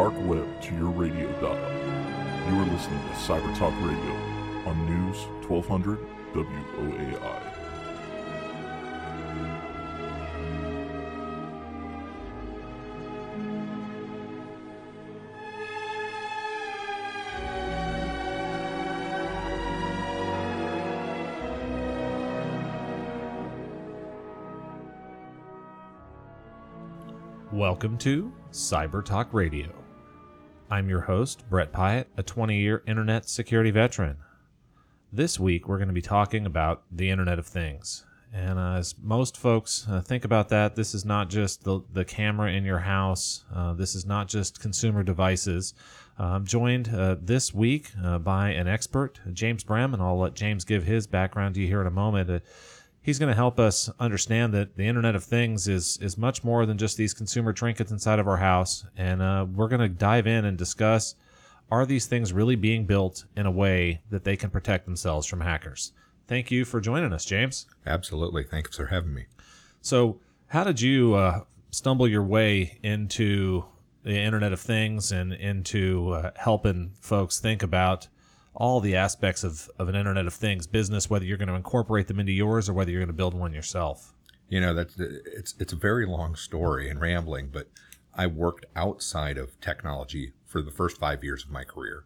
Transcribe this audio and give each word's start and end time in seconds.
Dark 0.00 0.14
web 0.20 0.62
to 0.62 0.74
your 0.76 0.88
radio 0.88 1.30
dial, 1.42 1.58
you 2.48 2.58
are 2.58 2.64
listening 2.72 3.00
to 3.00 3.14
Cyber 3.16 3.54
Talk 3.58 3.74
Radio 3.82 4.14
on 4.64 4.86
News 4.86 5.24
1200 5.46 5.98
WOAI. 6.32 7.42
Welcome 27.52 27.98
to 27.98 28.32
Cyber 28.50 29.04
Talk 29.04 29.34
Radio. 29.34 29.79
I'm 30.72 30.88
your 30.88 31.00
host, 31.00 31.42
Brett 31.50 31.72
Pyatt, 31.72 32.06
a 32.16 32.22
20 32.22 32.56
year 32.56 32.84
internet 32.86 33.28
security 33.28 33.72
veteran. 33.72 34.18
This 35.12 35.40
week, 35.40 35.66
we're 35.66 35.78
going 35.78 35.88
to 35.88 35.94
be 35.94 36.00
talking 36.00 36.46
about 36.46 36.84
the 36.92 37.10
Internet 37.10 37.40
of 37.40 37.46
Things. 37.48 38.04
And 38.32 38.56
uh, 38.56 38.74
as 38.74 38.94
most 39.02 39.36
folks 39.36 39.84
uh, 39.90 40.00
think 40.00 40.24
about 40.24 40.48
that, 40.50 40.76
this 40.76 40.94
is 40.94 41.04
not 41.04 41.28
just 41.28 41.64
the, 41.64 41.80
the 41.92 42.04
camera 42.04 42.52
in 42.52 42.64
your 42.64 42.78
house, 42.78 43.44
uh, 43.52 43.72
this 43.72 43.96
is 43.96 44.06
not 44.06 44.28
just 44.28 44.60
consumer 44.60 45.02
devices. 45.02 45.74
Uh, 46.16 46.26
I'm 46.26 46.46
joined 46.46 46.94
uh, 46.94 47.16
this 47.20 47.52
week 47.52 47.90
uh, 48.04 48.20
by 48.20 48.50
an 48.50 48.68
expert, 48.68 49.18
James 49.32 49.64
Brehm, 49.64 49.92
and 49.92 50.00
I'll 50.00 50.20
let 50.20 50.34
James 50.34 50.64
give 50.64 50.84
his 50.84 51.08
background 51.08 51.56
to 51.56 51.60
you 51.60 51.66
here 51.66 51.80
in 51.80 51.88
a 51.88 51.90
moment 51.90 52.28
he's 53.02 53.18
going 53.18 53.28
to 53.28 53.34
help 53.34 53.58
us 53.58 53.90
understand 53.98 54.54
that 54.54 54.76
the 54.76 54.86
Internet 54.86 55.14
of 55.14 55.24
Things 55.24 55.68
is 55.68 55.98
is 56.00 56.18
much 56.18 56.44
more 56.44 56.66
than 56.66 56.78
just 56.78 56.96
these 56.96 57.14
consumer 57.14 57.52
trinkets 57.52 57.90
inside 57.90 58.18
of 58.18 58.28
our 58.28 58.36
house, 58.36 58.84
and 58.96 59.22
uh, 59.22 59.46
we're 59.54 59.68
going 59.68 59.80
to 59.80 59.88
dive 59.88 60.26
in 60.26 60.44
and 60.44 60.56
discuss: 60.56 61.14
Are 61.70 61.86
these 61.86 62.06
things 62.06 62.32
really 62.32 62.56
being 62.56 62.86
built 62.86 63.24
in 63.36 63.46
a 63.46 63.50
way 63.50 64.02
that 64.10 64.24
they 64.24 64.36
can 64.36 64.50
protect 64.50 64.84
themselves 64.84 65.26
from 65.26 65.40
hackers? 65.40 65.92
Thank 66.26 66.50
you 66.50 66.64
for 66.64 66.80
joining 66.80 67.12
us, 67.12 67.24
James. 67.24 67.66
Absolutely, 67.86 68.44
thanks 68.44 68.76
for 68.76 68.86
having 68.86 69.14
me. 69.14 69.26
So, 69.80 70.20
how 70.48 70.64
did 70.64 70.80
you 70.80 71.14
uh, 71.14 71.40
stumble 71.70 72.06
your 72.06 72.22
way 72.22 72.78
into 72.82 73.64
the 74.02 74.16
Internet 74.16 74.52
of 74.52 74.60
Things 74.60 75.12
and 75.12 75.32
into 75.32 76.10
uh, 76.10 76.30
helping 76.36 76.92
folks 77.00 77.40
think 77.40 77.62
about 77.62 78.08
all 78.60 78.78
the 78.78 78.94
aspects 78.94 79.42
of, 79.42 79.70
of 79.78 79.88
an 79.88 79.94
Internet 79.94 80.26
of 80.26 80.34
Things 80.34 80.66
business, 80.66 81.08
whether 81.08 81.24
you're 81.24 81.38
going 81.38 81.48
to 81.48 81.54
incorporate 81.54 82.08
them 82.08 82.20
into 82.20 82.32
yours 82.32 82.68
or 82.68 82.74
whether 82.74 82.90
you're 82.90 83.00
going 83.00 83.08
to 83.08 83.14
build 83.14 83.32
one 83.32 83.54
yourself. 83.54 84.12
You 84.50 84.60
know, 84.60 84.74
that's 84.74 84.96
it's 84.98 85.54
it's 85.58 85.72
a 85.72 85.76
very 85.76 86.06
long 86.06 86.36
story 86.36 86.90
and 86.90 87.00
rambling, 87.00 87.48
but 87.48 87.70
I 88.14 88.26
worked 88.26 88.66
outside 88.76 89.38
of 89.38 89.58
technology 89.60 90.34
for 90.44 90.60
the 90.60 90.70
first 90.70 90.98
five 90.98 91.24
years 91.24 91.44
of 91.44 91.50
my 91.50 91.64
career, 91.64 92.04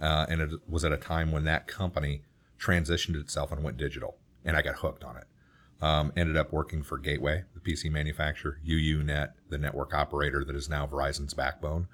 uh, 0.00 0.26
and 0.28 0.40
it 0.40 0.50
was 0.68 0.84
at 0.84 0.92
a 0.92 0.96
time 0.96 1.30
when 1.30 1.44
that 1.44 1.68
company 1.68 2.22
transitioned 2.58 3.14
itself 3.14 3.52
and 3.52 3.62
went 3.62 3.76
digital, 3.76 4.16
and 4.44 4.56
I 4.56 4.62
got 4.62 4.76
hooked 4.76 5.04
on 5.04 5.18
it. 5.18 5.24
Um, 5.80 6.12
ended 6.16 6.36
up 6.36 6.52
working 6.52 6.82
for 6.82 6.98
Gateway, 6.98 7.44
the 7.54 7.60
PC 7.60 7.90
manufacturer, 7.90 8.58
UUNet, 8.66 9.32
the 9.50 9.58
network 9.58 9.94
operator 9.94 10.44
that 10.44 10.56
is 10.56 10.68
now 10.68 10.86
Verizon's 10.86 11.34
backbone. 11.34 11.88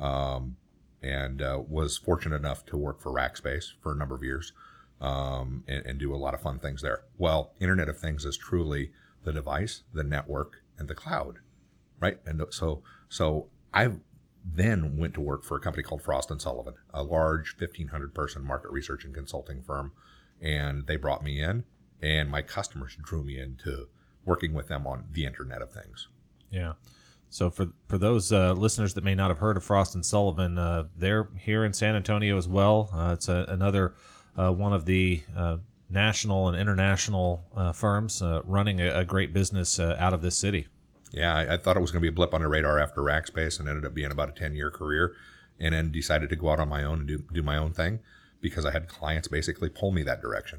Um, 0.00 0.56
and 1.02 1.42
uh, 1.42 1.60
was 1.66 1.96
fortunate 1.96 2.36
enough 2.36 2.64
to 2.66 2.76
work 2.76 3.00
for 3.00 3.12
Rackspace 3.12 3.72
for 3.80 3.92
a 3.92 3.96
number 3.96 4.14
of 4.14 4.22
years 4.22 4.52
um, 5.00 5.64
and, 5.66 5.84
and, 5.84 5.98
do 5.98 6.14
a 6.14 6.16
lot 6.16 6.32
of 6.32 6.40
fun 6.40 6.60
things 6.60 6.80
there. 6.80 7.02
Well, 7.18 7.52
Internet 7.58 7.88
of 7.88 7.98
Things 7.98 8.24
is 8.24 8.36
truly 8.36 8.92
the 9.24 9.32
device, 9.32 9.82
the 9.92 10.04
network, 10.04 10.62
and 10.78 10.88
the 10.88 10.94
cloud, 10.94 11.40
right? 11.98 12.18
And 12.24 12.40
so, 12.50 12.82
so 13.08 13.48
I 13.74 13.90
then 14.44 14.96
went 14.96 15.14
to 15.14 15.20
work 15.20 15.44
for 15.44 15.56
a 15.56 15.60
company 15.60 15.82
called 15.82 16.02
Frost 16.02 16.30
and 16.30 16.40
Sullivan, 16.40 16.74
a 16.94 17.02
large 17.02 17.56
1,500 17.58 18.14
person 18.14 18.44
market 18.44 18.70
research 18.70 19.04
and 19.04 19.12
consulting 19.12 19.62
firm, 19.62 19.92
and 20.40 20.86
they 20.86 20.96
brought 20.96 21.24
me 21.24 21.42
in, 21.42 21.64
and 22.00 22.30
my 22.30 22.42
customers 22.42 22.96
drew 23.02 23.24
me 23.24 23.38
into 23.40 23.88
working 24.24 24.54
with 24.54 24.68
them 24.68 24.86
on 24.86 25.06
the 25.10 25.24
Internet 25.26 25.62
of 25.62 25.72
Things. 25.72 26.08
Yeah. 26.50 26.74
So 27.32 27.48
for 27.48 27.68
for 27.88 27.96
those 27.96 28.30
uh, 28.30 28.52
listeners 28.52 28.92
that 28.92 29.04
may 29.04 29.14
not 29.14 29.30
have 29.30 29.38
heard 29.38 29.56
of 29.56 29.64
Frost 29.64 29.94
and 29.94 30.04
Sullivan, 30.04 30.58
uh, 30.58 30.84
they're 30.98 31.30
here 31.38 31.64
in 31.64 31.72
San 31.72 31.96
Antonio 31.96 32.36
as 32.36 32.46
well. 32.46 32.90
Uh, 32.92 33.14
it's 33.14 33.26
a, 33.26 33.46
another 33.48 33.94
uh, 34.36 34.52
one 34.52 34.74
of 34.74 34.84
the 34.84 35.22
uh, 35.34 35.56
national 35.88 36.48
and 36.48 36.58
international 36.58 37.42
uh, 37.56 37.72
firms 37.72 38.22
running 38.44 38.82
a, 38.82 38.98
a, 38.98 39.04
great 39.06 39.32
business 39.32 39.80
out 39.80 40.12
of 40.12 40.20
this 40.20 40.36
city. 40.36 40.66
Yeah, 41.10 41.34
I, 41.34 41.54
I 41.54 41.56
thought 41.56 41.78
it 41.78 41.80
was 41.80 41.90
going 41.90 42.00
to 42.00 42.04
be 42.04 42.12
a 42.12 42.14
blip 42.14 42.34
on 42.34 42.42
the 42.42 42.48
radar 42.48 42.78
after 42.78 43.00
Rackspace, 43.00 43.58
and 43.58 43.66
ended 43.66 43.86
up 43.86 43.94
being 43.94 44.12
about 44.12 44.28
a 44.28 44.32
ten 44.32 44.54
year 44.54 44.70
career, 44.70 45.16
and 45.58 45.74
then 45.74 45.90
decided 45.90 46.28
to 46.28 46.36
go 46.36 46.50
out 46.50 46.60
on 46.60 46.68
my 46.68 46.84
own 46.84 46.98
and 46.98 47.08
do 47.08 47.24
do 47.32 47.42
my 47.42 47.56
own 47.56 47.72
thing 47.72 48.00
because 48.42 48.66
I 48.66 48.72
had 48.72 48.88
clients 48.88 49.28
basically 49.28 49.70
pull 49.70 49.90
me 49.90 50.02
that 50.02 50.20
direction. 50.20 50.58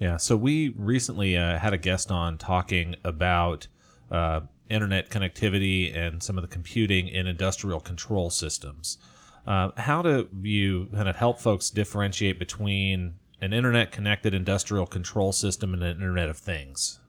Yeah, 0.00 0.16
so 0.16 0.36
we 0.36 0.70
recently 0.70 1.34
had 1.34 1.72
a 1.72 1.78
guest 1.78 2.10
on 2.10 2.36
talking 2.36 2.96
about 3.04 3.68
internet 4.68 5.10
connectivity 5.10 5.94
and 5.96 6.22
some 6.22 6.38
of 6.38 6.42
the 6.42 6.48
computing 6.48 7.08
in 7.08 7.26
industrial 7.26 7.80
control 7.80 8.30
systems. 8.30 8.98
Uh, 9.46 9.70
how 9.76 10.00
do 10.00 10.28
you 10.42 10.88
kind 10.94 11.08
of 11.08 11.16
help 11.16 11.38
folks 11.38 11.68
differentiate 11.68 12.38
between 12.38 13.14
an 13.40 13.52
internet 13.52 13.92
connected 13.92 14.32
industrial 14.32 14.86
control 14.86 15.32
system 15.32 15.74
and 15.74 15.82
an 15.82 15.96
Internet 15.96 16.30
of 16.30 16.38
Things? 16.38 17.00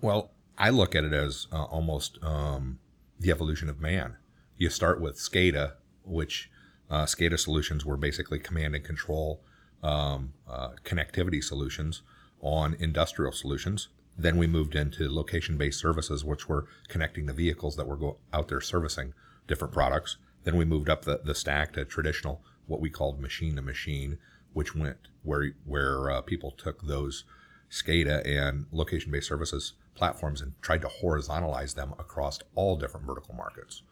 Well, 0.00 0.30
I 0.56 0.70
look 0.70 0.94
at 0.94 1.02
it 1.02 1.12
as 1.12 1.48
uh, 1.52 1.64
almost 1.64 2.18
um, 2.22 2.78
the 3.18 3.32
evolution 3.32 3.68
of 3.68 3.80
man. 3.80 4.16
You 4.56 4.70
start 4.70 5.00
with 5.00 5.16
SCADA, 5.16 5.72
which 6.04 6.50
uh, 6.88 7.04
SCADA 7.04 7.38
solutions 7.38 7.84
were 7.84 7.96
basically 7.96 8.38
command 8.38 8.76
and 8.76 8.84
control 8.84 9.40
um, 9.82 10.34
uh, 10.48 10.70
connectivity 10.84 11.42
solutions 11.42 12.02
on 12.40 12.76
industrial 12.78 13.32
solutions. 13.32 13.88
Then 14.16 14.36
we 14.36 14.46
moved 14.46 14.76
into 14.76 15.12
location 15.12 15.56
based 15.56 15.80
services, 15.80 16.24
which 16.24 16.48
were 16.48 16.66
connecting 16.88 17.26
the 17.26 17.32
vehicles 17.32 17.76
that 17.76 17.86
were 17.86 17.96
go- 17.96 18.18
out 18.32 18.48
there 18.48 18.60
servicing 18.60 19.12
different 19.46 19.74
products. 19.74 20.16
Then 20.44 20.56
we 20.56 20.64
moved 20.64 20.88
up 20.88 21.04
the, 21.04 21.20
the 21.24 21.34
stack 21.34 21.72
to 21.72 21.84
traditional, 21.84 22.42
what 22.66 22.80
we 22.80 22.90
called 22.90 23.20
machine 23.20 23.56
to 23.56 23.62
machine, 23.62 24.18
which 24.52 24.74
went 24.74 24.98
where, 25.22 25.52
where 25.64 26.10
uh, 26.10 26.20
people 26.20 26.52
took 26.52 26.82
those 26.82 27.24
SCADA 27.70 28.24
and 28.26 28.66
location 28.70 29.10
based 29.10 29.28
services 29.28 29.72
platforms 29.94 30.40
and 30.40 30.52
tried 30.60 30.82
to 30.82 30.88
horizontalize 30.88 31.74
them 31.74 31.94
across 31.98 32.38
all 32.54 32.76
different 32.76 33.06
vertical 33.06 33.34
markets. 33.34 33.82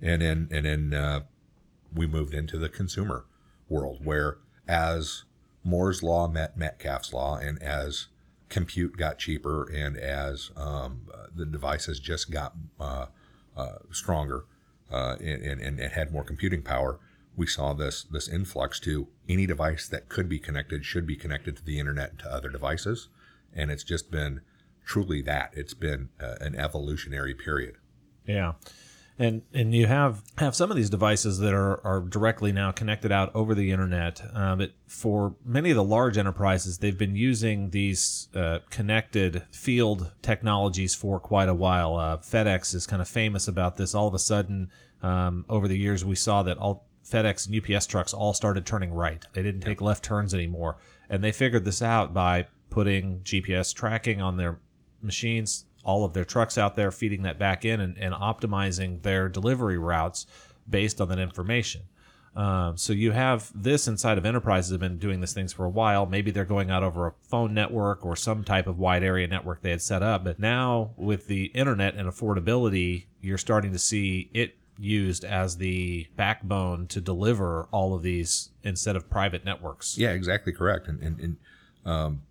And 0.00 0.22
then, 0.22 0.48
and 0.50 0.64
then 0.64 0.94
uh, 0.94 1.20
we 1.94 2.06
moved 2.06 2.34
into 2.34 2.58
the 2.58 2.68
consumer 2.68 3.26
world 3.68 4.04
where 4.04 4.38
as 4.68 5.24
Moore's 5.64 6.02
law 6.02 6.28
met 6.28 6.56
Metcalfe's 6.56 7.12
law 7.12 7.36
and 7.36 7.62
as 7.62 8.08
compute 8.48 8.96
got 8.96 9.18
cheaper 9.18 9.68
and 9.72 9.96
as 9.96 10.50
um, 10.56 11.08
the 11.34 11.46
devices 11.46 11.98
just 11.98 12.30
got 12.30 12.54
uh, 12.78 13.06
uh, 13.56 13.78
stronger 13.90 14.44
uh, 14.90 15.16
and, 15.20 15.60
and, 15.60 15.80
and, 15.80 15.92
had 15.92 16.12
more 16.12 16.22
computing 16.22 16.62
power, 16.62 17.00
we 17.34 17.46
saw 17.46 17.72
this 17.72 18.04
this 18.04 18.28
influx 18.28 18.78
to 18.80 19.08
any 19.28 19.46
device 19.46 19.88
that 19.88 20.08
could 20.08 20.28
be 20.28 20.38
connected 20.38 20.84
should 20.84 21.06
be 21.06 21.16
connected 21.16 21.56
to 21.56 21.64
the 21.64 21.78
internet 21.78 22.10
and 22.10 22.18
to 22.20 22.30
other 22.30 22.48
devices, 22.48 23.08
and 23.52 23.70
it's 23.70 23.82
just 23.82 24.10
been 24.10 24.40
truly 24.84 25.22
that. 25.22 25.50
It's 25.54 25.74
been 25.74 26.10
uh, 26.20 26.36
an 26.40 26.54
evolutionary 26.54 27.34
period. 27.34 27.76
Yeah 28.26 28.52
and 29.18 29.42
and 29.54 29.74
you 29.74 29.86
have 29.86 30.22
have 30.38 30.54
some 30.54 30.70
of 30.70 30.76
these 30.76 30.90
devices 30.90 31.38
that 31.38 31.54
are 31.54 31.84
are 31.86 32.00
directly 32.00 32.52
now 32.52 32.70
connected 32.70 33.10
out 33.10 33.34
over 33.34 33.54
the 33.54 33.70
internet. 33.70 34.20
Uh, 34.34 34.56
but 34.56 34.72
for 34.86 35.34
many 35.44 35.70
of 35.70 35.76
the 35.76 35.84
large 35.84 36.18
enterprises, 36.18 36.78
they've 36.78 36.98
been 36.98 37.16
using 37.16 37.70
these 37.70 38.28
uh, 38.34 38.58
connected 38.70 39.44
field 39.50 40.12
technologies 40.20 40.94
for 40.94 41.18
quite 41.18 41.48
a 41.48 41.54
while. 41.54 41.96
Uh, 41.96 42.18
FedEx 42.18 42.74
is 42.74 42.86
kind 42.86 43.00
of 43.00 43.08
famous 43.08 43.48
about 43.48 43.76
this. 43.76 43.94
All 43.94 44.06
of 44.06 44.14
a 44.14 44.18
sudden, 44.18 44.70
um, 45.02 45.46
over 45.48 45.66
the 45.66 45.78
years, 45.78 46.04
we 46.04 46.14
saw 46.14 46.42
that 46.42 46.58
all 46.58 46.86
FedEx 47.04 47.46
and 47.46 47.74
UPS 47.76 47.86
trucks 47.86 48.12
all 48.12 48.34
started 48.34 48.66
turning 48.66 48.92
right. 48.92 49.24
They 49.32 49.42
didn't 49.42 49.62
take 49.62 49.80
left 49.80 50.04
turns 50.04 50.34
anymore, 50.34 50.76
and 51.08 51.24
they 51.24 51.32
figured 51.32 51.64
this 51.64 51.80
out 51.80 52.12
by 52.12 52.48
putting 52.68 53.20
GPS 53.20 53.74
tracking 53.74 54.20
on 54.20 54.36
their 54.36 54.58
machines 55.00 55.64
all 55.86 56.04
of 56.04 56.12
their 56.12 56.24
trucks 56.24 56.58
out 56.58 56.74
there, 56.74 56.90
feeding 56.90 57.22
that 57.22 57.38
back 57.38 57.64
in 57.64 57.80
and, 57.80 57.96
and 57.96 58.12
optimizing 58.12 59.00
their 59.02 59.28
delivery 59.28 59.78
routes 59.78 60.26
based 60.68 61.00
on 61.00 61.08
that 61.08 61.20
information. 61.20 61.82
Um, 62.34 62.76
so 62.76 62.92
you 62.92 63.12
have 63.12 63.50
this 63.54 63.88
inside 63.88 64.18
of 64.18 64.26
enterprises 64.26 64.72
have 64.72 64.80
been 64.80 64.98
doing 64.98 65.20
these 65.20 65.32
things 65.32 65.54
for 65.54 65.64
a 65.64 65.70
while. 65.70 66.04
Maybe 66.04 66.30
they're 66.30 66.44
going 66.44 66.70
out 66.70 66.82
over 66.82 67.06
a 67.06 67.12
phone 67.22 67.54
network 67.54 68.04
or 68.04 68.14
some 68.14 68.44
type 68.44 68.66
of 68.66 68.78
wide 68.78 69.02
area 69.02 69.26
network 69.26 69.62
they 69.62 69.70
had 69.70 69.80
set 69.80 70.02
up. 70.02 70.24
But 70.24 70.38
now 70.38 70.90
with 70.96 71.28
the 71.28 71.46
internet 71.46 71.94
and 71.94 72.06
affordability, 72.06 73.06
you're 73.22 73.38
starting 73.38 73.72
to 73.72 73.78
see 73.78 74.28
it 74.34 74.56
used 74.78 75.24
as 75.24 75.56
the 75.56 76.08
backbone 76.16 76.88
to 76.88 77.00
deliver 77.00 77.68
all 77.70 77.94
of 77.94 78.02
these 78.02 78.50
instead 78.62 78.96
of 78.96 79.08
private 79.08 79.44
networks. 79.44 79.96
Yeah, 79.96 80.10
exactly 80.10 80.52
correct. 80.52 80.88
And, 80.88 81.00
and, 81.00 81.20
and 81.20 81.36
um, 81.86 82.22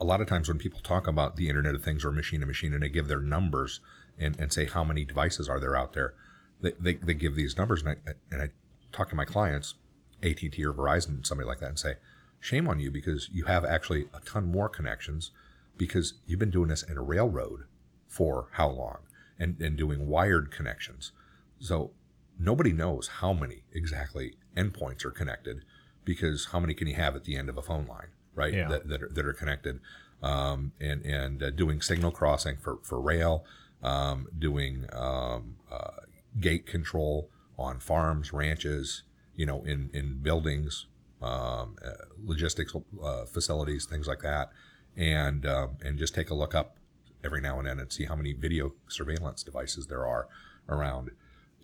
a 0.00 0.04
lot 0.04 0.20
of 0.20 0.26
times 0.26 0.48
when 0.48 0.58
people 0.58 0.80
talk 0.80 1.06
about 1.06 1.36
the 1.36 1.48
Internet 1.48 1.74
of 1.74 1.82
Things 1.82 2.04
or 2.04 2.10
machine 2.10 2.40
to 2.40 2.46
machine 2.46 2.72
and 2.72 2.82
they 2.82 2.88
give 2.88 3.08
their 3.08 3.20
numbers 3.20 3.80
and, 4.18 4.38
and 4.38 4.52
say 4.52 4.66
how 4.66 4.84
many 4.84 5.04
devices 5.04 5.48
are 5.48 5.60
there 5.60 5.76
out 5.76 5.92
there, 5.92 6.14
they, 6.60 6.72
they, 6.78 6.94
they 6.94 7.14
give 7.14 7.34
these 7.34 7.56
numbers, 7.56 7.82
and 7.82 7.96
I 8.06 8.12
and 8.30 8.42
I 8.42 8.48
talk 8.92 9.10
to 9.10 9.16
my 9.16 9.24
clients, 9.24 9.74
AT 10.22 10.42
and 10.42 10.52
T 10.52 10.64
or 10.64 10.72
Verizon, 10.72 11.26
somebody 11.26 11.46
like 11.46 11.60
that, 11.60 11.68
and 11.68 11.78
say, 11.78 11.94
shame 12.40 12.68
on 12.68 12.80
you 12.80 12.90
because 12.90 13.28
you 13.32 13.44
have 13.44 13.64
actually 13.64 14.06
a 14.14 14.20
ton 14.20 14.46
more 14.46 14.68
connections 14.68 15.30
because 15.76 16.14
you've 16.26 16.38
been 16.38 16.50
doing 16.50 16.68
this 16.68 16.82
in 16.82 16.96
a 16.96 17.02
railroad 17.02 17.64
for 18.06 18.48
how 18.52 18.68
long 18.68 18.98
and, 19.38 19.60
and 19.60 19.76
doing 19.76 20.08
wired 20.08 20.50
connections. 20.50 21.12
So 21.58 21.90
nobody 22.38 22.72
knows 22.72 23.08
how 23.20 23.32
many 23.32 23.64
exactly 23.72 24.34
endpoints 24.56 25.04
are 25.04 25.10
connected 25.10 25.64
because 26.04 26.46
how 26.52 26.60
many 26.60 26.72
can 26.72 26.88
you 26.88 26.94
have 26.94 27.16
at 27.16 27.24
the 27.24 27.36
end 27.36 27.48
of 27.48 27.58
a 27.58 27.62
phone 27.62 27.86
line, 27.86 28.08
right? 28.36 28.54
Yeah. 28.54 28.68
That, 28.68 28.88
that, 28.88 29.02
are, 29.02 29.08
that 29.08 29.26
are 29.26 29.32
connected. 29.32 29.80
Um, 30.22 30.72
and 30.80 31.04
and 31.04 31.42
uh, 31.42 31.50
doing 31.50 31.82
signal 31.82 32.10
crossing 32.10 32.56
for, 32.56 32.78
for 32.82 33.00
rail, 33.00 33.44
um, 33.82 34.28
doing 34.38 34.86
um, 34.92 35.56
uh, 35.70 36.00
gate 36.40 36.66
control 36.66 37.28
on 37.58 37.80
farms, 37.80 38.32
ranches, 38.32 39.02
you 39.34 39.46
know, 39.46 39.62
in, 39.64 39.90
in 39.92 40.22
buildings, 40.22 40.86
um, 41.22 41.76
uh, 41.84 41.90
logistics 42.22 42.74
uh, 43.02 43.24
facilities, 43.26 43.86
things 43.86 44.06
like 44.06 44.20
that. 44.20 44.50
And, 44.96 45.44
um, 45.44 45.76
and 45.84 45.98
just 45.98 46.14
take 46.14 46.30
a 46.30 46.34
look 46.34 46.54
up 46.54 46.76
every 47.22 47.40
now 47.40 47.58
and 47.58 47.68
then 47.68 47.78
and 47.78 47.92
see 47.92 48.04
how 48.04 48.16
many 48.16 48.32
video 48.32 48.72
surveillance 48.88 49.42
devices 49.42 49.86
there 49.88 50.06
are 50.06 50.28
around. 50.68 51.10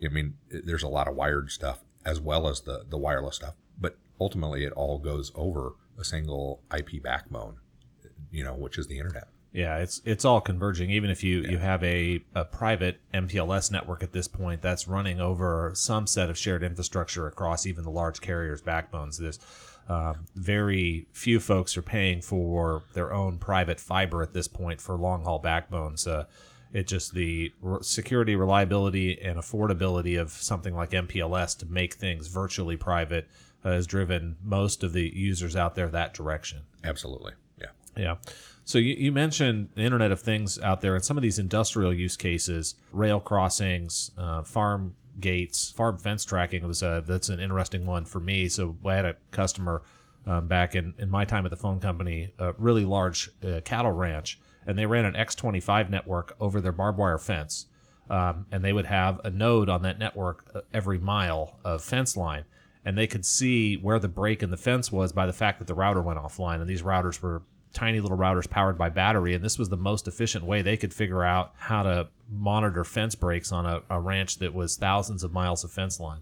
I 0.04 0.08
mean, 0.08 0.34
there's 0.50 0.82
a 0.82 0.88
lot 0.88 1.08
of 1.08 1.14
wired 1.14 1.50
stuff 1.50 1.80
as 2.04 2.20
well 2.20 2.48
as 2.48 2.62
the, 2.62 2.84
the 2.88 2.98
wireless 2.98 3.36
stuff, 3.36 3.54
but 3.80 3.96
ultimately 4.20 4.64
it 4.64 4.72
all 4.72 4.98
goes 4.98 5.32
over 5.34 5.74
a 5.98 6.04
single 6.04 6.62
IP 6.76 7.02
backbone, 7.02 7.56
you 8.30 8.44
know, 8.44 8.54
which 8.54 8.78
is 8.78 8.86
the 8.86 8.98
internet. 8.98 9.28
Yeah, 9.52 9.78
it's 9.78 10.00
it's 10.06 10.24
all 10.24 10.40
converging. 10.40 10.90
Even 10.90 11.10
if 11.10 11.22
you, 11.22 11.42
you 11.42 11.58
have 11.58 11.84
a, 11.84 12.24
a 12.34 12.44
private 12.44 13.00
MPLS 13.12 13.70
network 13.70 14.02
at 14.02 14.12
this 14.12 14.26
point 14.26 14.62
that's 14.62 14.88
running 14.88 15.20
over 15.20 15.72
some 15.74 16.06
set 16.06 16.30
of 16.30 16.38
shared 16.38 16.62
infrastructure 16.62 17.26
across 17.26 17.66
even 17.66 17.84
the 17.84 17.90
large 17.90 18.22
carriers' 18.22 18.62
backbones. 18.62 19.18
There's 19.18 19.38
um, 19.88 20.26
very 20.34 21.06
few 21.12 21.38
folks 21.38 21.76
are 21.76 21.82
paying 21.82 22.22
for 22.22 22.82
their 22.94 23.12
own 23.12 23.38
private 23.38 23.78
fiber 23.78 24.22
at 24.22 24.32
this 24.32 24.48
point 24.48 24.80
for 24.80 24.96
long 24.96 25.24
haul 25.24 25.38
backbones. 25.38 26.06
Uh, 26.06 26.24
it 26.72 26.86
just 26.86 27.12
the 27.12 27.52
r- 27.62 27.82
security, 27.82 28.34
reliability, 28.34 29.20
and 29.20 29.38
affordability 29.38 30.18
of 30.18 30.30
something 30.30 30.74
like 30.74 30.90
MPLS 30.90 31.58
to 31.58 31.66
make 31.66 31.94
things 31.94 32.28
virtually 32.28 32.76
private 32.76 33.28
has 33.70 33.86
driven 33.86 34.36
most 34.42 34.82
of 34.82 34.92
the 34.92 35.10
users 35.14 35.56
out 35.56 35.74
there 35.74 35.88
that 35.88 36.14
direction. 36.14 36.62
Absolutely. 36.84 37.32
Yeah. 37.60 37.66
Yeah. 37.96 38.16
So 38.64 38.78
you, 38.78 38.94
you 38.94 39.12
mentioned 39.12 39.70
the 39.74 39.82
Internet 39.82 40.12
of 40.12 40.20
Things 40.20 40.58
out 40.60 40.80
there 40.80 40.94
and 40.94 41.04
some 41.04 41.16
of 41.16 41.22
these 41.22 41.38
industrial 41.38 41.92
use 41.92 42.16
cases, 42.16 42.74
rail 42.92 43.20
crossings, 43.20 44.10
uh, 44.16 44.42
farm 44.42 44.94
gates, 45.20 45.70
farm 45.70 45.98
fence 45.98 46.24
tracking 46.24 46.66
was 46.66 46.82
a, 46.82 47.02
that's 47.06 47.28
an 47.28 47.40
interesting 47.40 47.86
one 47.86 48.04
for 48.04 48.20
me. 48.20 48.48
So 48.48 48.76
I 48.84 48.94
had 48.94 49.04
a 49.04 49.16
customer 49.30 49.82
um, 50.26 50.46
back 50.46 50.74
in, 50.74 50.94
in 50.98 51.10
my 51.10 51.24
time 51.24 51.44
at 51.44 51.50
the 51.50 51.56
phone 51.56 51.80
company, 51.80 52.32
a 52.38 52.52
really 52.58 52.84
large 52.84 53.30
uh, 53.44 53.60
cattle 53.64 53.92
ranch, 53.92 54.38
and 54.66 54.78
they 54.78 54.86
ran 54.86 55.04
an 55.04 55.14
X25 55.14 55.90
network 55.90 56.36
over 56.40 56.60
their 56.60 56.72
barbed 56.72 56.98
wire 56.98 57.18
fence. 57.18 57.66
Um, 58.10 58.46
and 58.52 58.64
they 58.64 58.72
would 58.72 58.86
have 58.86 59.20
a 59.24 59.30
node 59.30 59.68
on 59.68 59.82
that 59.82 59.98
network 59.98 60.44
uh, 60.54 60.60
every 60.74 60.98
mile 60.98 61.58
of 61.64 61.82
fence 61.82 62.16
line. 62.16 62.44
And 62.84 62.98
they 62.98 63.06
could 63.06 63.24
see 63.24 63.76
where 63.76 63.98
the 63.98 64.08
break 64.08 64.42
in 64.42 64.50
the 64.50 64.56
fence 64.56 64.90
was 64.90 65.12
by 65.12 65.26
the 65.26 65.32
fact 65.32 65.58
that 65.58 65.68
the 65.68 65.74
router 65.74 66.02
went 66.02 66.18
offline. 66.18 66.60
And 66.60 66.68
these 66.68 66.82
routers 66.82 67.20
were 67.22 67.42
tiny 67.72 68.00
little 68.00 68.18
routers 68.18 68.48
powered 68.48 68.76
by 68.76 68.88
battery. 68.88 69.34
And 69.34 69.44
this 69.44 69.58
was 69.58 69.68
the 69.68 69.76
most 69.76 70.08
efficient 70.08 70.44
way 70.44 70.62
they 70.62 70.76
could 70.76 70.92
figure 70.92 71.22
out 71.22 71.52
how 71.56 71.82
to 71.84 72.08
monitor 72.30 72.84
fence 72.84 73.14
breaks 73.14 73.52
on 73.52 73.66
a, 73.66 73.82
a 73.88 74.00
ranch 74.00 74.38
that 74.38 74.52
was 74.52 74.76
thousands 74.76 75.22
of 75.22 75.32
miles 75.32 75.64
of 75.64 75.72
fence 75.72 76.00
line. 76.00 76.20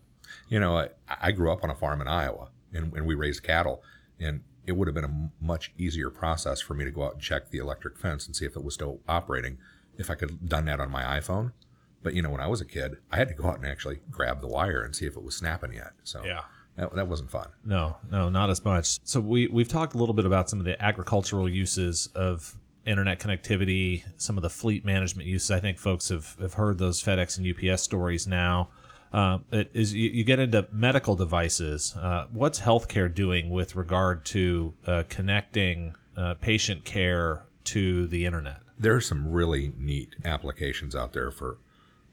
You 0.48 0.60
know, 0.60 0.78
I, 0.78 0.88
I 1.08 1.32
grew 1.32 1.50
up 1.52 1.64
on 1.64 1.70
a 1.70 1.74
farm 1.74 2.00
in 2.00 2.08
Iowa 2.08 2.50
and, 2.72 2.92
and 2.94 3.06
we 3.06 3.14
raised 3.14 3.42
cattle. 3.42 3.82
And 4.18 4.42
it 4.66 4.72
would 4.72 4.86
have 4.86 4.94
been 4.94 5.04
a 5.04 5.44
much 5.44 5.72
easier 5.78 6.10
process 6.10 6.60
for 6.60 6.74
me 6.74 6.84
to 6.84 6.90
go 6.90 7.04
out 7.04 7.14
and 7.14 7.22
check 7.22 7.50
the 7.50 7.58
electric 7.58 7.98
fence 7.98 8.26
and 8.26 8.36
see 8.36 8.44
if 8.44 8.56
it 8.56 8.62
was 8.62 8.74
still 8.74 9.00
operating 9.08 9.58
if 9.98 10.10
I 10.10 10.14
could 10.14 10.30
have 10.30 10.48
done 10.48 10.66
that 10.66 10.80
on 10.80 10.90
my 10.90 11.02
iPhone. 11.20 11.52
But 12.02 12.14
you 12.14 12.22
know, 12.22 12.30
when 12.30 12.40
I 12.40 12.46
was 12.46 12.60
a 12.60 12.64
kid, 12.64 12.96
I 13.10 13.16
had 13.16 13.28
to 13.28 13.34
go 13.34 13.46
out 13.48 13.56
and 13.58 13.66
actually 13.66 14.00
grab 14.10 14.40
the 14.40 14.48
wire 14.48 14.82
and 14.82 14.94
see 14.96 15.06
if 15.06 15.16
it 15.16 15.22
was 15.22 15.36
snapping 15.36 15.72
yet. 15.72 15.92
So 16.04 16.22
Yeah. 16.24 16.42
that, 16.76 16.94
that 16.94 17.08
wasn't 17.08 17.30
fun. 17.30 17.48
No, 17.64 17.96
no, 18.10 18.28
not 18.30 18.50
as 18.50 18.64
much. 18.64 18.98
So 19.04 19.20
we 19.20 19.46
we've 19.48 19.68
talked 19.68 19.94
a 19.94 19.98
little 19.98 20.14
bit 20.14 20.24
about 20.24 20.48
some 20.48 20.58
of 20.58 20.64
the 20.64 20.80
agricultural 20.82 21.48
uses 21.48 22.08
of 22.14 22.56
internet 22.86 23.20
connectivity, 23.20 24.04
some 24.16 24.38
of 24.38 24.42
the 24.42 24.48
fleet 24.50 24.84
management 24.84 25.28
uses. 25.28 25.50
I 25.50 25.60
think 25.60 25.78
folks 25.78 26.08
have, 26.08 26.36
have 26.40 26.54
heard 26.54 26.78
those 26.78 27.02
FedEx 27.02 27.38
and 27.38 27.46
UPS 27.70 27.82
stories 27.82 28.26
now. 28.26 28.70
Uh, 29.12 29.38
it 29.52 29.70
is 29.74 29.92
you, 29.92 30.08
you 30.08 30.24
get 30.24 30.38
into 30.38 30.66
medical 30.72 31.16
devices. 31.16 31.94
Uh, 31.96 32.26
what's 32.32 32.60
healthcare 32.60 33.12
doing 33.12 33.50
with 33.50 33.74
regard 33.76 34.24
to 34.24 34.72
uh, 34.86 35.02
connecting 35.08 35.94
uh, 36.16 36.34
patient 36.34 36.84
care 36.84 37.42
to 37.64 38.06
the 38.06 38.24
internet? 38.24 38.60
There 38.78 38.94
are 38.94 39.00
some 39.00 39.30
really 39.30 39.72
neat 39.76 40.14
applications 40.24 40.94
out 40.96 41.12
there 41.12 41.30
for 41.30 41.58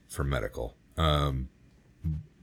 for 0.09 0.24
medical, 0.24 0.75
um, 0.98 1.50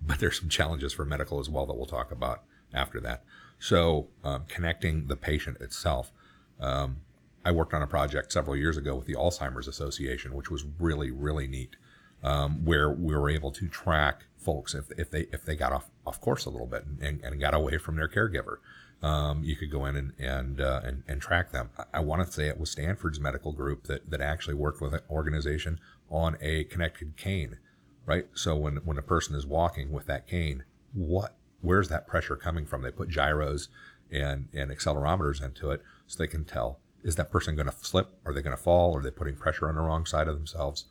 but 0.07 0.19
there's 0.19 0.39
some 0.39 0.49
challenges 0.49 0.93
for 0.93 1.05
medical 1.05 1.41
as 1.41 1.49
well 1.49 1.67
that 1.67 1.75
we'll 1.75 1.87
talk 1.87 2.13
about 2.13 2.43
after 2.73 3.01
that. 3.01 3.25
So 3.59 4.09
um, 4.23 4.45
connecting 4.49 5.07
the 5.07 5.17
patient 5.17 5.61
itself. 5.61 6.13
Um, 6.61 6.99
I 7.45 7.53
worked 7.53 7.75
on 7.75 7.83
a 7.83 7.87
project 7.87 8.33
several 8.33 8.57
years 8.57 8.77
ago 8.77 8.95
with 8.95 9.07
the 9.07 9.15
Alzheimer's 9.15 9.69
Association, 9.69 10.35
which 10.35 10.51
was 10.51 10.65
really 10.79 11.11
really 11.11 11.47
neat, 11.47 11.77
um, 12.23 12.65
where 12.65 12.91
we 12.91 13.15
were 13.15 13.29
able 13.29 13.53
to 13.53 13.69
track 13.69 14.25
folks 14.37 14.75
if, 14.75 14.91
if 14.99 15.11
they 15.11 15.27
if 15.33 15.45
they 15.45 15.57
got 15.57 15.73
off 15.73 15.91
off 16.07 16.21
course 16.21 16.45
a 16.47 16.51
little 16.51 16.67
bit 16.67 16.85
and, 17.01 17.21
and 17.23 17.41
got 17.41 17.55
away 17.55 17.79
from 17.79 17.97
their 17.97 18.09
caregiver. 18.09 18.59
Um, 19.03 19.45
you 19.45 19.55
could 19.57 19.71
go 19.71 19.85
in 19.85 19.97
and 19.97 20.13
and, 20.19 20.61
uh, 20.61 20.81
and 20.85 21.03
and 21.07 21.21
track 21.21 21.53
them. 21.53 21.71
I, 21.77 21.85
I 21.95 22.01
want 22.01 22.27
to 22.27 22.33
say 22.33 22.49
it 22.49 22.59
was 22.59 22.71
Stanford's 22.71 23.21
medical 23.21 23.53
group 23.53 23.85
that 23.85 24.11
that 24.11 24.21
actually 24.21 24.55
worked 24.55 24.81
with 24.81 24.95
an 24.95 25.01
organization 25.11 25.81
on 26.15 26.37
a 26.41 26.65
connected 26.65 27.17
cane, 27.17 27.59
right? 28.07 28.27
So 28.35 28.55
when 28.57 28.77
when 28.77 28.99
a 28.99 29.03
person 29.03 29.35
is 29.35 29.47
walking 29.47 29.91
with 29.91 30.07
that 30.07 30.27
cane, 30.27 30.65
what 30.93 31.35
where's 31.61 31.89
that 31.89 32.07
pressure 32.07 32.37
coming 32.37 32.67
from? 32.67 32.83
They 32.83 32.91
put 32.91 33.09
gyros 33.09 33.69
and 34.11 34.49
and 34.55 34.71
accelerometers 34.71 35.43
into 35.43 35.71
it 35.71 35.83
so 36.07 36.19
they 36.19 36.29
can 36.29 36.45
tell 36.45 36.79
is 37.03 37.17
that 37.17 37.31
person 37.31 37.55
going 37.55 37.69
to 37.69 37.75
slip? 37.83 38.09
Are 38.25 38.33
they 38.33 38.41
going 38.41 38.57
to 38.57 38.63
fall? 38.63 38.97
Are 38.97 39.03
they 39.03 39.11
putting 39.11 39.37
pressure 39.37 39.69
on 39.69 39.75
the 39.75 39.83
wrong 39.83 40.07
side 40.07 40.27
of 40.27 40.37
themselves? 40.37 40.87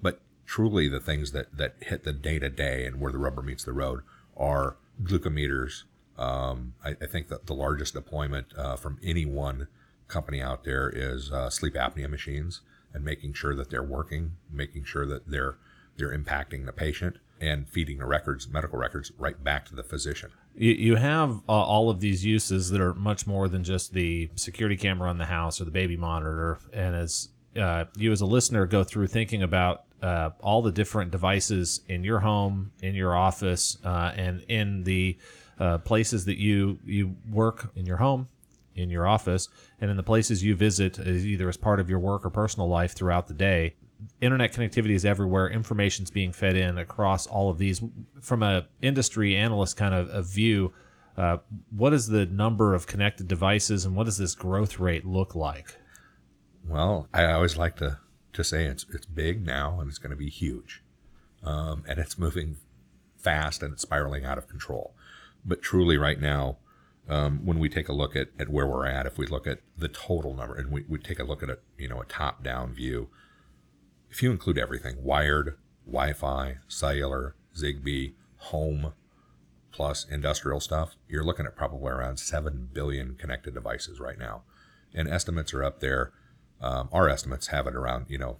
But 0.00 0.20
truly, 0.46 0.88
the 0.88 1.00
things 1.00 1.32
that 1.32 1.56
that 1.56 1.74
hit 1.80 2.04
the 2.04 2.12
day 2.12 2.38
to 2.38 2.48
day 2.48 2.86
and 2.86 3.00
where 3.00 3.12
the 3.12 3.18
rubber 3.18 3.42
meets 3.42 3.64
the 3.64 3.72
road 3.72 4.00
are 4.36 4.76
glucometers. 5.02 5.84
Um, 6.16 6.74
I, 6.84 6.96
I, 7.00 7.06
think 7.06 7.28
that 7.28 7.46
the 7.46 7.54
largest 7.54 7.94
deployment 7.94 8.46
uh, 8.56 8.74
from 8.74 8.98
any 9.04 9.24
one 9.24 9.68
company 10.08 10.42
out 10.42 10.64
there 10.64 10.90
is 10.92 11.30
uh, 11.30 11.48
sleep 11.48 11.74
apnea 11.74 12.10
machines 12.10 12.62
and 12.98 13.04
making 13.04 13.32
sure 13.32 13.54
that 13.54 13.70
they're 13.70 13.82
working, 13.82 14.32
making 14.52 14.84
sure 14.84 15.06
that 15.06 15.30
they're 15.30 15.56
they're 15.96 16.16
impacting 16.16 16.66
the 16.66 16.72
patient 16.72 17.16
and 17.40 17.68
feeding 17.68 17.98
the 17.98 18.06
records, 18.06 18.48
medical 18.48 18.78
records, 18.78 19.12
right 19.18 19.42
back 19.42 19.64
to 19.66 19.74
the 19.74 19.82
physician. 19.82 20.30
You, 20.56 20.72
you 20.72 20.96
have 20.96 21.40
uh, 21.48 21.52
all 21.52 21.90
of 21.90 22.00
these 22.00 22.24
uses 22.24 22.70
that 22.70 22.80
are 22.80 22.94
much 22.94 23.26
more 23.26 23.48
than 23.48 23.62
just 23.64 23.92
the 23.92 24.28
security 24.34 24.76
camera 24.76 25.08
on 25.08 25.18
the 25.18 25.24
house 25.26 25.60
or 25.60 25.64
the 25.64 25.70
baby 25.70 25.96
monitor. 25.96 26.58
And 26.72 26.96
as 26.96 27.28
uh, 27.56 27.84
you, 27.96 28.10
as 28.10 28.20
a 28.20 28.26
listener, 28.26 28.66
go 28.66 28.82
through 28.84 29.06
thinking 29.06 29.42
about 29.42 29.84
uh, 30.02 30.30
all 30.40 30.62
the 30.62 30.72
different 30.72 31.10
devices 31.12 31.80
in 31.88 32.02
your 32.02 32.20
home, 32.20 32.72
in 32.82 32.94
your 32.94 33.16
office, 33.16 33.78
uh, 33.84 34.12
and 34.16 34.42
in 34.48 34.82
the 34.84 35.16
uh, 35.58 35.78
places 35.78 36.24
that 36.24 36.38
you 36.38 36.78
you 36.84 37.16
work 37.30 37.70
in 37.74 37.86
your 37.86 37.96
home, 37.96 38.28
in 38.78 38.90
your 38.90 39.06
office, 39.06 39.48
and 39.80 39.90
in 39.90 39.96
the 39.96 40.02
places 40.02 40.42
you 40.42 40.54
visit, 40.54 40.98
either 40.98 41.48
as 41.48 41.56
part 41.56 41.80
of 41.80 41.90
your 41.90 41.98
work 41.98 42.24
or 42.24 42.30
personal 42.30 42.68
life 42.68 42.92
throughout 42.92 43.26
the 43.26 43.34
day 43.34 43.74
internet 44.20 44.52
connectivity 44.52 44.94
is 44.94 45.04
everywhere. 45.04 45.48
Information's 45.48 46.08
being 46.08 46.32
fed 46.32 46.54
in 46.54 46.78
across 46.78 47.26
all 47.26 47.50
of 47.50 47.58
these. 47.58 47.82
From 48.20 48.44
a 48.44 48.68
industry 48.80 49.34
analyst 49.34 49.76
kind 49.76 49.92
of 49.92 50.08
a 50.10 50.22
view 50.22 50.72
uh, 51.18 51.38
what 51.70 51.92
is 51.92 52.06
the 52.06 52.26
number 52.26 52.74
of 52.74 52.86
connected 52.86 53.26
devices 53.26 53.84
and 53.84 53.96
what 53.96 54.04
does 54.04 54.18
this 54.18 54.36
growth 54.36 54.78
rate 54.78 55.04
look 55.04 55.34
like? 55.34 55.76
Well 56.64 57.08
i 57.12 57.24
always 57.24 57.56
like 57.56 57.76
to 57.76 57.98
to 58.34 58.44
say 58.44 58.66
it's 58.66 58.86
it's 58.90 59.06
big 59.06 59.44
now 59.44 59.80
and 59.80 59.88
it's 59.88 59.98
going 59.98 60.10
to 60.10 60.16
be 60.16 60.30
huge. 60.30 60.82
Um, 61.42 61.84
and 61.88 61.98
it's 61.98 62.18
moving 62.18 62.58
fast 63.16 63.64
and 63.64 63.72
it's 63.72 63.82
spiraling 63.82 64.24
out 64.24 64.38
of 64.38 64.48
control. 64.48 64.94
But 65.44 65.60
truly 65.60 65.96
right 65.96 66.20
now 66.20 66.58
um, 67.08 67.44
when 67.44 67.58
we 67.58 67.68
take 67.68 67.88
a 67.88 67.92
look 67.92 68.14
at, 68.14 68.28
at 68.38 68.48
where 68.48 68.66
we're 68.66 68.86
at 68.86 69.06
if 69.06 69.18
we 69.18 69.26
look 69.26 69.46
at 69.46 69.60
the 69.76 69.88
total 69.88 70.34
number 70.34 70.54
and 70.54 70.70
we, 70.70 70.84
we 70.88 70.98
take 70.98 71.18
a 71.18 71.24
look 71.24 71.42
at 71.42 71.50
a 71.50 71.58
you 71.76 71.88
know 71.88 72.00
a 72.00 72.04
top 72.06 72.42
down 72.42 72.72
view 72.72 73.08
if 74.10 74.22
you 74.22 74.30
include 74.30 74.58
everything 74.58 75.02
wired, 75.02 75.56
Wi 75.86 76.12
Fi, 76.12 76.58
cellular, 76.66 77.34
Zigbee, 77.54 78.14
home, 78.36 78.92
plus 79.70 80.06
industrial 80.08 80.60
stuff, 80.60 80.96
you're 81.08 81.24
looking 81.24 81.46
at 81.46 81.56
probably 81.56 81.90
around 81.90 82.18
7 82.18 82.70
billion 82.72 83.14
connected 83.16 83.54
devices 83.54 84.00
right 84.00 84.18
now. 84.18 84.42
And 84.94 85.08
estimates 85.08 85.52
are 85.52 85.62
up 85.62 85.80
there. 85.80 86.12
Um, 86.60 86.88
our 86.92 87.08
estimates 87.08 87.48
have 87.48 87.66
it 87.66 87.74
around, 87.74 88.06
you 88.08 88.18
know, 88.18 88.38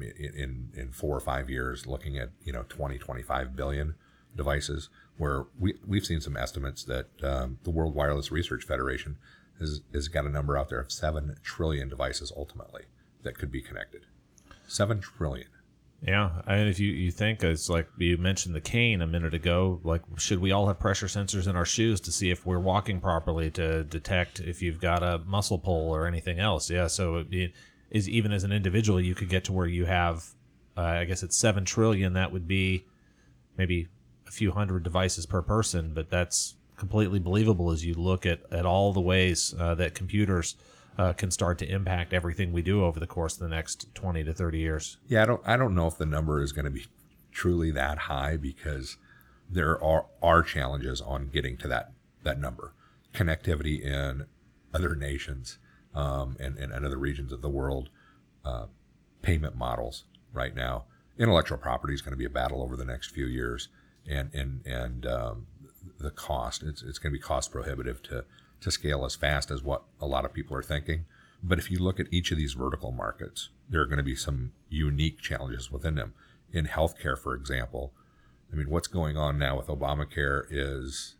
in, 0.00 0.34
in 0.34 0.68
in 0.74 0.92
four 0.92 1.16
or 1.16 1.20
five 1.20 1.48
years, 1.48 1.86
looking 1.86 2.18
at 2.18 2.30
you 2.42 2.52
know 2.52 2.64
20, 2.68 2.98
25 2.98 3.54
billion 3.54 3.94
devices. 4.34 4.88
Where 5.18 5.44
we 5.58 5.74
we've 5.86 6.06
seen 6.06 6.20
some 6.20 6.36
estimates 6.36 6.84
that 6.84 7.06
um, 7.22 7.58
the 7.64 7.70
World 7.70 7.94
Wireless 7.94 8.32
Research 8.32 8.64
Federation 8.64 9.18
has 9.58 9.80
has 9.92 10.08
got 10.08 10.24
a 10.24 10.30
number 10.30 10.56
out 10.56 10.68
there 10.68 10.80
of 10.80 10.90
seven 10.90 11.36
trillion 11.42 11.88
devices 11.88 12.32
ultimately 12.36 12.82
that 13.22 13.38
could 13.38 13.50
be 13.50 13.62
connected. 13.62 14.06
Seven 14.66 15.00
trillion. 15.00 15.48
Yeah, 16.04 16.42
mean, 16.48 16.66
if 16.66 16.80
you, 16.80 16.90
you 16.90 17.12
think 17.12 17.44
it's 17.44 17.68
like 17.68 17.86
you 17.96 18.18
mentioned 18.18 18.56
the 18.56 18.60
cane 18.60 19.02
a 19.02 19.06
minute 19.06 19.34
ago, 19.34 19.80
like 19.84 20.02
should 20.16 20.40
we 20.40 20.50
all 20.50 20.66
have 20.66 20.80
pressure 20.80 21.06
sensors 21.06 21.46
in 21.46 21.54
our 21.54 21.64
shoes 21.64 22.00
to 22.00 22.10
see 22.10 22.30
if 22.30 22.44
we're 22.44 22.58
walking 22.58 23.00
properly 23.00 23.52
to 23.52 23.84
detect 23.84 24.40
if 24.40 24.60
you've 24.62 24.80
got 24.80 25.04
a 25.04 25.18
muscle 25.18 25.60
pull 25.60 25.94
or 25.94 26.08
anything 26.08 26.40
else? 26.40 26.68
Yeah, 26.68 26.88
so 26.88 27.24
it, 27.30 27.52
is 27.90 28.08
even 28.08 28.32
as 28.32 28.42
an 28.42 28.50
individual, 28.50 29.00
you 29.00 29.14
could 29.14 29.28
get 29.28 29.44
to 29.44 29.52
where 29.52 29.66
you 29.66 29.84
have, 29.84 30.24
uh, 30.76 30.80
I 30.80 31.04
guess 31.04 31.22
it's 31.22 31.36
seven 31.36 31.64
trillion. 31.64 32.14
That 32.14 32.32
would 32.32 32.48
be 32.48 32.84
maybe 33.56 33.86
few 34.32 34.52
hundred 34.52 34.82
devices 34.82 35.26
per 35.26 35.42
person, 35.42 35.92
but 35.94 36.10
that's 36.10 36.54
completely 36.76 37.18
believable 37.18 37.70
as 37.70 37.84
you 37.84 37.94
look 37.94 38.26
at 38.26 38.40
at 38.50 38.66
all 38.66 38.92
the 38.92 39.00
ways 39.00 39.54
uh, 39.58 39.74
that 39.74 39.94
computers 39.94 40.56
uh, 40.98 41.12
can 41.12 41.30
start 41.30 41.58
to 41.58 41.70
impact 41.70 42.12
everything 42.12 42.52
we 42.52 42.62
do 42.62 42.84
over 42.84 42.98
the 42.98 43.06
course 43.06 43.34
of 43.34 43.40
the 43.40 43.48
next 43.48 43.94
20 43.94 44.24
to 44.24 44.32
30 44.32 44.58
years. 44.58 44.96
Yeah, 45.06 45.22
I 45.22 45.26
don't 45.26 45.42
I 45.44 45.56
don't 45.56 45.74
know 45.74 45.86
if 45.86 45.98
the 45.98 46.06
number 46.06 46.42
is 46.42 46.52
going 46.52 46.64
to 46.64 46.70
be 46.70 46.86
truly 47.30 47.70
that 47.72 47.98
high 47.98 48.36
because 48.36 48.96
there 49.48 49.82
are 49.82 50.06
are 50.22 50.42
challenges 50.42 51.00
on 51.00 51.28
getting 51.28 51.56
to 51.58 51.68
that 51.68 51.92
that 52.24 52.40
number. 52.40 52.72
Connectivity 53.12 53.82
in 53.82 54.26
other 54.72 54.94
nations 54.94 55.58
um, 55.94 56.36
and, 56.40 56.56
and, 56.56 56.72
other 56.72 56.96
regions 56.96 57.30
of 57.30 57.42
the 57.42 57.48
world, 57.48 57.90
uh, 58.42 58.64
payment 59.20 59.54
models 59.54 60.04
right 60.32 60.54
now. 60.54 60.84
Intellectual 61.18 61.58
property 61.58 61.92
is 61.92 62.00
going 62.00 62.12
to 62.12 62.16
be 62.16 62.24
a 62.24 62.30
battle 62.30 62.62
over 62.62 62.74
the 62.74 62.84
next 62.86 63.10
few 63.10 63.26
years, 63.26 63.68
and 64.08 64.32
and 64.34 64.66
and 64.66 65.06
um, 65.06 65.46
the 65.98 66.10
cost 66.10 66.62
it's, 66.62 66.82
it's 66.82 66.98
going 66.98 67.12
to 67.12 67.18
be 67.18 67.22
cost 67.22 67.50
prohibitive 67.50 68.02
to 68.04 68.24
to 68.60 68.70
scale 68.70 69.04
as 69.04 69.14
fast 69.14 69.50
as 69.50 69.62
what 69.62 69.82
a 70.00 70.06
lot 70.06 70.24
of 70.24 70.32
people 70.32 70.56
are 70.56 70.62
thinking. 70.62 71.04
But 71.42 71.58
if 71.58 71.70
you 71.70 71.78
look 71.80 71.98
at 71.98 72.06
each 72.12 72.30
of 72.30 72.38
these 72.38 72.52
vertical 72.52 72.92
markets, 72.92 73.48
there 73.68 73.80
are 73.80 73.86
going 73.86 73.98
to 73.98 74.04
be 74.04 74.14
some 74.14 74.52
unique 74.68 75.20
challenges 75.20 75.72
within 75.72 75.96
them. 75.96 76.14
In 76.52 76.66
healthcare, 76.66 77.18
for 77.18 77.34
example, 77.34 77.92
I 78.52 78.56
mean, 78.56 78.70
what's 78.70 78.86
going 78.86 79.16
on 79.16 79.38
now 79.38 79.56
with 79.56 79.66
Obamacare 79.66 80.44
is 80.50 81.16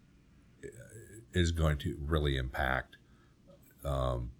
is 1.32 1.50
going 1.50 1.78
to 1.78 1.96
really 2.00 2.36
impact 2.36 2.96
um, 3.84 4.30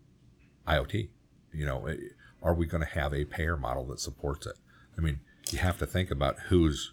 IoT. 0.69 1.09
You 1.53 1.67
know, 1.67 1.89
are 2.43 2.55
we 2.55 2.67
going 2.67 2.83
to 2.83 2.89
have 2.89 3.13
a 3.13 3.25
payer 3.25 3.57
model 3.57 3.85
that 3.87 4.01
supports 4.01 4.47
it? 4.47 4.57
I 4.97 5.01
mean, 5.01 5.21
you 5.51 5.59
have 5.59 5.79
to 5.79 5.87
think 5.87 6.11
about 6.11 6.39
who's 6.49 6.93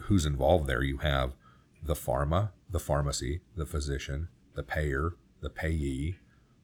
who's 0.00 0.26
involved 0.26 0.66
there. 0.66 0.82
You 0.82 0.98
have 0.98 1.34
the 1.82 1.94
pharma, 1.94 2.50
the 2.70 2.80
pharmacy, 2.80 3.40
the 3.56 3.66
physician, 3.66 4.28
the 4.54 4.62
payer, 4.62 5.14
the 5.40 5.50
payee, 5.50 6.16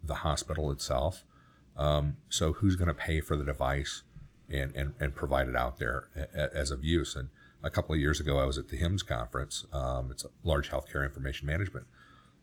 the 0.03 0.17
hospital 0.17 0.71
itself. 0.71 1.25
Um, 1.77 2.17
so 2.29 2.55
who's 2.55 2.77
going 2.77 2.89
to 2.89 2.95
pay 2.95 3.21
for 3.21 3.37
the 3.37 3.45
device 3.45 4.03
and, 4.51 4.75
and, 4.75 4.95
and 5.01 5.15
provide 5.15 5.49
it 5.49 5.57
out 5.57 5.79
there 5.79 6.09
as 6.35 6.71
of 6.71 6.85
use? 6.85 7.15
And 7.15 7.29
a 7.63 7.71
couple 7.71 7.95
of 7.95 8.01
years 8.01 8.21
ago, 8.21 8.39
I 8.39 8.45
was 8.45 8.59
at 8.59 8.69
the 8.69 8.79
HIMSS 8.79 9.07
conference. 9.07 9.65
Um, 9.73 10.11
it's 10.11 10.25
a 10.25 10.29
large 10.43 10.71
healthcare 10.71 11.05
information 11.05 11.47
management. 11.47 11.87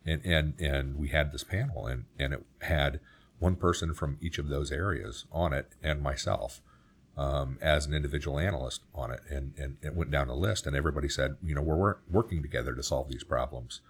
And, 0.04 0.24
and, 0.24 0.58
and 0.58 0.96
we 0.96 1.08
had 1.08 1.30
this 1.30 1.44
panel 1.44 1.86
and, 1.86 2.06
and 2.18 2.32
it 2.32 2.46
had 2.62 3.00
one 3.38 3.56
person 3.56 3.92
from 3.92 4.16
each 4.20 4.38
of 4.38 4.48
those 4.48 4.72
areas 4.72 5.26
on 5.30 5.52
it 5.52 5.72
and 5.82 6.00
myself 6.00 6.62
um, 7.20 7.58
as 7.60 7.84
an 7.84 7.92
individual 7.92 8.38
analyst 8.38 8.82
on 8.94 9.10
it. 9.10 9.20
And, 9.28 9.52
and 9.58 9.76
it 9.82 9.94
went 9.94 10.10
down 10.10 10.30
a 10.30 10.34
list 10.34 10.66
and 10.66 10.74
everybody 10.74 11.08
said, 11.10 11.36
you 11.44 11.54
know, 11.54 11.60
we're 11.60 11.96
working 12.10 12.40
together 12.40 12.74
to 12.74 12.82
solve 12.82 13.10
these 13.10 13.24
problems. 13.24 13.82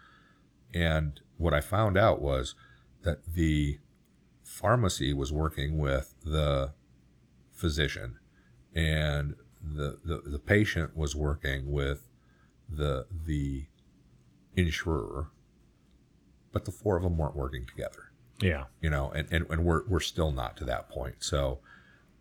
And 0.74 1.20
what 1.36 1.54
I 1.54 1.60
found 1.60 1.96
out 1.96 2.20
was 2.20 2.56
that 3.02 3.34
the 3.34 3.78
pharmacy 4.42 5.14
was 5.14 5.32
working 5.32 5.78
with 5.78 6.12
the 6.24 6.72
physician 7.52 8.18
and 8.74 9.36
the, 9.62 9.98
the, 10.04 10.22
the 10.26 10.40
patient 10.40 10.96
was 10.96 11.14
working 11.14 11.70
with 11.70 12.08
the, 12.68 13.06
the 13.26 13.66
insurer, 14.56 15.28
but 16.52 16.64
the 16.64 16.72
four 16.72 16.96
of 16.96 17.04
them 17.04 17.16
weren't 17.16 17.36
working 17.36 17.64
together. 17.64 18.10
Yeah. 18.40 18.64
You 18.80 18.90
know, 18.90 19.12
and, 19.12 19.28
and, 19.30 19.46
and 19.50 19.64
we're, 19.64 19.86
we're 19.86 20.00
still 20.00 20.32
not 20.32 20.56
to 20.56 20.64
that 20.64 20.88
point. 20.88 21.16
So 21.20 21.60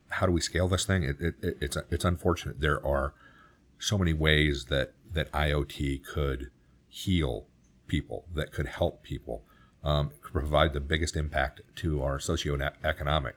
how 0.10 0.26
do 0.26 0.32
we 0.32 0.42
scale 0.42 0.68
this 0.68 0.86
thing? 0.86 1.04
It, 1.04 1.20
it, 1.20 1.36
it, 1.42 1.58
it's, 1.62 1.78
it's 1.90 2.06
unfortunate. 2.06 2.60
There 2.60 2.86
are 2.86 3.14
so 3.78 3.98
many 3.98 4.14
ways 4.14 4.66
that, 4.66 4.94
that 5.14 5.32
IoT 5.32 6.06
could 6.06 6.52
heal 6.88 7.46
people, 7.88 8.26
that 8.34 8.52
could 8.52 8.68
help 8.68 9.04
people, 9.04 9.44
um, 9.84 10.12
could 10.22 10.34
provide 10.34 10.74
the 10.74 10.80
biggest 10.80 11.16
impact 11.16 11.62
to 11.78 12.04
our 12.04 12.18
socioeconomic 12.18 13.34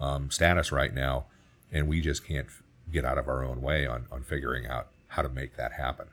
um, 0.00 0.30
status 0.30 0.70
right 0.72 0.94
now. 0.94 1.26
And 1.72 1.88
we 1.88 2.00
just 2.00 2.26
can't 2.26 2.48
get 2.90 3.04
out 3.04 3.18
of 3.18 3.28
our 3.28 3.44
own 3.44 3.60
way 3.60 3.86
on, 3.86 4.06
on 4.10 4.22
figuring 4.22 4.66
out 4.66 4.88
how 5.08 5.22
to 5.22 5.28
make 5.28 5.56
that 5.56 5.72
happen. 5.72 6.08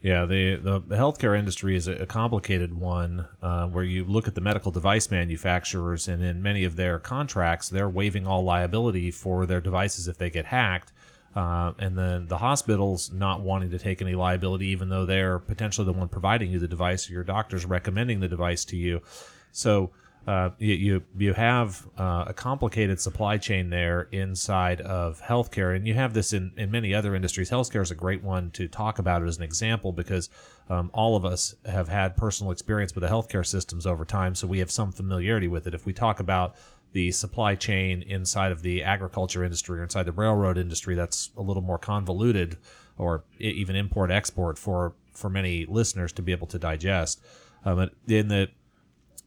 Yeah, 0.00 0.26
the, 0.26 0.54
the, 0.54 0.78
the 0.78 0.94
healthcare 0.94 1.36
industry 1.36 1.74
is 1.74 1.88
a, 1.88 2.06
complicated 2.06 2.78
one 2.78 3.26
uh, 3.42 3.66
where 3.66 3.82
you 3.82 4.04
look 4.04 4.28
at 4.28 4.36
the 4.36 4.40
medical 4.40 4.70
device 4.70 5.10
manufacturers, 5.10 6.06
and 6.06 6.22
in 6.22 6.40
many 6.40 6.62
of 6.62 6.76
their 6.76 7.00
contracts, 7.00 7.68
they're 7.68 7.88
waiving 7.88 8.24
all 8.24 8.44
liability 8.44 9.10
for 9.10 9.44
their 9.44 9.60
devices 9.60 10.06
if 10.06 10.16
they 10.16 10.30
get 10.30 10.46
hacked. 10.46 10.92
Uh, 11.34 11.72
and 11.80 11.98
then 11.98 12.26
the 12.28 12.38
hospitals 12.38 13.12
not 13.12 13.40
wanting 13.40 13.70
to 13.70 13.78
take 13.78 14.00
any 14.00 14.14
liability, 14.14 14.68
even 14.68 14.88
though 14.88 15.04
they're 15.04 15.40
potentially 15.40 15.84
the 15.84 15.92
one 15.92 16.08
providing 16.08 16.50
you 16.52 16.60
the 16.60 16.68
device, 16.68 17.10
or 17.10 17.14
your 17.14 17.24
doctor's 17.24 17.66
recommending 17.66 18.20
the 18.20 18.28
device 18.28 18.64
to 18.64 18.76
you. 18.76 19.02
So 19.50 19.90
uh, 20.26 20.50
you, 20.58 20.74
you, 20.74 21.02
you 21.16 21.32
have 21.32 21.86
uh, 21.96 22.24
a 22.28 22.34
complicated 22.34 23.00
supply 23.00 23.38
chain 23.38 23.70
there 23.70 24.08
inside 24.12 24.80
of 24.82 25.22
healthcare, 25.22 25.74
and 25.74 25.86
you 25.86 25.94
have 25.94 26.12
this 26.12 26.32
in, 26.32 26.52
in 26.56 26.70
many 26.70 26.92
other 26.92 27.14
industries. 27.14 27.50
Healthcare 27.50 27.82
is 27.82 27.90
a 27.90 27.94
great 27.94 28.22
one 28.22 28.50
to 28.50 28.68
talk 28.68 28.98
about 28.98 29.22
as 29.22 29.38
an 29.38 29.42
example 29.42 29.92
because 29.92 30.28
um, 30.68 30.90
all 30.92 31.16
of 31.16 31.24
us 31.24 31.54
have 31.64 31.88
had 31.88 32.16
personal 32.16 32.52
experience 32.52 32.94
with 32.94 33.02
the 33.02 33.08
healthcare 33.08 33.46
systems 33.46 33.86
over 33.86 34.04
time, 34.04 34.34
so 34.34 34.46
we 34.46 34.58
have 34.58 34.70
some 34.70 34.92
familiarity 34.92 35.48
with 35.48 35.66
it. 35.66 35.74
If 35.74 35.86
we 35.86 35.94
talk 35.94 36.20
about 36.20 36.56
the 36.92 37.10
supply 37.10 37.54
chain 37.54 38.02
inside 38.02 38.52
of 38.52 38.62
the 38.62 38.82
agriculture 38.82 39.44
industry 39.44 39.78
or 39.78 39.82
inside 39.82 40.04
the 40.04 40.12
railroad 40.12 40.56
industry 40.56 40.94
that's 40.94 41.30
a 41.36 41.42
little 41.42 41.62
more 41.62 41.78
convoluted 41.78 42.56
or 42.96 43.24
even 43.38 43.76
import 43.76 44.10
export 44.10 44.58
for 44.58 44.94
for 45.12 45.28
many 45.28 45.66
listeners 45.66 46.12
to 46.12 46.22
be 46.22 46.32
able 46.32 46.46
to 46.46 46.58
digest 46.58 47.20
um, 47.64 47.90
in 48.08 48.28
the 48.28 48.48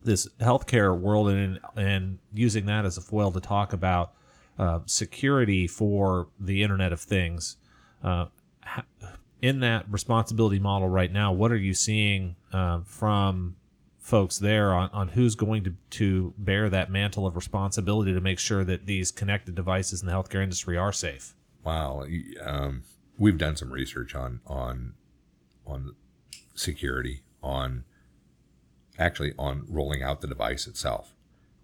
this 0.03 0.27
healthcare 0.39 0.97
world 0.97 1.29
and 1.29 1.59
and 1.75 2.19
using 2.33 2.65
that 2.65 2.85
as 2.85 2.97
a 2.97 3.01
foil 3.01 3.31
to 3.31 3.39
talk 3.39 3.73
about 3.73 4.13
uh, 4.57 4.79
security 4.85 5.67
for 5.67 6.27
the 6.39 6.63
Internet 6.63 6.93
of 6.93 6.99
Things. 6.99 7.57
Uh, 8.03 8.27
in 9.41 9.59
that 9.59 9.85
responsibility 9.89 10.59
model 10.59 10.87
right 10.87 11.11
now, 11.11 11.31
what 11.31 11.51
are 11.51 11.57
you 11.57 11.73
seeing 11.73 12.35
uh, 12.53 12.81
from 12.85 13.55
folks 13.99 14.37
there 14.39 14.73
on, 14.73 14.89
on 14.91 15.07
who's 15.09 15.35
going 15.35 15.63
to, 15.63 15.73
to 15.89 16.33
bear 16.37 16.69
that 16.69 16.91
mantle 16.91 17.25
of 17.25 17.35
responsibility 17.35 18.13
to 18.13 18.21
make 18.21 18.39
sure 18.39 18.63
that 18.63 18.85
these 18.85 19.11
connected 19.11 19.55
devices 19.55 20.01
in 20.01 20.07
the 20.07 20.13
healthcare 20.13 20.43
industry 20.43 20.77
are 20.77 20.91
safe? 20.91 21.33
Wow, 21.63 22.05
um, 22.43 22.83
we've 23.17 23.37
done 23.37 23.55
some 23.55 23.71
research 23.71 24.15
on 24.15 24.41
on 24.47 24.93
on 25.65 25.95
security, 26.55 27.21
on 27.43 27.83
actually 29.01 29.33
on 29.37 29.65
rolling 29.67 30.03
out 30.03 30.21
the 30.21 30.27
device 30.27 30.67
itself, 30.67 31.13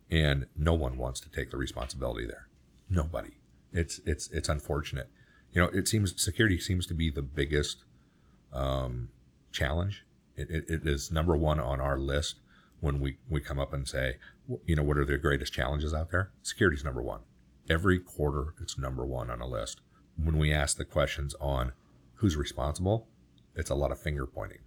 and 0.10 0.48
no 0.56 0.74
one 0.74 0.98
wants 0.98 1.20
to 1.22 1.30
take 1.30 1.52
the 1.52 1.58
responsibility 1.58 2.26
there. 2.26 2.48
Nobody. 2.90 3.38
It's 3.72 4.00
it's 4.06 4.30
it's 4.32 4.50
unfortunate. 4.50 5.10
You 5.52 5.62
know, 5.62 5.68
it 5.70 5.88
seems 5.88 6.22
security 6.22 6.60
seems 6.60 6.86
to 6.88 6.94
be 6.94 7.10
the 7.10 7.22
biggest 7.22 7.84
um, 8.54 9.10
challenge 9.52 10.06
it, 10.38 10.50
it, 10.52 10.66
it 10.70 10.88
is 10.88 11.12
number 11.12 11.36
one 11.36 11.60
on 11.60 11.82
our 11.82 11.98
list 11.98 12.40
when 12.80 13.00
we, 13.00 13.18
we 13.28 13.42
come 13.42 13.60
up 13.60 13.74
and 13.74 13.88
say, 13.88 14.18
you 14.66 14.76
know, 14.76 14.84
what 14.84 14.98
are 14.98 15.06
the 15.06 15.18
greatest 15.18 15.52
challenges 15.52 15.94
out 15.94 16.12
there? 16.12 16.32
Security 16.44 16.78
is 16.78 16.86
number 16.86 17.02
one. 17.02 17.22
Every 17.70 18.00
quarter, 18.00 18.54
it's 18.62 18.78
number 18.78 19.06
one 19.06 19.30
on 19.30 19.42
a 19.42 19.48
list. 19.48 19.82
When 20.16 20.38
we 20.38 20.54
ask 20.54 20.78
the 20.78 20.86
questions 20.86 21.36
on 21.42 21.74
who's 22.16 22.38
responsible, 22.38 23.08
it's 23.56 23.72
a 23.72 23.76
lot 23.76 23.92
of 23.92 24.00
finger 24.00 24.26
pointing. 24.26 24.60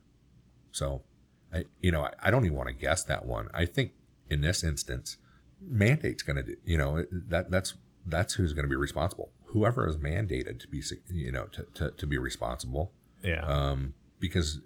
So, 0.73 1.03
I, 1.53 1.65
you 1.81 1.91
know, 1.91 2.03
I, 2.03 2.13
I 2.23 2.31
don't 2.31 2.45
even 2.45 2.57
want 2.57 2.69
to 2.69 2.75
guess 2.75 3.05
that 3.05 3.25
one. 3.27 3.49
I 3.53 3.67
think 3.67 3.93
in 4.29 4.41
this 4.41 4.63
instance, 4.63 5.17
mandate's 5.61 6.23
going 6.23 6.37
to 6.37 6.43
do, 6.43 6.57
you 6.65 6.79
know, 6.79 7.05
that 7.11 7.51
that's, 7.51 7.75
that's 8.07 8.35
who's 8.35 8.53
going 8.53 8.65
to 8.65 8.71
be 8.71 8.77
responsible. 8.77 9.31
Whoever 9.47 9.89
is 9.89 9.97
mandated 9.97 10.61
to 10.61 10.69
be, 10.69 10.83
you 11.09 11.33
know, 11.33 11.47
to, 11.47 11.67
to, 11.75 11.91
to 11.91 12.07
be 12.07 12.19
responsible. 12.19 12.93
Yeah. 13.23 13.45
Um, 13.45 13.95
because 14.19 14.61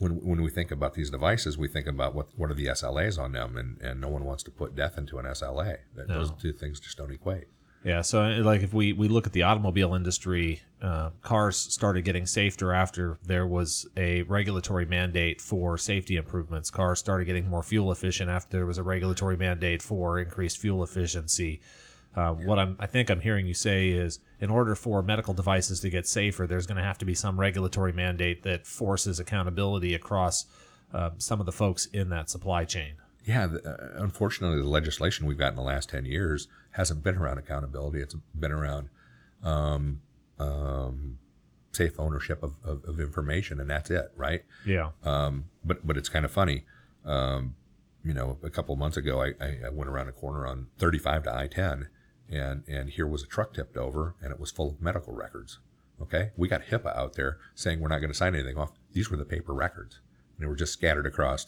when 0.00 0.24
when 0.24 0.42
we 0.42 0.50
think 0.50 0.70
about 0.70 0.94
these 0.94 1.10
devices, 1.10 1.56
we 1.58 1.68
think 1.68 1.86
about 1.86 2.14
what 2.14 2.28
what 2.36 2.50
are 2.50 2.54
the 2.54 2.66
SLAs 2.66 3.18
on 3.18 3.32
them, 3.32 3.56
and, 3.56 3.80
and 3.80 4.00
no 4.00 4.08
one 4.08 4.24
wants 4.24 4.42
to 4.44 4.50
put 4.50 4.74
death 4.74 4.96
into 4.96 5.18
an 5.18 5.26
SLA. 5.26 5.78
That, 5.94 6.08
no. 6.08 6.14
Those 6.14 6.32
two 6.32 6.52
things 6.52 6.80
just 6.80 6.96
don't 6.96 7.12
equate. 7.12 7.44
Yeah, 7.82 8.02
so 8.02 8.22
uh, 8.22 8.42
like 8.42 8.62
if 8.62 8.74
we 8.74 8.92
we 8.92 9.08
look 9.08 9.26
at 9.26 9.32
the 9.32 9.42
automobile 9.42 9.94
industry, 9.94 10.60
uh, 10.82 11.10
cars 11.22 11.56
started 11.56 12.04
getting 12.04 12.26
safer 12.26 12.74
after 12.74 13.18
there 13.24 13.46
was 13.46 13.86
a 13.96 14.22
regulatory 14.22 14.84
mandate 14.84 15.40
for 15.40 15.78
safety 15.78 16.16
improvements. 16.16 16.70
Cars 16.70 16.98
started 16.98 17.24
getting 17.24 17.48
more 17.48 17.62
fuel 17.62 17.90
efficient 17.90 18.28
after 18.28 18.58
there 18.58 18.66
was 18.66 18.76
a 18.76 18.82
regulatory 18.82 19.36
mandate 19.36 19.80
for 19.80 20.18
increased 20.18 20.58
fuel 20.58 20.82
efficiency. 20.82 21.60
Uh, 22.14 22.32
what 22.32 22.58
I'm, 22.58 22.76
I 22.80 22.86
think 22.86 23.08
I'm 23.08 23.20
hearing 23.20 23.46
you 23.46 23.54
say 23.54 23.90
is, 23.90 24.18
in 24.40 24.50
order 24.50 24.74
for 24.74 25.00
medical 25.02 25.32
devices 25.32 25.80
to 25.80 25.90
get 25.90 26.06
safer, 26.06 26.46
there's 26.46 26.66
going 26.66 26.76
to 26.76 26.82
have 26.82 26.98
to 26.98 27.04
be 27.04 27.14
some 27.14 27.38
regulatory 27.38 27.92
mandate 27.92 28.42
that 28.42 28.66
forces 28.66 29.20
accountability 29.20 29.94
across 29.94 30.44
uh, 30.92 31.10
some 31.18 31.40
of 31.40 31.46
the 31.46 31.52
folks 31.52 31.86
in 31.86 32.10
that 32.10 32.28
supply 32.28 32.64
chain. 32.64 32.94
Yeah, 33.24 33.46
the, 33.46 33.68
uh, 33.68 34.02
unfortunately, 34.02 34.60
the 34.60 34.68
legislation 34.68 35.26
we've 35.26 35.38
got 35.38 35.50
in 35.50 35.56
the 35.56 35.62
last 35.62 35.90
10 35.90 36.04
years 36.04 36.48
hasn't 36.72 37.02
been 37.02 37.16
around 37.16 37.38
accountability. 37.38 38.00
It's 38.00 38.14
been 38.34 38.52
around 38.52 38.88
um, 39.42 40.00
um, 40.38 41.18
safe 41.72 41.98
ownership 41.98 42.42
of, 42.42 42.54
of, 42.64 42.84
of, 42.84 43.00
information, 43.00 43.60
and 43.60 43.70
that's 43.70 43.90
it, 43.90 44.10
right? 44.16 44.42
Yeah. 44.66 44.90
Um, 45.04 45.46
but 45.64 45.86
but 45.86 45.96
it's 45.96 46.08
kind 46.08 46.24
of 46.24 46.30
funny. 46.30 46.64
Um, 47.04 47.54
you 48.04 48.14
know, 48.14 48.38
a 48.42 48.50
couple 48.50 48.72
of 48.72 48.78
months 48.78 48.96
ago, 48.96 49.22
I, 49.22 49.34
I, 49.40 49.68
went 49.70 49.90
around 49.90 50.08
a 50.08 50.12
corner 50.12 50.46
on 50.46 50.68
35 50.78 51.24
to 51.24 51.34
I-10, 51.34 51.88
and 52.30 52.64
and 52.66 52.90
here 52.90 53.06
was 53.06 53.22
a 53.22 53.26
truck 53.26 53.52
tipped 53.52 53.76
over, 53.76 54.14
and 54.22 54.32
it 54.32 54.40
was 54.40 54.50
full 54.50 54.68
of 54.68 54.80
medical 54.80 55.14
records. 55.14 55.58
Okay, 56.00 56.30
we 56.36 56.48
got 56.48 56.62
HIPAA 56.62 56.96
out 56.96 57.14
there 57.14 57.38
saying 57.54 57.80
we're 57.80 57.88
not 57.88 57.98
going 57.98 58.10
to 58.10 58.16
sign 58.16 58.34
anything 58.34 58.56
off. 58.56 58.72
These 58.92 59.10
were 59.10 59.18
the 59.18 59.24
paper 59.26 59.52
records, 59.52 60.00
and 60.36 60.44
they 60.44 60.48
were 60.48 60.56
just 60.56 60.72
scattered 60.72 61.06
across 61.06 61.46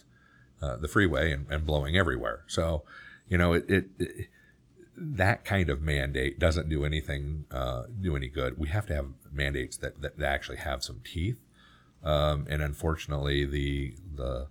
uh, 0.63 0.77
the 0.77 0.89
freeway 0.89 1.33
and, 1.33 1.47
and, 1.51 1.67
blowing 1.67 1.97
everywhere. 1.97 2.45
So, 2.47 2.85
you 3.29 3.37
know, 3.37 3.53
it, 3.53 3.69
it, 3.69 3.87
it, 3.99 4.29
that 4.97 5.45
kind 5.45 5.69
of 5.69 5.83
mandate 5.83 6.39
doesn't 6.39 6.69
do 6.69 6.85
anything, 6.85 7.47
uh, 7.51 7.85
do 8.01 8.15
any 8.15 8.29
good. 8.29 8.59
We 8.59 8.69
have 8.69 8.87
to 8.87 8.95
have 8.95 9.07
mandates 9.33 9.77
that, 9.79 10.01
that, 10.03 10.19
that 10.19 10.27
actually 10.33 10.59
have 10.59 10.85
some 10.85 11.01
teeth. 11.05 11.39
Um, 12.05 12.47
and 12.49 12.63
unfortunately, 12.63 13.45
the, 13.45 13.95
the, 14.15 14.47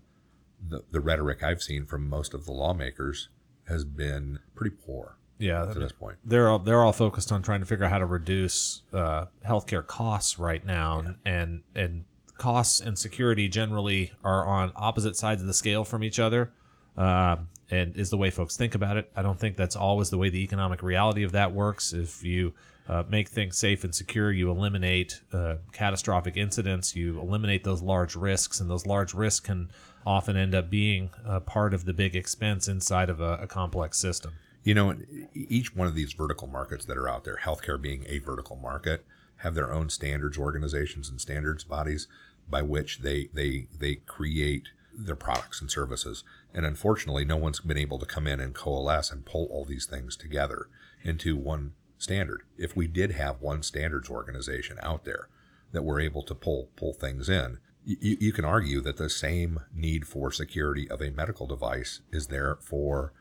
the, 0.67 0.83
the 0.91 0.99
rhetoric 0.99 1.43
I've 1.43 1.61
seen 1.61 1.85
from 1.85 2.09
most 2.09 2.33
of 2.33 2.45
the 2.45 2.51
lawmakers 2.51 3.29
has 3.67 3.85
been 3.85 4.39
pretty 4.53 4.75
poor 4.75 5.17
yeah 5.41 5.65
to 5.65 5.79
this 5.79 5.91
point 5.91 6.17
they're 6.23 6.49
all 6.49 6.59
they're 6.59 6.83
all 6.83 6.93
focused 6.93 7.31
on 7.31 7.41
trying 7.41 7.61
to 7.61 7.65
figure 7.65 7.83
out 7.83 7.91
how 7.91 7.97
to 7.97 8.05
reduce 8.05 8.83
uh, 8.93 9.25
healthcare 9.45 9.85
costs 9.85 10.37
right 10.37 10.65
now 10.65 11.01
yeah. 11.03 11.31
and 11.33 11.63
and 11.73 12.05
costs 12.41 12.79
and 12.81 12.97
security 12.97 13.47
generally 13.47 14.11
are 14.23 14.47
on 14.47 14.71
opposite 14.75 15.15
sides 15.15 15.41
of 15.41 15.47
the 15.47 15.53
scale 15.53 15.83
from 15.83 16.03
each 16.03 16.17
other 16.17 16.51
uh, 16.97 17.35
and 17.69 17.95
is 17.95 18.09
the 18.09 18.17
way 18.17 18.31
folks 18.31 18.57
think 18.57 18.73
about 18.73 18.97
it. 18.97 19.11
I 19.15 19.21
don't 19.21 19.39
think 19.39 19.55
that's 19.55 19.75
always 19.75 20.09
the 20.09 20.17
way 20.17 20.29
the 20.29 20.43
economic 20.43 20.81
reality 20.81 21.21
of 21.21 21.33
that 21.33 21.53
works. 21.53 21.93
If 21.93 22.23
you 22.23 22.53
uh, 22.89 23.03
make 23.07 23.29
things 23.29 23.59
safe 23.59 23.83
and 23.83 23.93
secure 23.93 24.31
you 24.31 24.49
eliminate 24.49 25.21
uh, 25.31 25.57
catastrophic 25.71 26.35
incidents 26.35 26.95
you 26.95 27.19
eliminate 27.19 27.63
those 27.63 27.83
large 27.83 28.15
risks 28.15 28.59
and 28.59 28.67
those 28.71 28.87
large 28.87 29.13
risks 29.13 29.45
can 29.45 29.69
often 30.03 30.35
end 30.35 30.55
up 30.55 30.67
being 30.67 31.11
part 31.45 31.75
of 31.75 31.85
the 31.85 31.93
big 31.93 32.15
expense 32.15 32.67
inside 32.67 33.07
of 33.11 33.21
a, 33.21 33.33
a 33.35 33.45
complex 33.45 33.99
system. 33.99 34.31
You 34.63 34.73
know, 34.73 34.95
each 35.35 35.75
one 35.75 35.87
of 35.87 35.93
these 35.93 36.13
vertical 36.13 36.47
markets 36.47 36.85
that 36.85 36.97
are 36.97 37.07
out 37.07 37.23
there, 37.23 37.37
healthcare 37.37 37.79
being 37.79 38.03
a 38.07 38.17
vertical 38.17 38.55
market, 38.55 39.05
have 39.41 39.55
their 39.55 39.71
own 39.71 39.89
standards 39.89 40.37
organizations 40.37 41.09
and 41.09 41.19
standards 41.19 41.63
bodies 41.63 42.07
by 42.49 42.61
which 42.61 42.99
they 42.99 43.29
they 43.33 43.67
they 43.77 43.95
create 43.95 44.69
their 44.93 45.15
products 45.15 45.61
and 45.61 45.71
services. 45.71 46.23
And 46.53 46.65
unfortunately, 46.65 47.25
no 47.25 47.37
one's 47.37 47.61
been 47.61 47.77
able 47.77 47.99
to 47.99 48.05
come 48.05 48.27
in 48.27 48.39
and 48.39 48.53
coalesce 48.53 49.11
and 49.11 49.25
pull 49.25 49.45
all 49.45 49.65
these 49.65 49.85
things 49.85 50.17
together 50.17 50.67
into 51.03 51.37
one 51.37 51.73
standard. 51.97 52.43
If 52.57 52.75
we 52.75 52.87
did 52.87 53.11
have 53.11 53.41
one 53.41 53.63
standards 53.63 54.09
organization 54.09 54.77
out 54.81 55.05
there 55.05 55.29
that 55.71 55.83
were 55.83 55.99
able 55.99 56.23
to 56.23 56.35
pull 56.35 56.69
pull 56.75 56.93
things 56.93 57.29
in, 57.29 57.59
you, 57.85 58.17
you 58.19 58.33
can 58.33 58.45
argue 58.45 58.81
that 58.81 58.97
the 58.97 59.09
same 59.09 59.61
need 59.73 60.07
for 60.07 60.31
security 60.31 60.89
of 60.89 61.01
a 61.01 61.11
medical 61.11 61.47
device 61.47 62.01
is 62.11 62.27
there 62.27 62.57
for 62.61 63.13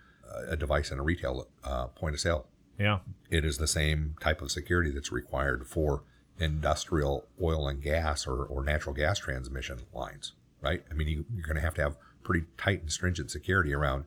a 0.49 0.57
device 0.57 0.91
in 0.91 0.99
a 0.99 1.03
retail 1.03 1.49
uh, 1.65 1.87
point 1.89 2.15
of 2.15 2.21
sale. 2.21 2.47
Yeah. 2.79 3.01
It 3.31 3.45
is 3.45 3.59
the 3.59 3.67
same 3.67 4.17
type 4.21 4.41
of 4.41 4.51
security 4.51 4.91
that's 4.91 5.13
required 5.13 5.67
for 5.67 6.05
industrial 6.41 7.27
oil 7.41 7.69
and 7.69 7.83
gas 7.83 8.27
or, 8.27 8.45
or 8.45 8.65
natural 8.65 8.95
gas 8.95 9.19
transmission 9.19 9.79
lines, 9.93 10.33
right? 10.61 10.83
I 10.91 10.95
mean, 10.95 11.09
you, 11.09 11.25
are 11.39 11.47
going 11.47 11.57
to 11.57 11.63
have 11.63 11.75
to 11.75 11.83
have 11.83 11.97
pretty 12.23 12.47
tight 12.57 12.81
and 12.81 12.91
stringent 12.91 13.31
security 13.31 13.75
around 13.75 14.05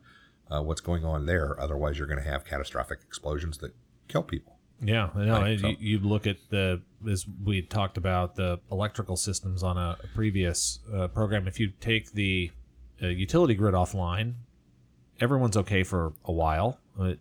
uh, 0.50 0.62
what's 0.62 0.82
going 0.82 1.06
on 1.06 1.26
there. 1.26 1.60
Otherwise, 1.60 1.98
you're 1.98 2.08
going 2.08 2.22
to 2.22 2.30
have 2.30 2.46
catastrophic 2.46 3.00
explosions 3.06 3.58
that 3.60 3.74
kill 4.08 4.24
people. 4.24 4.58
Yeah, 4.82 5.10
no, 5.16 5.40
right? 5.40 5.60
so, 5.60 5.68
you, 5.68 5.78
you, 5.80 6.00
look 6.00 6.28
at 6.28 6.38
the 6.50 6.82
as 7.10 7.26
we 7.44 7.62
talked 7.62 7.98
about 7.98 8.36
the 8.36 8.60
electrical 8.70 9.16
systems 9.16 9.64
on 9.64 9.78
a, 9.78 9.98
previous 10.14 10.80
uh, 10.94 11.08
program. 11.08 11.48
If 11.48 11.60
you 11.60 11.72
take 11.80 12.12
the 12.12 12.52
uh, 13.02 13.08
utility 13.08 13.56
grid 13.56 13.76
offline, 13.76 14.34
everyone's 15.22 15.56
okay 15.58 15.84
for 15.84 16.14
a 16.26 16.32
while. 16.32 16.80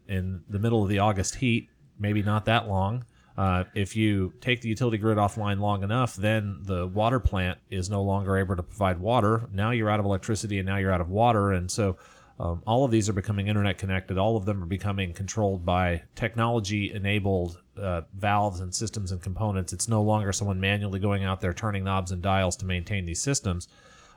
In 0.09 0.43
the 0.49 0.59
middle 0.59 0.83
of 0.83 0.89
the 0.89 0.99
August 0.99 1.37
heat, 1.37 1.69
maybe 1.99 2.23
not 2.23 2.45
that 2.47 2.69
long. 2.69 3.05
Uh, 3.37 3.65
if 3.75 3.97
you 3.97 4.33
take 4.41 4.61
the 4.61 4.69
utility 4.69 4.99
grid 4.99 5.19
offline 5.19 5.59
long 5.59 5.83
enough, 5.83 6.15
then 6.17 6.59
the 6.63 6.87
water 6.87 7.19
plant 7.19 7.59
is 7.71 7.89
no 7.89 8.03
longer 8.03 8.37
able 8.37 8.57
to 8.57 8.63
provide 8.63 8.99
water. 8.99 9.49
Now 9.53 9.71
you're 9.71 9.91
out 9.91 10.01
of 10.01 10.07
electricity 10.07 10.59
and 10.59 10.67
now 10.67 10.77
you're 10.77 10.93
out 10.93 11.01
of 11.01 11.09
water. 11.09 11.53
And 11.53 11.71
so 11.71 11.97
um, 12.39 12.63
all 12.67 12.85
of 12.85 12.91
these 12.91 13.09
are 13.09 13.15
becoming 13.15 13.49
internet 13.49 13.79
connected. 13.79 14.19
All 14.19 14.37
of 14.37 14.45
them 14.45 14.63
are 14.63 14.67
becoming 14.67 15.15
controlled 15.15 15.65
by 15.65 16.03
technology 16.15 16.93
enabled 16.93 17.61
uh, 17.77 18.03
valves 18.15 18.61
and 18.61 18.75
systems 18.75 19.13
and 19.13 19.23
components. 19.23 19.73
It's 19.73 19.89
no 19.89 20.03
longer 20.03 20.33
someone 20.33 20.61
manually 20.61 21.01
going 21.01 21.25
out 21.25 21.41
there 21.41 21.55
turning 21.55 21.85
knobs 21.85 22.13
and 22.13 22.21
dials 22.21 22.57
to 22.57 22.67
maintain 22.67 23.07
these 23.07 23.23
systems. 23.23 23.69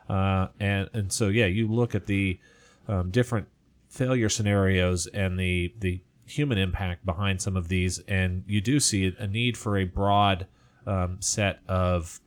Uh, 0.10 0.47
and, 0.60 0.89
and 0.93 1.12
so, 1.12 1.30
yeah, 1.30 1.45
you 1.45 1.67
look 1.67 1.95
at 1.95 2.06
the 2.06 2.39
um, 2.88 3.12
different 3.12 3.47
failure 3.95 4.28
scenarios 4.28 5.08
and 5.08 5.39
the 5.39 5.73
the 5.80 6.01
human 6.25 6.57
impact 6.57 7.05
behind 7.05 7.41
some 7.41 7.55
of 7.55 7.67
these, 7.67 7.99
and 8.07 8.43
you 8.47 8.61
do 8.61 8.79
see 8.79 9.13
a 9.17 9.27
need 9.27 9.57
for 9.57 9.77
a 9.77 9.85
broad 9.85 10.47
um, 10.85 11.17
set 11.19 11.59
of 11.67 12.19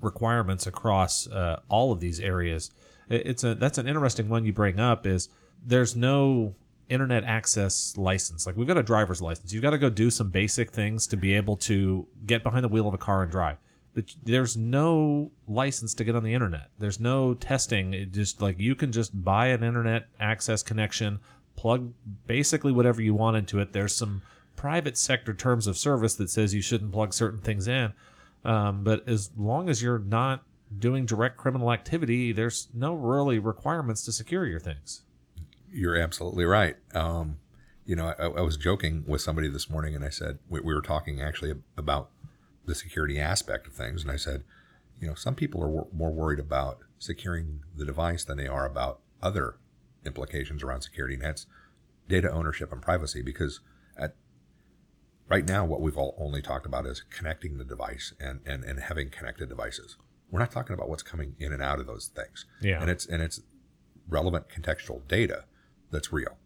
requirements 0.00 0.66
across 0.66 1.28
uh, 1.28 1.60
all 1.68 1.92
of 1.92 2.00
these 2.00 2.20
areas. 2.20 2.70
It's 3.08 3.44
a 3.44 3.54
that's 3.54 3.78
an 3.78 3.86
interesting 3.86 4.28
one 4.28 4.44
you 4.44 4.52
bring 4.52 4.80
up. 4.80 5.06
Is 5.06 5.28
there's 5.64 5.94
no 5.94 6.54
internet 6.88 7.24
access 7.24 7.96
license. 7.96 8.46
Like 8.46 8.56
we've 8.56 8.66
got 8.66 8.78
a 8.78 8.82
driver's 8.82 9.22
license. 9.22 9.52
You've 9.52 9.62
got 9.62 9.70
to 9.70 9.78
go 9.78 9.90
do 9.90 10.10
some 10.10 10.30
basic 10.30 10.70
things 10.70 11.06
to 11.08 11.16
be 11.16 11.34
able 11.34 11.56
to 11.58 12.06
get 12.26 12.42
behind 12.42 12.64
the 12.64 12.68
wheel 12.68 12.88
of 12.88 12.94
a 12.94 12.98
car 12.98 13.22
and 13.22 13.30
drive 13.30 13.58
but 13.94 14.14
there's 14.22 14.56
no 14.56 15.30
license 15.46 15.94
to 15.94 16.04
get 16.04 16.16
on 16.16 16.24
the 16.24 16.32
internet. 16.32 16.70
There's 16.78 17.00
no 17.00 17.34
testing. 17.34 17.92
It 17.92 18.12
just 18.12 18.40
like 18.40 18.58
you 18.58 18.74
can 18.74 18.92
just 18.92 19.22
buy 19.22 19.48
an 19.48 19.62
internet 19.62 20.08
access 20.18 20.62
connection, 20.62 21.20
plug 21.62 21.92
basically 22.26 22.72
whatever 22.72 23.00
you 23.00 23.14
want 23.14 23.36
into 23.36 23.60
it. 23.60 23.72
There's 23.72 23.94
some 23.94 24.22
private 24.56 24.98
sector 24.98 25.32
terms 25.32 25.68
of 25.68 25.78
service 25.78 26.16
that 26.16 26.28
says 26.28 26.52
you 26.52 26.60
shouldn't 26.60 26.90
plug 26.90 27.14
certain 27.14 27.40
things 27.40 27.68
in. 27.68 27.92
Um, 28.44 28.82
but 28.82 29.08
as 29.08 29.30
long 29.36 29.68
as 29.68 29.80
you're 29.80 30.00
not 30.00 30.42
doing 30.76 31.06
direct 31.06 31.36
criminal 31.36 31.72
activity, 31.72 32.32
there's 32.32 32.66
no 32.74 32.94
really 32.94 33.38
requirements 33.38 34.04
to 34.06 34.12
secure 34.12 34.44
your 34.44 34.58
things. 34.58 35.02
You're 35.72 35.96
absolutely 35.96 36.44
right. 36.46 36.74
Um, 36.94 37.38
you 37.86 37.94
know, 37.94 38.12
I, 38.18 38.24
I, 38.24 38.40
was 38.40 38.56
joking 38.56 39.04
with 39.06 39.20
somebody 39.20 39.48
this 39.48 39.70
morning, 39.70 39.94
and 39.94 40.04
I 40.04 40.08
said 40.10 40.40
we, 40.48 40.58
we 40.58 40.74
were 40.74 40.82
talking 40.82 41.20
actually 41.20 41.54
about 41.76 42.10
the 42.66 42.74
security 42.74 43.20
aspect 43.20 43.68
of 43.68 43.72
things. 43.72 44.02
And 44.02 44.10
I 44.10 44.16
said, 44.16 44.42
you 45.00 45.06
know, 45.06 45.14
some 45.14 45.36
people 45.36 45.62
are 45.62 45.86
more 45.96 46.10
worried 46.10 46.40
about 46.40 46.78
securing 46.98 47.60
the 47.76 47.84
device 47.84 48.24
than 48.24 48.36
they 48.36 48.48
are 48.48 48.66
about 48.66 48.98
other 49.22 49.56
implications 50.04 50.62
around 50.62 50.82
security. 50.82 51.16
That's 51.16 51.46
data 52.08 52.30
ownership 52.30 52.72
and 52.72 52.82
privacy 52.82 53.22
because 53.22 53.60
at 53.96 54.14
right 55.28 55.46
now, 55.46 55.64
what 55.64 55.80
we've 55.80 55.96
all 55.96 56.14
only 56.18 56.42
talked 56.42 56.66
about 56.66 56.86
is 56.86 57.02
connecting 57.10 57.58
the 57.58 57.64
device 57.64 58.12
and, 58.20 58.40
and, 58.44 58.64
and 58.64 58.80
having 58.80 59.10
connected 59.10 59.48
devices. 59.48 59.96
We're 60.30 60.40
not 60.40 60.50
talking 60.50 60.74
about 60.74 60.88
what's 60.88 61.02
coming 61.02 61.36
in 61.38 61.52
and 61.52 61.62
out 61.62 61.78
of 61.78 61.86
those 61.86 62.10
things. 62.14 62.46
Yeah. 62.60 62.80
And 62.80 62.90
it's, 62.90 63.06
and 63.06 63.22
it's 63.22 63.40
relevant 64.08 64.48
contextual 64.48 65.06
data 65.08 65.44
that's 65.90 66.12
real. 66.12 66.38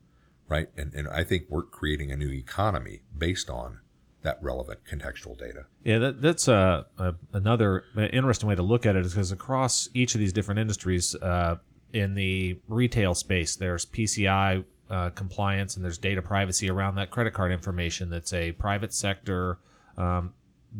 Right. 0.48 0.68
And, 0.76 0.94
and 0.94 1.08
I 1.08 1.24
think 1.24 1.46
we're 1.48 1.64
creating 1.64 2.12
a 2.12 2.16
new 2.16 2.30
economy 2.30 3.02
based 3.16 3.50
on 3.50 3.80
that 4.22 4.38
relevant 4.40 4.80
contextual 4.88 5.38
data. 5.38 5.66
Yeah, 5.84 5.98
that, 5.98 6.22
that's 6.22 6.48
uh, 6.48 6.84
a, 6.98 7.14
another 7.32 7.84
interesting 7.96 8.48
way 8.48 8.54
to 8.54 8.62
look 8.62 8.86
at 8.86 8.96
it 8.96 9.04
is 9.04 9.14
because 9.14 9.32
across 9.32 9.88
each 9.94 10.14
of 10.14 10.20
these 10.20 10.32
different 10.32 10.60
industries, 10.60 11.14
uh, 11.16 11.56
in 11.96 12.14
the 12.14 12.58
retail 12.68 13.14
space, 13.14 13.56
there's 13.56 13.86
PCI 13.86 14.64
uh, 14.90 15.10
compliance 15.10 15.76
and 15.76 15.84
there's 15.84 15.98
data 15.98 16.22
privacy 16.22 16.70
around 16.70 16.96
that 16.96 17.10
credit 17.10 17.32
card 17.32 17.50
information 17.50 18.10
that's 18.10 18.32
a 18.32 18.52
private 18.52 18.92
sector 18.92 19.58
um, 19.96 20.32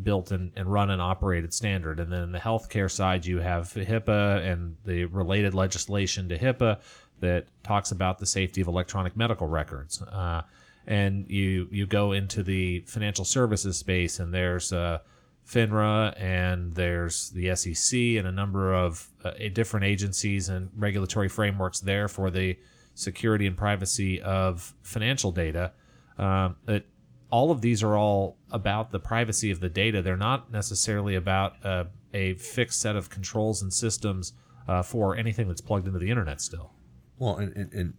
built 0.03 0.31
and, 0.31 0.51
and 0.55 0.71
run 0.71 0.91
and 0.91 1.01
operated 1.01 1.53
standard. 1.53 1.99
And 1.99 2.11
then 2.11 2.21
in 2.21 2.31
the 2.31 2.39
healthcare 2.39 2.89
side, 2.89 3.25
you 3.25 3.39
have 3.39 3.73
HIPAA 3.73 4.45
and 4.45 4.77
the 4.85 5.05
related 5.05 5.53
legislation 5.55 6.29
to 6.29 6.37
HIPAA 6.37 6.79
that 7.19 7.47
talks 7.63 7.91
about 7.91 8.19
the 8.19 8.27
safety 8.27 8.61
of 8.61 8.67
electronic 8.67 9.17
medical 9.17 9.47
records. 9.47 10.01
Uh, 10.01 10.43
and 10.85 11.29
you 11.29 11.67
you 11.69 11.85
go 11.85 12.13
into 12.13 12.43
the 12.43 12.79
financial 12.81 13.25
services 13.25 13.77
space, 13.77 14.19
and 14.19 14.33
there's 14.33 14.71
uh, 14.71 14.99
FINRA 15.47 16.13
and 16.21 16.73
there's 16.73 17.29
the 17.29 17.55
SEC 17.55 17.97
and 17.97 18.27
a 18.27 18.31
number 18.31 18.73
of 18.73 19.07
uh, 19.23 19.31
different 19.53 19.85
agencies 19.85 20.49
and 20.49 20.69
regulatory 20.75 21.29
frameworks 21.29 21.79
there 21.79 22.07
for 22.07 22.29
the 22.29 22.57
security 22.95 23.47
and 23.47 23.55
privacy 23.55 24.21
of 24.21 24.73
financial 24.81 25.31
data. 25.31 25.71
Um, 26.17 26.57
it, 26.67 26.85
all 27.29 27.51
of 27.51 27.61
these 27.61 27.81
are 27.83 27.95
all 27.95 28.37
about 28.51 28.91
the 28.91 28.99
privacy 28.99 29.51
of 29.51 29.59
the 29.59 29.69
data. 29.69 30.01
They're 30.01 30.17
not 30.17 30.51
necessarily 30.51 31.15
about 31.15 31.53
uh, 31.63 31.85
a 32.13 32.33
fixed 32.35 32.81
set 32.81 32.95
of 32.95 33.09
controls 33.09 33.61
and 33.61 33.73
systems 33.73 34.33
uh, 34.67 34.81
for 34.81 35.15
anything 35.15 35.47
that's 35.47 35.61
plugged 35.61 35.87
into 35.87 35.99
the 35.99 36.09
internet 36.09 36.41
still. 36.41 36.73
Well, 37.17 37.37
and, 37.37 37.55
and, 37.55 37.73
and 37.73 37.93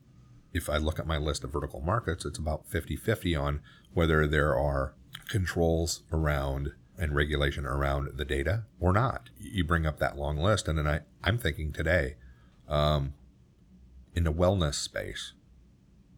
if 0.53 0.69
I 0.69 0.77
look 0.77 0.99
at 0.99 1.07
my 1.07 1.19
list 1.19 1.45
of 1.45 1.53
vertical 1.53 1.81
markets, 1.81 2.25
it's 2.25 2.39
about 2.39 2.67
50 2.67 2.97
50 2.97 3.35
on 3.37 3.61
whether 3.95 4.27
there 4.27 4.57
are 4.57 4.95
controls 5.29 6.03
around 6.13 6.73
and 6.99 7.15
regulation 7.15 7.65
around 7.65 8.17
the 8.17 8.25
data 8.25 8.65
or 8.81 8.93
not. 8.93 9.31
You 9.39 9.65
bring 9.65 9.87
up 9.87 9.99
that 9.99 10.19
long 10.19 10.37
list, 10.37 10.69
and 10.69 10.79
then 10.79 10.87
I, 10.87 11.01
I'm 11.23 11.39
thinking 11.39 11.73
today, 11.73 12.17
um, 12.69 13.15
in 14.15 14.25
the 14.25 14.33
wellness 14.33 14.75
space, 14.75 15.33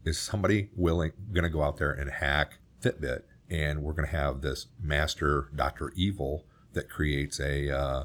is 0.04 0.18
somebody 0.18 0.70
willing 0.74 1.12
going 1.32 1.44
to 1.44 1.50
go 1.50 1.62
out 1.62 1.76
there 1.76 1.92
and 1.92 2.10
hack 2.10 2.58
Fitbit, 2.82 3.22
and 3.50 3.82
we're 3.82 3.92
going 3.92 4.08
to 4.08 4.16
have 4.16 4.40
this 4.40 4.66
master 4.82 5.50
Doctor 5.54 5.92
Evil 5.94 6.44
that 6.72 6.88
creates 6.88 7.38
a 7.38 7.70
uh, 7.76 8.04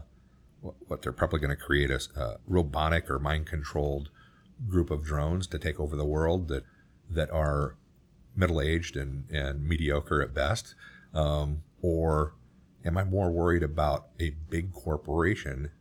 what 0.87 1.01
they're 1.01 1.11
probably 1.11 1.39
going 1.39 1.55
to 1.55 1.55
create 1.55 1.91
a, 1.91 2.01
a 2.15 2.37
robotic 2.47 3.09
or 3.09 3.19
mind 3.19 3.45
controlled 3.45 4.09
group 4.67 4.89
of 4.89 5.03
drones 5.03 5.47
to 5.47 5.59
take 5.59 5.79
over 5.79 5.95
the 5.95 6.05
world 6.05 6.47
that 6.49 6.63
that 7.09 7.29
are 7.31 7.75
middle 8.35 8.59
aged 8.59 8.97
and, 8.97 9.29
and 9.29 9.65
mediocre 9.67 10.21
at 10.21 10.33
best, 10.33 10.75
um, 11.13 11.61
or 11.81 12.33
Am 12.85 12.97
I 12.97 13.03
more 13.03 13.31
worried 13.31 13.63
about 13.63 14.07
a 14.19 14.31
big 14.49 14.71
corporation 14.71 15.71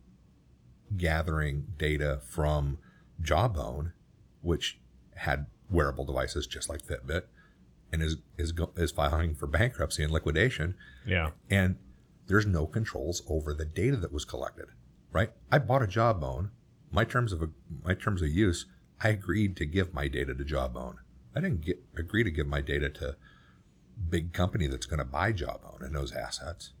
gathering 0.97 1.67
data 1.77 2.19
from 2.27 2.79
Jawbone, 3.21 3.93
which 4.41 4.79
had 5.15 5.45
wearable 5.69 6.05
devices 6.05 6.47
just 6.47 6.67
like 6.67 6.81
Fitbit, 6.85 7.23
and 7.91 8.01
is 8.01 8.17
is 8.37 8.53
is 8.75 8.91
filing 8.91 9.35
for 9.35 9.47
bankruptcy 9.47 10.03
and 10.03 10.11
liquidation? 10.11 10.75
Yeah, 11.05 11.31
and 11.49 11.77
there's 12.27 12.45
no 12.45 12.65
controls 12.65 13.21
over 13.29 13.53
the 13.53 13.65
data 13.65 13.97
that 13.97 14.11
was 14.11 14.25
collected. 14.25 14.65
Right? 15.11 15.31
I 15.51 15.59
bought 15.59 15.83
a 15.83 15.87
Jawbone. 15.87 16.49
My 16.91 17.05
terms 17.05 17.31
of 17.31 17.49
my 17.83 17.93
terms 17.93 18.21
of 18.21 18.29
use, 18.29 18.65
I 19.01 19.09
agreed 19.09 19.55
to 19.57 19.65
give 19.65 19.93
my 19.93 20.07
data 20.07 20.33
to 20.33 20.43
Jawbone. 20.43 20.97
I 21.35 21.41
didn't 21.41 21.61
get, 21.61 21.83
agree 21.97 22.23
to 22.23 22.31
give 22.31 22.47
my 22.47 22.61
data 22.61 22.89
to 22.89 23.15
big 24.09 24.33
company 24.33 24.67
that's 24.67 24.85
going 24.85 24.99
to 24.99 25.05
buy 25.05 25.31
Jawbone 25.31 25.81
and 25.81 25.95
those 25.95 26.13
assets. 26.13 26.71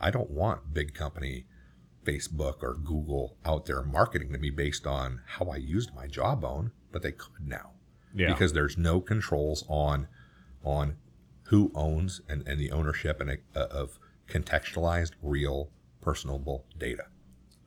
I 0.00 0.10
don't 0.10 0.30
want 0.30 0.72
big 0.72 0.94
company 0.94 1.46
Facebook 2.04 2.62
or 2.62 2.74
Google 2.74 3.36
out 3.44 3.66
there 3.66 3.82
marketing 3.82 4.32
to 4.32 4.38
me 4.38 4.50
based 4.50 4.86
on 4.86 5.20
how 5.26 5.46
I 5.46 5.56
used 5.56 5.94
my 5.94 6.06
jawbone, 6.06 6.72
but 6.92 7.02
they 7.02 7.12
could 7.12 7.46
now. 7.46 7.72
Yeah. 8.14 8.32
Because 8.32 8.52
there's 8.52 8.76
no 8.76 9.00
controls 9.00 9.64
on 9.68 10.08
on 10.64 10.96
who 11.44 11.70
owns 11.74 12.20
and, 12.28 12.46
and 12.46 12.60
the 12.60 12.70
ownership 12.70 13.20
and 13.20 13.38
uh, 13.54 13.66
of 13.70 13.98
contextualized, 14.28 15.12
real, 15.22 15.70
personable 16.00 16.64
data. 16.78 17.04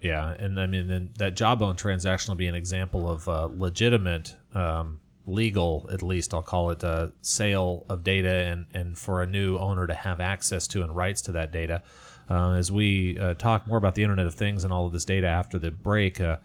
Yeah, 0.02 0.32
and 0.38 0.60
I 0.60 0.67
mean, 0.67 0.88
then 0.88 1.12
that 1.17 1.36
jawbone 1.36 1.78
transaction 1.78 2.32
will 2.32 2.38
be 2.38 2.48
an 2.48 2.56
example 2.56 3.10
of 3.10 3.28
uh, 3.28 3.50
legitimate, 3.54 4.36
um, 4.54 5.00
legal, 5.26 5.89
at 5.91 6.04
least 6.04 6.34
I'll 6.34 6.41
call 6.41 6.72
it, 6.72 6.84
uh, 6.84 7.08
sale 7.22 7.86
of 7.88 8.04
data, 8.04 8.30
and 8.30 8.65
and 8.74 8.98
for 8.98 9.22
a 9.22 9.28
new 9.28 9.58
owner 9.58 9.88
to 9.88 9.93
have 9.93 10.19
access 10.19 10.67
to 10.69 10.84
and 10.84 10.93
rights 10.93 11.22
to 11.24 11.32
that 11.34 11.52
data. 11.52 11.84
Uh, 12.29 12.51
as 12.51 12.71
we 12.71 13.17
uh, 13.19 13.33
talk 13.36 13.67
more 13.67 13.77
about 13.77 13.95
the 13.95 14.03
Internet 14.03 14.25
of 14.25 14.36
Things 14.36 14.63
and 14.63 14.71
all 14.71 14.86
of 14.86 14.93
this 14.93 15.05
data 15.05 15.27
after 15.27 15.59
the 15.59 15.71
break, 15.71 16.21
uh, 16.21 16.38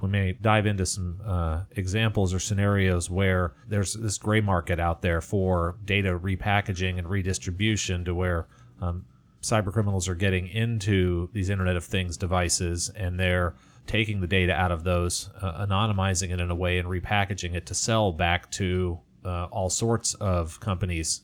we 0.00 0.08
may 0.08 0.32
dive 0.32 0.66
into 0.66 0.84
some 0.84 1.20
uh, 1.24 1.62
examples 1.76 2.34
or 2.34 2.40
scenarios 2.40 3.08
where 3.08 3.52
there's 3.68 3.94
this 3.94 4.18
gray 4.18 4.40
market 4.40 4.80
out 4.80 5.00
there 5.00 5.20
for 5.20 5.76
data 5.84 6.18
repackaging 6.18 6.98
and 6.98 7.08
redistribution 7.08 8.04
to 8.04 8.14
where 8.14 8.46
um, 8.80 9.04
cyber 9.42 9.72
criminals 9.72 10.08
are 10.08 10.14
getting 10.14 10.48
into 10.48 11.28
these 11.32 11.48
Internet 11.48 11.76
of 11.76 11.84
Things 11.84 12.16
devices 12.16 12.90
and 12.96 13.18
they're 13.18 13.54
taking 13.86 14.20
the 14.20 14.26
data 14.26 14.52
out 14.52 14.72
of 14.72 14.84
those, 14.84 15.30
uh, 15.40 15.66
anonymizing 15.66 16.30
it 16.30 16.40
in 16.40 16.50
a 16.50 16.54
way, 16.54 16.78
and 16.78 16.88
repackaging 16.88 17.54
it 17.54 17.66
to 17.66 17.74
sell 17.74 18.12
back 18.12 18.50
to 18.50 18.98
uh, 19.24 19.44
all 19.46 19.70
sorts 19.70 20.14
of 20.14 20.58
companies 20.60 21.22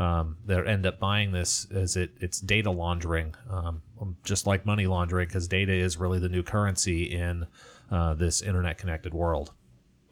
um, 0.00 0.38
that 0.46 0.66
end 0.66 0.86
up 0.86 0.98
buying 0.98 1.30
this 1.30 1.66
is 1.70 1.94
it 1.94 2.12
it's 2.20 2.40
data 2.40 2.70
laundering, 2.70 3.34
um, 3.50 3.82
just 4.24 4.46
like 4.46 4.64
money 4.64 4.86
laundering, 4.86 5.28
because 5.28 5.46
data 5.46 5.74
is 5.74 5.98
really 5.98 6.18
the 6.18 6.28
new 6.28 6.42
currency 6.42 7.02
in 7.04 7.46
uh, 7.90 8.14
this 8.14 8.40
internet 8.40 8.78
connected 8.78 9.12
world. 9.12 9.52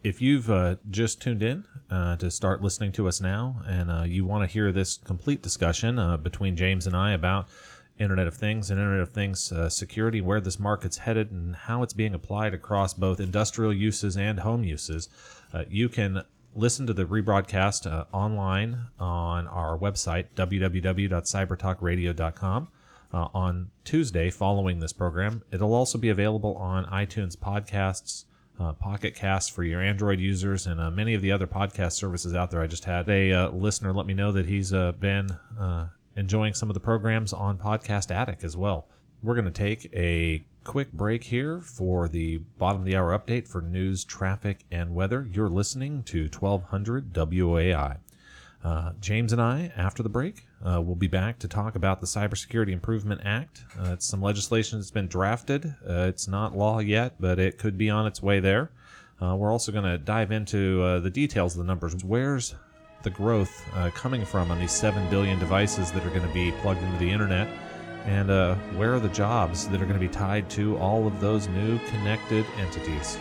If 0.03 0.21
you've 0.21 0.49
uh, 0.49 0.75
just 0.91 1.21
tuned 1.21 1.41
in 1.41 1.65
uh, 1.89 2.17
to 2.17 2.29
start 2.29 2.61
listening 2.61 2.91
to 2.93 3.07
us 3.07 3.19
now, 3.19 3.63
and 3.67 3.89
uh, 3.89 4.03
you 4.03 4.25
want 4.25 4.47
to 4.47 4.53
hear 4.53 4.71
this 4.71 4.97
complete 4.97 5.41
discussion 5.41 5.97
uh, 5.97 6.17
between 6.17 6.55
James 6.55 6.85
and 6.85 6.95
I 6.95 7.13
about 7.13 7.49
Internet 7.97 8.27
of 8.27 8.35
Things 8.35 8.69
and 8.69 8.79
Internet 8.79 9.01
of 9.01 9.09
Things 9.09 9.51
uh, 9.51 9.69
security, 9.69 10.21
where 10.21 10.39
this 10.39 10.59
market's 10.59 10.99
headed, 10.99 11.31
and 11.31 11.55
how 11.55 11.81
it's 11.81 11.93
being 11.93 12.13
applied 12.13 12.53
across 12.53 12.93
both 12.93 13.19
industrial 13.19 13.73
uses 13.73 14.15
and 14.15 14.39
home 14.41 14.63
uses, 14.63 15.09
you 15.67 15.89
can 15.89 16.23
listen 16.55 16.87
to 16.87 16.93
the 16.93 17.05
rebroadcast 17.05 17.91
uh, 17.91 18.05
online 18.11 18.87
on 18.99 19.47
our 19.47 19.77
website, 19.77 20.25
www.cybertalkradio.com. 20.35 22.67
Uh, 23.11 23.27
on 23.33 23.71
Tuesday 23.83 24.29
following 24.29 24.81
this 24.81 24.93
program. 24.93 25.41
It'll 25.51 25.73
also 25.73 25.97
be 25.97 26.09
available 26.09 26.55
on 26.57 26.85
iTunes 26.85 27.35
podcasts, 27.35 28.25
uh, 28.59 28.73
Pocket 28.73 29.15
Casts 29.15 29.49
for 29.49 29.63
your 29.63 29.81
Android 29.81 30.19
users, 30.19 30.67
and 30.67 30.79
uh, 30.79 30.91
many 30.91 31.15
of 31.15 31.23
the 31.23 31.31
other 31.31 31.47
podcast 31.47 31.93
services 31.93 32.35
out 32.35 32.51
there. 32.51 32.61
I 32.61 32.67
just 32.67 32.85
had 32.85 33.09
a 33.09 33.33
uh, 33.33 33.49
listener 33.49 33.91
let 33.93 34.05
me 34.05 34.13
know 34.13 34.31
that 34.33 34.45
he's 34.45 34.71
uh, 34.73 34.91
been 34.91 35.31
uh, 35.59 35.87
enjoying 36.15 36.53
some 36.53 36.69
of 36.69 36.75
the 36.75 36.79
programs 36.79 37.33
on 37.33 37.57
Podcast 37.57 38.11
Addict 38.11 38.43
as 38.43 38.55
well. 38.55 38.87
We're 39.21 39.35
going 39.35 39.45
to 39.45 39.51
take 39.51 39.91
a 39.93 40.45
quick 40.63 40.93
break 40.93 41.25
here 41.25 41.59
for 41.59 42.07
the 42.07 42.37
bottom 42.57 42.81
of 42.81 42.85
the 42.85 42.95
hour 42.95 43.17
update 43.17 43.49
for 43.49 43.61
news, 43.61 44.05
traffic, 44.05 44.59
and 44.71 44.95
weather. 44.95 45.27
You're 45.29 45.49
listening 45.49 46.03
to 46.03 46.29
1200 46.29 47.11
WOAI. 47.11 47.97
Uh, 48.63 48.91
James 49.01 49.33
and 49.33 49.41
I, 49.41 49.73
after 49.75 50.03
the 50.03 50.09
break, 50.09 50.45
uh, 50.65 50.81
will 50.81 50.95
be 50.95 51.07
back 51.07 51.37
to 51.39 51.49
talk 51.49 51.75
about 51.75 51.99
the 51.99 52.07
Cybersecurity 52.07 52.71
Improvement 52.71 53.19
Act. 53.25 53.65
Uh, 53.77 53.91
it's 53.91 54.05
some 54.05 54.21
legislation 54.21 54.79
that's 54.79 54.91
been 54.91 55.07
drafted. 55.07 55.65
Uh, 55.85 56.05
it's 56.07 56.29
not 56.29 56.57
law 56.57 56.79
yet, 56.79 57.15
but 57.19 57.39
it 57.39 57.57
could 57.57 57.77
be 57.77 57.89
on 57.89 58.07
its 58.07 58.23
way 58.23 58.39
there. 58.39 58.71
Uh, 59.21 59.35
we're 59.35 59.51
also 59.51 59.73
going 59.73 59.83
to 59.83 59.97
dive 59.97 60.31
into 60.31 60.81
uh, 60.81 60.99
the 61.01 61.09
details 61.09 61.55
of 61.55 61.59
the 61.59 61.67
numbers. 61.67 61.93
Where's 62.05 62.55
the 63.03 63.09
growth 63.09 63.65
coming 63.95 64.23
from 64.23 64.49
on 64.49 64.59
these 64.59 64.71
7 64.71 65.09
billion 65.09 65.39
devices 65.39 65.91
that 65.91 66.05
are 66.05 66.09
going 66.09 66.27
to 66.27 66.33
be 66.33 66.53
plugged 66.61 66.81
into 66.81 66.99
the 66.99 67.11
internet? 67.11 67.49
And 68.05 68.29
uh, 68.29 68.55
where 68.75 68.93
are 68.93 68.99
the 68.99 69.09
jobs 69.09 69.67
that 69.69 69.81
are 69.81 69.85
going 69.85 69.99
to 69.99 70.05
be 70.05 70.07
tied 70.07 70.49
to 70.51 70.77
all 70.77 71.05
of 71.05 71.19
those 71.19 71.47
new 71.47 71.79
connected 71.89 72.45
entities? 72.57 73.17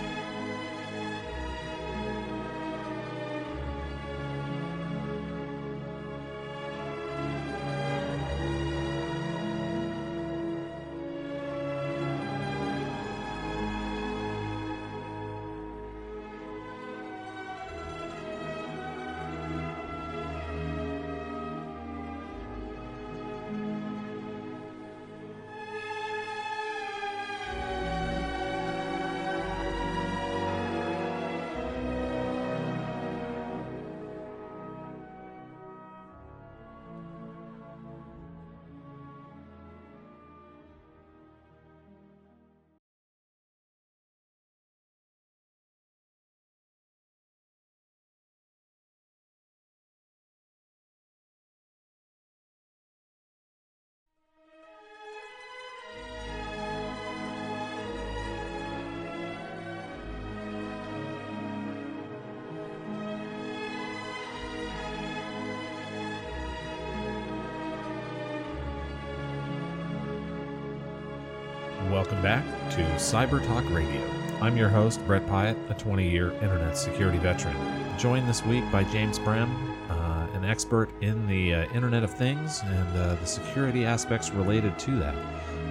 To 72.71 72.85
Cyber 72.97 73.45
Talk 73.47 73.65
Radio. 73.71 74.03
I'm 74.43 74.55
your 74.55 74.69
host, 74.69 75.05
Brett 75.07 75.27
Pyatt, 75.27 75.57
a 75.71 75.75
20 75.75 76.07
year 76.07 76.33
internet 76.43 76.77
security 76.77 77.17
veteran. 77.17 77.57
Joined 77.99 78.29
this 78.29 78.45
week 78.45 78.63
by 78.71 78.85
James 78.85 79.19
Brehm, 79.19 79.51
uh, 79.89 80.27
an 80.35 80.45
expert 80.45 80.91
in 81.01 81.27
the 81.27 81.55
uh, 81.55 81.73
Internet 81.73 82.05
of 82.05 82.11
Things 82.13 82.61
and 82.63 82.89
uh, 82.99 83.15
the 83.15 83.27
security 83.27 83.87
aspects 83.87 84.31
related 84.33 84.79
to 84.81 84.99
that. 84.99 85.15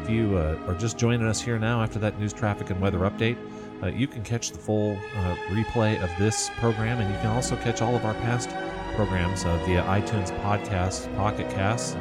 If 0.02 0.10
you 0.10 0.38
uh, 0.38 0.58
are 0.68 0.74
just 0.74 0.98
joining 0.98 1.28
us 1.28 1.40
here 1.40 1.60
now 1.60 1.84
after 1.84 2.00
that 2.00 2.20
news, 2.20 2.34
traffic, 2.34 2.72
and 2.72 2.82
weather 2.82 3.00
update, 3.00 3.38
uh, 3.84 3.88
you 3.88 4.08
can 4.08 4.24
catch 4.24 4.50
the 4.52 4.58
full 4.58 4.98
uh, 5.18 5.36
replay 5.50 6.02
of 6.02 6.10
this 6.18 6.50
program, 6.58 7.00
and 7.00 7.14
you 7.14 7.20
can 7.20 7.28
also 7.28 7.56
catch 7.58 7.84
all 7.84 7.96
of 7.96 8.06
our 8.06 8.16
past 8.16 8.50
programs 8.96 9.44
via 9.44 9.84
iTunes 9.84 10.36
Podcasts, 10.42 11.16
Pocket 11.16 11.48
Casts, 11.52 11.94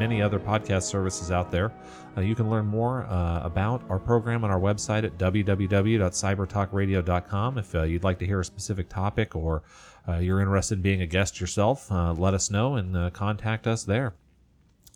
many 0.00 0.20
other 0.22 0.40
podcast 0.40 0.84
services 0.84 1.30
out 1.30 1.50
there. 1.50 1.70
Uh, 2.16 2.22
you 2.22 2.34
can 2.34 2.48
learn 2.48 2.64
more 2.64 3.04
uh, 3.04 3.42
about 3.44 3.82
our 3.90 3.98
program 3.98 4.42
on 4.44 4.50
our 4.50 4.58
website 4.58 5.04
at 5.04 5.18
www.cybertalkradio.com. 5.18 7.58
If 7.58 7.74
uh, 7.74 7.82
you'd 7.82 8.02
like 8.02 8.18
to 8.20 8.26
hear 8.26 8.40
a 8.40 8.44
specific 8.44 8.88
topic 8.88 9.36
or 9.36 9.62
uh, 10.08 10.16
you're 10.16 10.40
interested 10.40 10.78
in 10.78 10.82
being 10.82 11.02
a 11.02 11.06
guest 11.06 11.38
yourself, 11.38 11.92
uh, 11.92 12.14
let 12.14 12.32
us 12.32 12.50
know 12.50 12.76
and 12.76 12.96
uh, 12.96 13.10
contact 13.10 13.66
us 13.66 13.84
there. 13.84 14.14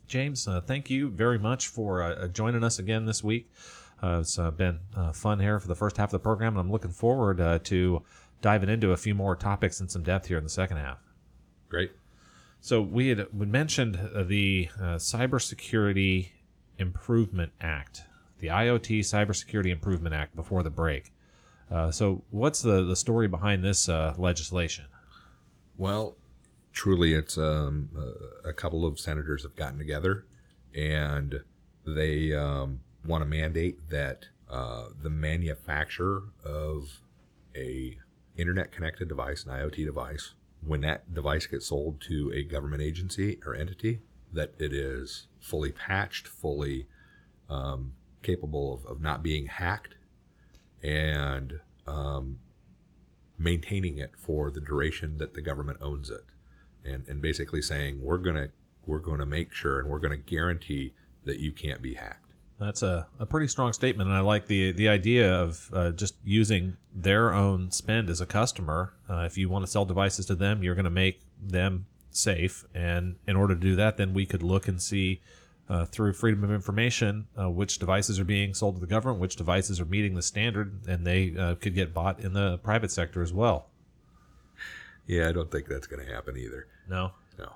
James, 0.07 0.49
thank 0.67 0.89
you 0.89 1.11
very 1.11 1.39
much 1.39 1.69
for 1.69 2.27
joining 2.33 2.65
us 2.65 2.79
again 2.79 3.05
this 3.05 3.23
week. 3.23 3.51
It's 4.03 4.37
been 4.37 4.81
fun 5.13 5.39
here 5.41 5.61
for 5.61 5.69
the 5.69 5.75
first 5.75 5.99
half 5.99 6.09
of 6.09 6.13
the 6.13 6.19
program, 6.19 6.55
and 6.55 6.61
I'm 6.61 6.71
looking 6.71 6.93
forward 6.93 7.65
to 7.65 8.03
diving 8.43 8.69
into 8.69 8.93
a 8.93 8.99
few 8.99 9.15
more 9.15 9.37
topics 9.37 9.81
in 9.81 9.89
some 9.89 10.03
depth 10.03 10.27
here 10.29 10.37
in 10.39 10.45
the 10.45 10.51
second 10.51 10.77
half. 10.77 10.99
Great. 11.71 12.04
So 12.65 12.81
we 12.81 13.09
had 13.09 13.27
mentioned 13.35 13.97
uh, 13.97 14.23
the 14.23 14.71
uh, 14.81 14.97
Cybersecurity 14.97 16.31
Improvement 16.79 17.53
Act, 17.61 18.05
the 18.39 18.47
IoT 18.47 19.01
Cybersecurity 19.01 19.69
Improvement 19.69 20.15
Act 20.15 20.35
before 20.35 20.63
the 20.63 20.71
break. 20.71 21.13
Uh, 21.71 21.91
so 21.91 22.25
what's 22.31 22.63
the, 22.63 22.83
the 22.83 22.97
story 22.97 23.29
behind 23.29 23.63
this 23.63 23.87
uh, 23.91 24.15
legislation? 24.17 24.87
Well, 25.77 26.17
truly, 26.73 27.13
it's 27.13 27.37
um, 27.37 27.91
a, 28.47 28.49
a 28.49 28.53
couple 28.55 28.87
of 28.87 28.99
senators 28.99 29.43
have 29.43 29.57
gotten 29.57 29.77
together, 29.77 30.25
and 30.75 31.43
they 31.87 32.33
um, 32.33 32.81
want 33.07 33.21
to 33.21 33.27
mandate 33.27 33.91
that 33.91 34.25
uh, 34.49 34.87
the 35.03 35.11
manufacturer 35.11 36.23
of 36.47 37.03
a 37.55 37.99
internet 38.39 38.73
connected 38.73 39.07
device, 39.07 39.45
an 39.45 39.53
IoT 39.53 39.85
device, 39.85 40.33
when 40.67 40.81
that 40.83 41.13
device 41.13 41.47
gets 41.47 41.67
sold 41.67 42.01
to 42.03 42.33
a 42.35 42.43
government 42.43 42.83
agency 42.83 43.39
or 43.45 43.55
entity, 43.55 44.01
that 44.33 44.55
it 44.59 44.73
is 44.73 45.27
fully 45.41 45.73
patched, 45.73 46.27
fully 46.27 46.87
um, 47.49 47.93
capable 48.23 48.75
of, 48.75 48.85
of 48.87 49.01
not 49.01 49.23
being 49.23 49.47
hacked, 49.47 49.95
and 50.83 51.61
um, 51.87 52.39
maintaining 53.39 53.99
it 53.99 54.13
for 54.17 54.51
the 54.51 54.61
duration 54.61 55.19
that 55.19 55.35
the 55.35 55.43
government 55.43 55.79
owns 55.81 56.11
it, 56.11 56.25
and 56.85 57.07
and 57.09 57.21
basically 57.21 57.63
saying 57.63 58.03
we're 58.03 58.19
gonna 58.19 58.49
we're 58.87 58.99
gonna 58.99 59.27
make 59.27 59.53
sure 59.53 59.79
and 59.81 59.89
we're 59.89 59.99
gonna 59.99 60.17
guarantee 60.17 60.95
that 61.25 61.39
you 61.39 61.53
can't 61.53 61.83
be 61.83 61.95
hacked. 61.95 62.24
That's 62.65 62.83
a, 62.83 63.07
a 63.19 63.27
pretty 63.27 63.49
strong 63.49 63.73
statement, 63.73 64.09
and 64.09 64.17
I 64.17 64.21
like 64.21 64.47
the 64.47 64.73
the 64.73 64.89
idea 64.89 65.33
of 65.35 65.71
uh, 65.73 65.91
just 65.91 66.15
using 66.25 66.77
their 66.95 67.33
own 67.33 67.71
spend 67.71 68.09
as 68.09 68.21
a 68.21 68.27
customer. 68.27 68.95
Uh, 69.09 69.21
if 69.27 69.37
you 69.37 69.49
want 69.49 69.65
to 69.65 69.71
sell 69.71 69.85
devices 69.85 70.27
to 70.27 70.35
them, 70.35 70.63
you're 70.63 70.75
going 70.75 70.85
to 70.85 70.91
make 70.91 71.21
them 71.43 71.87
safe, 72.11 72.65
and 72.75 73.17
in 73.27 73.37
order 73.37 73.55
to 73.55 73.61
do 73.61 73.77
that, 73.77 73.97
then 73.97 74.15
we 74.15 74.25
could 74.25 74.43
look 74.43 74.67
and 74.69 74.81
see 74.81 75.21
uh, 75.69 75.85
through 75.85 76.13
freedom 76.13 76.45
of 76.45 76.51
information 76.51 77.27
uh, 77.41 77.51
which 77.51 77.79
devices 77.79 78.19
are 78.21 78.25
being 78.25 78.55
sold 78.55 78.77
to 78.77 78.81
the 78.81 78.87
government, 78.87 79.21
which 79.21 79.37
devices 79.37 79.81
are 79.81 79.85
meeting 79.85 80.15
the 80.15 80.23
standard, 80.23 80.81
and 80.87 81.07
they 81.07 81.35
uh, 81.37 81.55
could 81.57 81.75
get 81.75 81.93
bought 81.93 82.21
in 82.21 82.33
the 82.33 82.59
private 82.59 82.91
sector 82.91 83.23
as 83.23 83.33
well. 83.33 83.67
Yeah, 85.07 85.29
I 85.29 85.33
don't 85.33 85.51
think 85.51 85.67
that's 85.69 85.87
going 85.87 86.05
to 86.07 86.11
happen 86.13 86.37
either. 86.37 86.67
No, 86.89 87.13
No. 87.39 87.53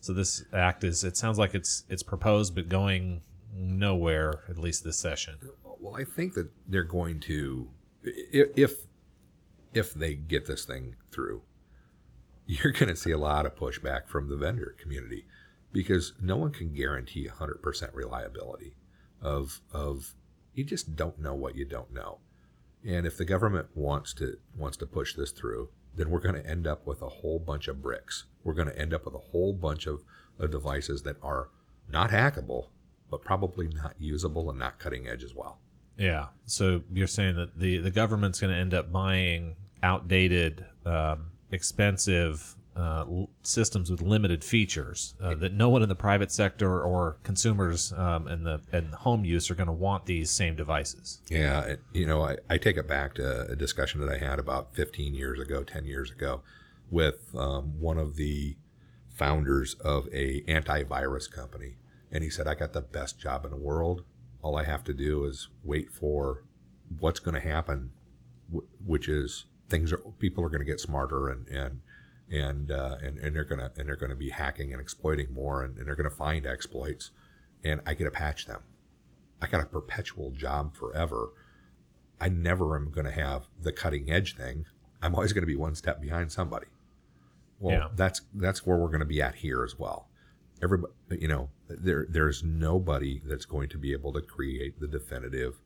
so 0.00 0.12
this 0.14 0.44
act 0.52 0.82
is 0.84 1.04
it 1.04 1.16
sounds 1.16 1.38
like 1.38 1.54
it's 1.54 1.84
it's 1.90 2.02
proposed, 2.02 2.54
but 2.54 2.68
going 2.68 3.20
nowhere 3.54 4.44
at 4.48 4.58
least 4.58 4.84
this 4.84 4.98
session. 4.98 5.36
Well, 5.62 5.96
I 5.96 6.04
think 6.04 6.34
that 6.34 6.50
they're 6.68 6.84
going 6.84 7.20
to, 7.20 7.68
if 8.02 8.86
if 9.72 9.94
they 9.94 10.14
get 10.14 10.46
this 10.46 10.64
thing 10.64 10.96
through, 11.12 11.42
you're 12.46 12.72
going 12.72 12.88
to 12.88 12.96
see 12.96 13.12
a 13.12 13.18
lot 13.18 13.46
of 13.46 13.56
pushback 13.56 14.08
from 14.08 14.28
the 14.28 14.36
vendor 14.36 14.74
community 14.78 15.26
because 15.72 16.12
no 16.20 16.36
one 16.36 16.50
can 16.50 16.72
guarantee 16.72 17.28
100% 17.28 17.94
reliability 17.94 18.74
of 19.22 19.60
of 19.72 20.14
you 20.54 20.64
just 20.64 20.96
don't 20.96 21.20
know 21.20 21.34
what 21.34 21.54
you 21.54 21.64
don't 21.64 21.92
know. 21.92 22.18
And 22.86 23.06
if 23.06 23.16
the 23.16 23.24
government 23.24 23.68
wants 23.74 24.12
to 24.14 24.38
wants 24.56 24.76
to 24.78 24.86
push 24.86 25.14
this 25.14 25.32
through, 25.32 25.68
then 25.94 26.10
we're 26.10 26.20
going 26.20 26.34
to 26.34 26.46
end 26.46 26.66
up 26.66 26.86
with 26.86 27.02
a 27.02 27.08
whole 27.08 27.38
bunch 27.38 27.68
of 27.68 27.82
bricks. 27.82 28.24
We're 28.42 28.54
going 28.54 28.68
to 28.68 28.78
end 28.78 28.94
up 28.94 29.04
with 29.04 29.14
a 29.14 29.18
whole 29.18 29.52
bunch 29.52 29.86
of, 29.86 30.02
of 30.38 30.50
devices 30.50 31.02
that 31.02 31.16
are 31.22 31.48
not 31.88 32.10
hackable, 32.10 32.68
but 33.10 33.22
probably 33.22 33.68
not 33.68 33.94
usable 33.98 34.50
and 34.50 34.58
not 34.58 34.78
cutting 34.78 35.08
edge 35.08 35.24
as 35.24 35.34
well. 35.34 35.58
Yeah. 35.98 36.26
So 36.46 36.82
you're 36.92 37.06
saying 37.06 37.36
that 37.36 37.58
the 37.58 37.78
the 37.78 37.90
government's 37.90 38.40
going 38.40 38.52
to 38.52 38.58
end 38.58 38.74
up 38.74 38.90
buying 38.92 39.56
outdated, 39.82 40.64
um, 40.84 41.30
expensive 41.50 42.56
uh, 42.76 43.04
l- 43.06 43.30
systems 43.42 43.90
with 43.90 44.00
limited 44.00 44.44
features 44.44 45.14
uh, 45.20 45.34
that 45.34 45.52
no 45.52 45.68
one 45.68 45.82
in 45.82 45.88
the 45.88 45.94
private 45.94 46.30
sector 46.30 46.82
or 46.82 47.18
consumers 47.22 47.92
um, 47.94 48.26
and 48.28 48.46
the 48.46 48.60
and 48.72 48.94
home 48.94 49.24
use 49.24 49.50
are 49.50 49.54
going 49.54 49.66
to 49.66 49.72
want 49.72 50.06
these 50.06 50.30
same 50.30 50.54
devices. 50.54 51.20
Yeah, 51.28 51.60
it, 51.62 51.80
you 51.92 52.06
know, 52.06 52.22
I, 52.22 52.36
I 52.48 52.58
take 52.58 52.76
it 52.76 52.86
back 52.86 53.14
to 53.14 53.50
a 53.50 53.56
discussion 53.56 54.00
that 54.00 54.08
I 54.08 54.18
had 54.18 54.38
about 54.38 54.74
15 54.74 55.14
years 55.14 55.40
ago, 55.40 55.62
10 55.62 55.84
years 55.84 56.10
ago, 56.10 56.42
with 56.90 57.34
um, 57.36 57.78
one 57.80 57.98
of 57.98 58.16
the 58.16 58.56
founders 59.08 59.74
of 59.74 60.08
a 60.12 60.40
antivirus 60.42 61.30
company, 61.30 61.74
and 62.12 62.22
he 62.24 62.30
said, 62.30 62.46
"I 62.46 62.54
got 62.54 62.72
the 62.72 62.80
best 62.80 63.18
job 63.18 63.44
in 63.44 63.50
the 63.50 63.56
world. 63.56 64.04
All 64.42 64.56
I 64.56 64.64
have 64.64 64.84
to 64.84 64.94
do 64.94 65.24
is 65.24 65.48
wait 65.64 65.90
for 65.92 66.44
what's 66.98 67.20
going 67.20 67.34
to 67.34 67.40
happen, 67.40 67.92
which 68.84 69.08
is 69.08 69.44
things 69.68 69.92
are 69.92 69.98
people 70.18 70.42
are 70.44 70.48
going 70.48 70.60
to 70.60 70.64
get 70.64 70.80
smarter 70.80 71.28
and 71.28 71.46
and." 71.48 71.80
And, 72.32 72.70
uh, 72.70 72.94
and 73.02 73.18
and 73.18 73.34
they're 73.34 73.42
gonna 73.42 73.72
and 73.76 73.88
they're 73.88 73.96
gonna 73.96 74.14
be 74.14 74.30
hacking 74.30 74.72
and 74.72 74.80
exploiting 74.80 75.34
more 75.34 75.64
and, 75.64 75.76
and 75.76 75.84
they're 75.84 75.96
gonna 75.96 76.10
find 76.10 76.46
exploits, 76.46 77.10
and 77.64 77.80
I 77.84 77.94
get 77.94 78.04
to 78.04 78.12
patch 78.12 78.46
them. 78.46 78.62
I 79.42 79.48
got 79.48 79.60
a 79.62 79.66
perpetual 79.66 80.30
job 80.30 80.76
forever. 80.76 81.30
I 82.20 82.28
never 82.28 82.76
am 82.76 82.92
going 82.92 83.06
to 83.06 83.10
have 83.10 83.48
the 83.60 83.72
cutting 83.72 84.12
edge 84.12 84.36
thing. 84.36 84.66
I'm 85.02 85.14
always 85.16 85.32
going 85.32 85.42
to 85.42 85.46
be 85.46 85.56
one 85.56 85.74
step 85.74 86.00
behind 86.00 86.30
somebody. 86.30 86.66
Well, 87.58 87.74
Yeah. 87.74 87.88
that's 87.96 88.20
that's 88.34 88.64
where 88.64 88.76
we're 88.76 88.88
going 88.88 89.00
to 89.00 89.06
be 89.06 89.20
at 89.20 89.34
here 89.36 89.64
as 89.64 89.76
well. 89.76 90.06
Everybody, 90.62 90.92
you 91.18 91.28
know, 91.28 91.48
there 91.68 92.06
there's 92.08 92.42
nobody 92.42 93.20
that's 93.24 93.46
going 93.46 93.68
to 93.70 93.78
be 93.78 93.92
able 93.92 94.12
to 94.12 94.20
create 94.20 94.78
the 94.78 94.86
definitive 94.86 95.60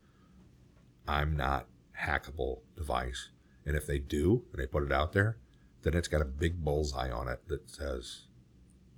I'm 1.07 1.37
not 1.37 1.66
hackable 2.00 2.61
device. 2.76 3.28
And 3.66 3.76
if 3.76 3.87
they 3.87 3.98
do 3.98 4.44
and 4.52 4.61
they 4.61 4.66
put 4.66 4.83
it 4.83 4.92
out 4.92 5.12
there, 5.12 5.37
then 5.83 5.94
it's 5.94 6.09
got 6.09 6.20
a 6.20 6.26
big 6.26 6.64
bullseye 6.64 7.11
on 7.11 7.28
it 7.28 7.40
that 7.48 7.68
says, 7.68 8.22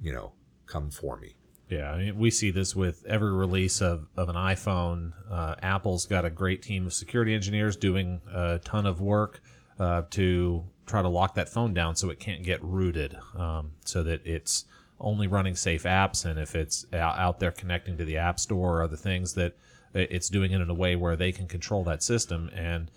you 0.00 0.12
know, 0.12 0.32
come 0.66 0.90
for 0.90 1.16
me. 1.16 1.34
Yeah, 1.68 1.90
I 1.90 1.98
mean, 1.98 2.18
we 2.18 2.30
see 2.30 2.52
this 2.52 2.76
with 2.76 3.04
every 3.06 3.32
release 3.32 3.80
of, 3.80 4.06
of 4.16 4.28
an 4.28 4.36
iPhone. 4.36 5.12
Uh, 5.28 5.56
Apple's 5.62 6.06
got 6.06 6.24
a 6.24 6.30
great 6.30 6.62
team 6.62 6.86
of 6.86 6.92
security 6.92 7.34
engineers 7.34 7.76
doing 7.76 8.20
a 8.32 8.60
ton 8.64 8.86
of 8.86 9.00
work 9.00 9.40
uh, 9.80 10.02
to 10.10 10.64
try 10.86 11.02
to 11.02 11.08
lock 11.08 11.34
that 11.34 11.48
phone 11.48 11.74
down 11.74 11.96
so 11.96 12.08
it 12.10 12.20
can't 12.20 12.44
get 12.44 12.62
rooted, 12.62 13.16
um, 13.36 13.72
so 13.84 14.04
that 14.04 14.24
it's 14.24 14.64
only 15.00 15.26
running 15.26 15.56
safe 15.56 15.84
apps. 15.84 16.24
And 16.24 16.38
if 16.38 16.54
it's 16.54 16.86
out 16.92 17.38
there 17.38 17.50
connecting 17.50 17.96
to 17.98 18.04
the 18.04 18.16
App 18.16 18.40
Store 18.40 18.78
or 18.78 18.82
other 18.82 18.96
things, 18.96 19.34
that 19.34 19.56
it's 19.94 20.28
doing 20.28 20.52
it 20.52 20.60
in 20.60 20.70
a 20.70 20.74
way 20.74 20.96
where 20.96 21.16
they 21.16 21.32
can 21.32 21.46
control 21.46 21.84
that 21.84 22.02
system. 22.02 22.50
And 22.54 22.90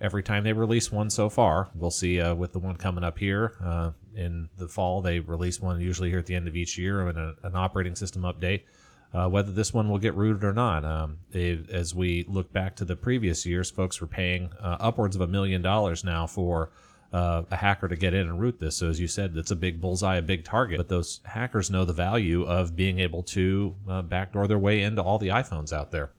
every 0.00 0.22
time 0.22 0.44
they 0.44 0.52
release 0.52 0.92
one 0.92 1.10
so 1.10 1.28
far, 1.28 1.68
we'll 1.74 1.90
see 1.90 2.20
uh, 2.20 2.34
with 2.34 2.52
the 2.52 2.58
one 2.58 2.76
coming 2.76 3.04
up 3.04 3.18
here 3.18 3.54
uh, 3.62 3.90
in 4.14 4.48
the 4.56 4.68
fall. 4.68 5.02
They 5.02 5.20
release 5.20 5.60
one 5.60 5.80
usually 5.80 6.10
here 6.10 6.18
at 6.18 6.26
the 6.26 6.34
end 6.34 6.48
of 6.48 6.56
each 6.56 6.78
year 6.78 7.06
and 7.08 7.18
a, 7.18 7.34
an 7.42 7.56
operating 7.56 7.96
system 7.96 8.22
update. 8.22 8.62
Uh, 9.14 9.28
whether 9.28 9.52
this 9.52 9.72
one 9.72 9.88
will 9.88 9.98
get 9.98 10.14
rooted 10.14 10.44
or 10.44 10.52
not, 10.52 10.84
um, 10.84 11.18
they, 11.30 11.58
as 11.72 11.94
we 11.94 12.24
look 12.28 12.52
back 12.52 12.76
to 12.76 12.84
the 12.84 12.96
previous 12.96 13.46
years, 13.46 13.70
folks 13.70 14.00
were 14.00 14.06
paying 14.06 14.50
uh, 14.60 14.76
upwards 14.80 15.14
of 15.14 15.22
a 15.22 15.26
million 15.26 15.62
dollars 15.62 16.04
now 16.04 16.26
for 16.26 16.70
uh, 17.12 17.42
a 17.50 17.56
hacker 17.56 17.88
to 17.88 17.96
get 17.96 18.14
in 18.14 18.28
and 18.28 18.40
root 18.40 18.58
this. 18.60 18.76
So 18.76 18.88
as 18.88 18.98
you 19.00 19.06
said, 19.08 19.36
it's 19.36 19.50
a 19.50 19.56
big 19.56 19.80
bullseye, 19.80 20.16
a 20.16 20.22
big 20.22 20.44
target. 20.44 20.78
But 20.78 20.88
those 20.88 21.20
hackers 21.24 21.70
know 21.70 21.84
the 21.84 21.92
value 21.92 22.44
of 22.44 22.74
being 22.76 22.98
able 23.00 23.22
to 23.24 23.74
uh, 23.88 24.02
backdoor 24.02 24.46
their 24.48 24.58
way 24.58 24.82
into 24.82 25.02
all 25.02 25.18
the 25.18 25.28
iPhones 25.28 25.72
out 25.72 25.90
there. 25.92 26.10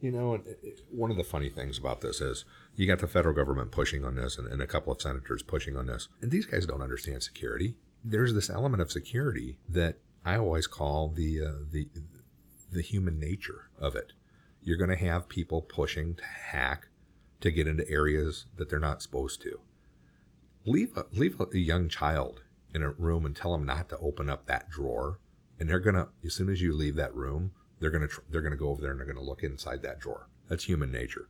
You 0.00 0.12
know, 0.12 0.34
it- 0.34 0.80
one 0.90 1.10
of 1.10 1.16
the 1.16 1.24
funny 1.24 1.48
things 1.50 1.76
about 1.78 2.00
this 2.00 2.20
is 2.20 2.44
you 2.76 2.86
got 2.86 3.00
the 3.00 3.08
federal 3.08 3.34
government 3.34 3.72
pushing 3.72 4.04
on 4.04 4.14
this 4.14 4.38
and, 4.38 4.46
and 4.46 4.62
a 4.62 4.66
couple 4.66 4.92
of 4.92 5.00
senators 5.02 5.42
pushing 5.42 5.76
on 5.76 5.86
this. 5.86 6.08
And 6.22 6.30
these 6.30 6.46
guys 6.46 6.66
don't 6.66 6.82
understand 6.82 7.22
security. 7.22 7.74
There's 8.04 8.32
this 8.34 8.48
element 8.48 8.80
of 8.80 8.92
security 8.92 9.58
that 9.68 9.96
I 10.24 10.36
always 10.36 10.66
call 10.68 11.08
the 11.08 11.44
uh, 11.44 11.52
the 11.72 11.88
the 12.70 12.82
human 12.82 13.18
nature 13.18 13.70
of 13.78 13.96
it. 13.96 14.12
you're 14.62 14.76
going 14.76 14.90
to 14.90 14.96
have 14.96 15.28
people 15.28 15.62
pushing 15.62 16.14
to 16.14 16.24
hack 16.24 16.88
to 17.40 17.50
get 17.50 17.66
into 17.66 17.88
areas 17.88 18.44
that 18.56 18.68
they're 18.68 18.78
not 18.78 19.00
supposed 19.02 19.40
to. 19.40 19.58
Leave 20.68 20.96
a, 20.96 21.06
leave 21.12 21.40
a 21.40 21.58
young 21.58 21.88
child 21.88 22.42
in 22.74 22.82
a 22.82 22.90
room 22.90 23.24
and 23.24 23.34
tell 23.34 23.52
them 23.52 23.64
not 23.64 23.88
to 23.88 23.98
open 23.98 24.28
up 24.28 24.46
that 24.46 24.70
drawer, 24.70 25.18
and 25.58 25.68
they're 25.68 25.78
gonna 25.78 26.08
as 26.24 26.34
soon 26.34 26.48
as 26.48 26.60
you 26.60 26.74
leave 26.74 26.96
that 26.96 27.14
room, 27.14 27.52
they're 27.80 27.90
gonna 27.90 28.08
tr- 28.08 28.20
they're 28.30 28.42
gonna 28.42 28.56
go 28.56 28.68
over 28.68 28.80
there 28.80 28.90
and 28.90 29.00
they're 29.00 29.06
gonna 29.06 29.20
look 29.20 29.42
inside 29.42 29.82
that 29.82 29.98
drawer. 29.98 30.28
That's 30.48 30.64
human 30.64 30.92
nature. 30.92 31.28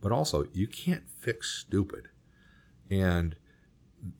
But 0.00 0.12
also, 0.12 0.46
you 0.52 0.66
can't 0.66 1.08
fix 1.08 1.50
stupid. 1.50 2.08
And 2.90 3.36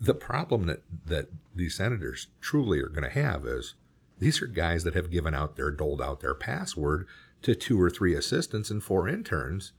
the 0.00 0.14
problem 0.14 0.66
that 0.66 0.82
that 1.06 1.28
these 1.54 1.76
senators 1.76 2.28
truly 2.40 2.80
are 2.80 2.88
going 2.88 3.02
to 3.02 3.20
have 3.20 3.46
is 3.46 3.74
these 4.18 4.42
are 4.42 4.46
guys 4.46 4.84
that 4.84 4.94
have 4.94 5.10
given 5.10 5.34
out 5.34 5.56
their 5.56 5.70
doled 5.70 6.02
out 6.02 6.20
their 6.20 6.34
password 6.34 7.06
to 7.42 7.54
two 7.54 7.80
or 7.80 7.88
three 7.88 8.14
assistants 8.14 8.70
and 8.70 8.82
four 8.82 9.08
interns 9.08 9.72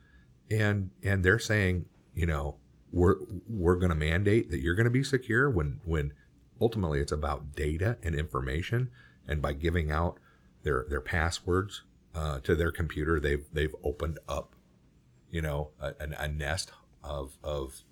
and 0.49 0.89
and 1.03 1.23
they're 1.23 1.39
saying 1.39 1.85
you 2.15 2.25
know 2.25 2.57
we're 2.91 3.15
we're 3.47 3.75
going 3.75 3.89
to 3.89 3.95
mandate 3.95 4.49
that 4.49 4.61
you're 4.61 4.75
going 4.75 4.85
to 4.85 4.89
be 4.89 5.03
secure 5.03 5.49
when 5.49 5.79
when 5.85 6.13
ultimately 6.59 6.99
it's 6.99 7.11
about 7.11 7.55
data 7.55 7.97
and 8.03 8.15
information 8.15 8.89
and 9.27 9.41
by 9.41 9.53
giving 9.53 9.91
out 9.91 10.17
their 10.63 10.85
their 10.89 11.01
passwords 11.01 11.83
uh, 12.13 12.39
to 12.41 12.55
their 12.55 12.71
computer 12.71 13.19
they've 13.19 13.45
they've 13.53 13.75
opened 13.83 14.19
up 14.27 14.55
you 15.31 15.41
know 15.41 15.69
a, 15.79 15.93
a 16.19 16.27
nest 16.27 16.71
of 17.03 17.37
of 17.43 17.83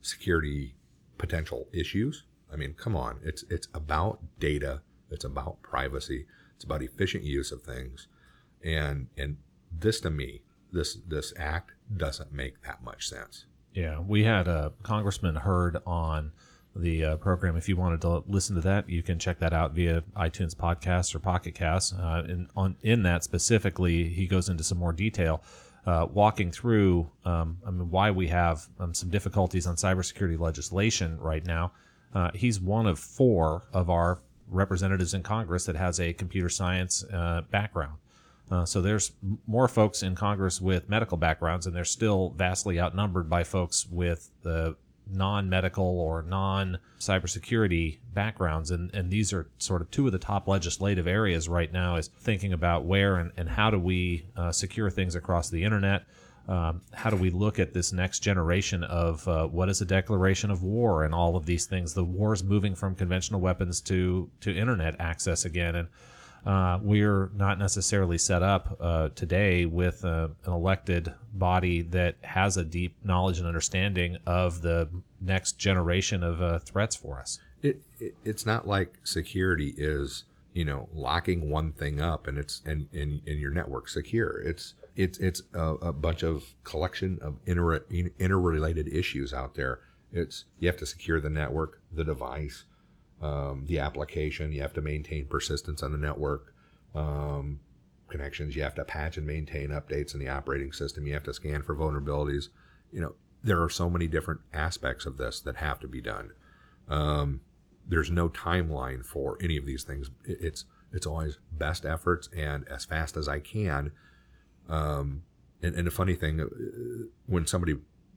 security 0.00 0.74
potential 1.18 1.68
issues. 1.72 2.24
I 2.52 2.56
mean 2.56 2.74
come 2.74 2.94
on. 2.94 3.18
It's 3.24 3.42
it's 3.50 3.68
about 3.74 4.20
data. 4.38 4.82
It's 5.10 5.24
about 5.24 5.62
privacy. 5.62 6.26
It's 6.54 6.64
about 6.64 6.82
efficient 6.82 7.24
use 7.24 7.50
of 7.50 7.62
things. 7.62 8.06
And 8.62 9.08
and 9.16 9.38
this 9.72 10.00
to 10.00 10.10
me 10.10 10.42
this 10.72 10.98
this 11.06 11.32
act 11.36 11.72
doesn't 11.96 12.32
make 12.32 12.62
that 12.62 12.82
much 12.82 13.08
sense 13.08 13.46
Yeah, 13.74 13.98
we 13.98 14.22
had 14.22 14.46
a 14.46 14.72
Congressman 14.84 15.34
Hurd 15.34 15.78
on 15.84 16.30
the 16.76 17.04
uh, 17.04 17.16
program. 17.16 17.56
If 17.56 17.68
you 17.68 17.76
wanted 17.76 18.00
to 18.02 18.22
listen 18.28 18.54
to 18.54 18.62
that, 18.62 18.88
you 18.88 19.02
can 19.02 19.18
check 19.18 19.40
that 19.40 19.52
out 19.52 19.72
via 19.72 20.02
iTunes 20.16 20.54
Podcasts 20.54 21.12
or 21.14 21.18
Pocket 21.18 21.54
Casts. 21.56 21.92
Uh, 21.92 22.22
and 22.26 22.48
on 22.56 22.76
in 22.82 23.02
that 23.02 23.24
specifically, 23.24 24.08
he 24.08 24.26
goes 24.28 24.48
into 24.48 24.62
some 24.62 24.78
more 24.78 24.92
detail, 24.92 25.42
uh, 25.86 26.06
walking 26.12 26.52
through 26.52 27.10
um, 27.24 27.58
I 27.66 27.72
mean, 27.72 27.90
why 27.90 28.12
we 28.12 28.28
have 28.28 28.68
um, 28.78 28.94
some 28.94 29.10
difficulties 29.10 29.66
on 29.66 29.74
cybersecurity 29.74 30.38
legislation 30.38 31.18
right 31.18 31.44
now. 31.44 31.72
Uh, 32.14 32.30
he's 32.32 32.60
one 32.60 32.86
of 32.86 33.00
four 33.00 33.66
of 33.72 33.90
our 33.90 34.20
representatives 34.48 35.14
in 35.14 35.24
Congress 35.24 35.66
that 35.66 35.74
has 35.74 35.98
a 35.98 36.12
computer 36.12 36.48
science 36.48 37.04
uh, 37.12 37.42
background. 37.50 37.98
Uh, 38.50 38.64
so 38.64 38.82
there's 38.82 39.12
more 39.46 39.68
folks 39.68 40.02
in 40.02 40.14
Congress 40.14 40.60
with 40.60 40.88
medical 40.88 41.16
backgrounds, 41.16 41.66
and 41.66 41.74
they're 41.74 41.84
still 41.84 42.30
vastly 42.36 42.78
outnumbered 42.78 43.28
by 43.28 43.42
folks 43.42 43.86
with 43.90 44.30
the 44.42 44.76
non-medical 45.10 45.84
or 45.84 46.22
non-cybersecurity 46.22 47.98
backgrounds. 48.12 48.70
And, 48.70 48.94
and 48.94 49.10
these 49.10 49.32
are 49.32 49.48
sort 49.58 49.82
of 49.82 49.90
two 49.90 50.06
of 50.06 50.12
the 50.12 50.18
top 50.18 50.48
legislative 50.48 51.06
areas 51.06 51.48
right 51.48 51.72
now 51.72 51.96
is 51.96 52.08
thinking 52.20 52.52
about 52.52 52.84
where 52.84 53.16
and, 53.16 53.32
and 53.36 53.48
how 53.48 53.70
do 53.70 53.78
we 53.78 54.26
uh, 54.36 54.52
secure 54.52 54.90
things 54.90 55.14
across 55.14 55.50
the 55.50 55.64
internet. 55.64 56.06
Um, 56.46 56.82
how 56.92 57.08
do 57.08 57.16
we 57.16 57.30
look 57.30 57.58
at 57.58 57.72
this 57.72 57.92
next 57.92 58.20
generation 58.20 58.84
of 58.84 59.26
uh, 59.26 59.46
what 59.46 59.70
is 59.70 59.80
a 59.80 59.86
declaration 59.86 60.50
of 60.50 60.62
war 60.62 61.04
and 61.04 61.14
all 61.14 61.36
of 61.36 61.46
these 61.46 61.64
things? 61.64 61.94
The 61.94 62.04
war 62.04 62.34
is 62.34 62.44
moving 62.44 62.74
from 62.74 62.94
conventional 62.94 63.40
weapons 63.40 63.80
to 63.82 64.30
to 64.40 64.54
internet 64.54 64.96
access 65.00 65.46
again, 65.46 65.74
and 65.74 65.88
uh, 66.46 66.78
we're 66.82 67.30
not 67.34 67.58
necessarily 67.58 68.18
set 68.18 68.42
up 68.42 68.76
uh, 68.80 69.08
today 69.14 69.66
with 69.66 70.04
uh, 70.04 70.28
an 70.44 70.52
elected 70.52 71.12
body 71.32 71.82
that 71.82 72.16
has 72.22 72.56
a 72.56 72.64
deep 72.64 72.96
knowledge 73.04 73.38
and 73.38 73.46
understanding 73.46 74.18
of 74.26 74.62
the 74.62 74.88
next 75.20 75.58
generation 75.58 76.22
of 76.22 76.42
uh, 76.42 76.58
threats 76.58 76.94
for 76.94 77.18
us. 77.18 77.38
it, 77.62 77.80
it 77.98 78.14
it's 78.24 78.44
not 78.44 78.68
like 78.68 78.98
security 79.04 79.74
is 79.78 80.24
you 80.52 80.64
know 80.64 80.88
locking 80.94 81.50
one 81.50 81.72
thing 81.72 82.00
up 82.00 82.26
and 82.26 82.38
it's 82.38 82.62
and 82.64 82.88
and 82.92 83.22
your 83.26 83.50
network 83.50 83.88
secure 83.88 84.40
it's 84.42 84.74
it's 84.96 85.18
it's 85.18 85.42
a, 85.54 85.74
a 85.76 85.92
bunch 85.92 86.22
of 86.22 86.54
collection 86.62 87.18
of 87.20 87.36
inter, 87.46 87.84
interrelated 88.18 88.86
issues 88.88 89.32
out 89.32 89.54
there 89.54 89.80
it's 90.12 90.44
you 90.60 90.68
have 90.68 90.76
to 90.76 90.86
secure 90.86 91.20
the 91.20 91.30
network 91.30 91.80
the 91.92 92.04
device 92.04 92.64
um, 93.22 93.64
the 93.66 93.78
application 93.78 94.52
you 94.52 94.60
have 94.60 94.74
to 94.74 94.80
maintain 94.80 95.26
persistence 95.26 95.82
on 95.82 95.92
the 95.92 95.98
network 95.98 96.54
um, 96.94 97.60
connections 98.08 98.54
you 98.54 98.62
have 98.62 98.74
to 98.74 98.84
patch 98.84 99.16
and 99.16 99.26
maintain 99.26 99.70
updates 99.70 100.14
in 100.14 100.20
the 100.20 100.28
operating 100.28 100.72
system 100.72 101.06
you 101.06 101.14
have 101.14 101.24
to 101.24 101.34
scan 101.34 101.62
for 101.62 101.74
vulnerabilities 101.74 102.48
you 102.92 103.00
know 103.00 103.14
there 103.42 103.62
are 103.62 103.70
so 103.70 103.90
many 103.90 104.06
different 104.06 104.40
aspects 104.52 105.06
of 105.06 105.16
this 105.16 105.40
that 105.40 105.56
have 105.56 105.78
to 105.80 105.88
be 105.88 106.00
done 106.00 106.30
um, 106.88 107.40
there's 107.86 108.10
no 108.10 108.28
timeline 108.28 109.04
for 109.04 109.38
any 109.42 109.56
of 109.56 109.66
these 109.66 109.84
things. 109.84 110.10
It's 110.24 110.64
it's 110.92 111.06
always 111.06 111.38
best 111.50 111.84
efforts 111.84 112.28
and 112.36 112.66
as 112.68 112.84
fast 112.84 113.16
as 113.16 113.28
I 113.28 113.40
can. 113.40 113.90
Um, 114.68 115.24
and, 115.60 115.74
and 115.74 115.86
the 115.86 115.90
funny 115.90 116.14
thing, 116.14 116.40
uh, 116.40 116.46
when 117.26 117.46
somebody 117.46 117.76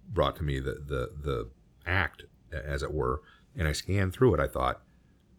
brought 0.10 0.36
to 0.38 0.43
me 0.43 0.60
the, 0.60 0.81
the 0.86 1.12
the 1.21 1.49
act, 1.86 2.23
as 2.51 2.83
it 2.83 2.93
were, 2.93 3.21
and 3.57 3.67
I 3.67 3.71
scanned 3.71 4.13
through 4.13 4.36
it, 4.36 4.39
I 4.39 4.47
thought, 4.47 4.81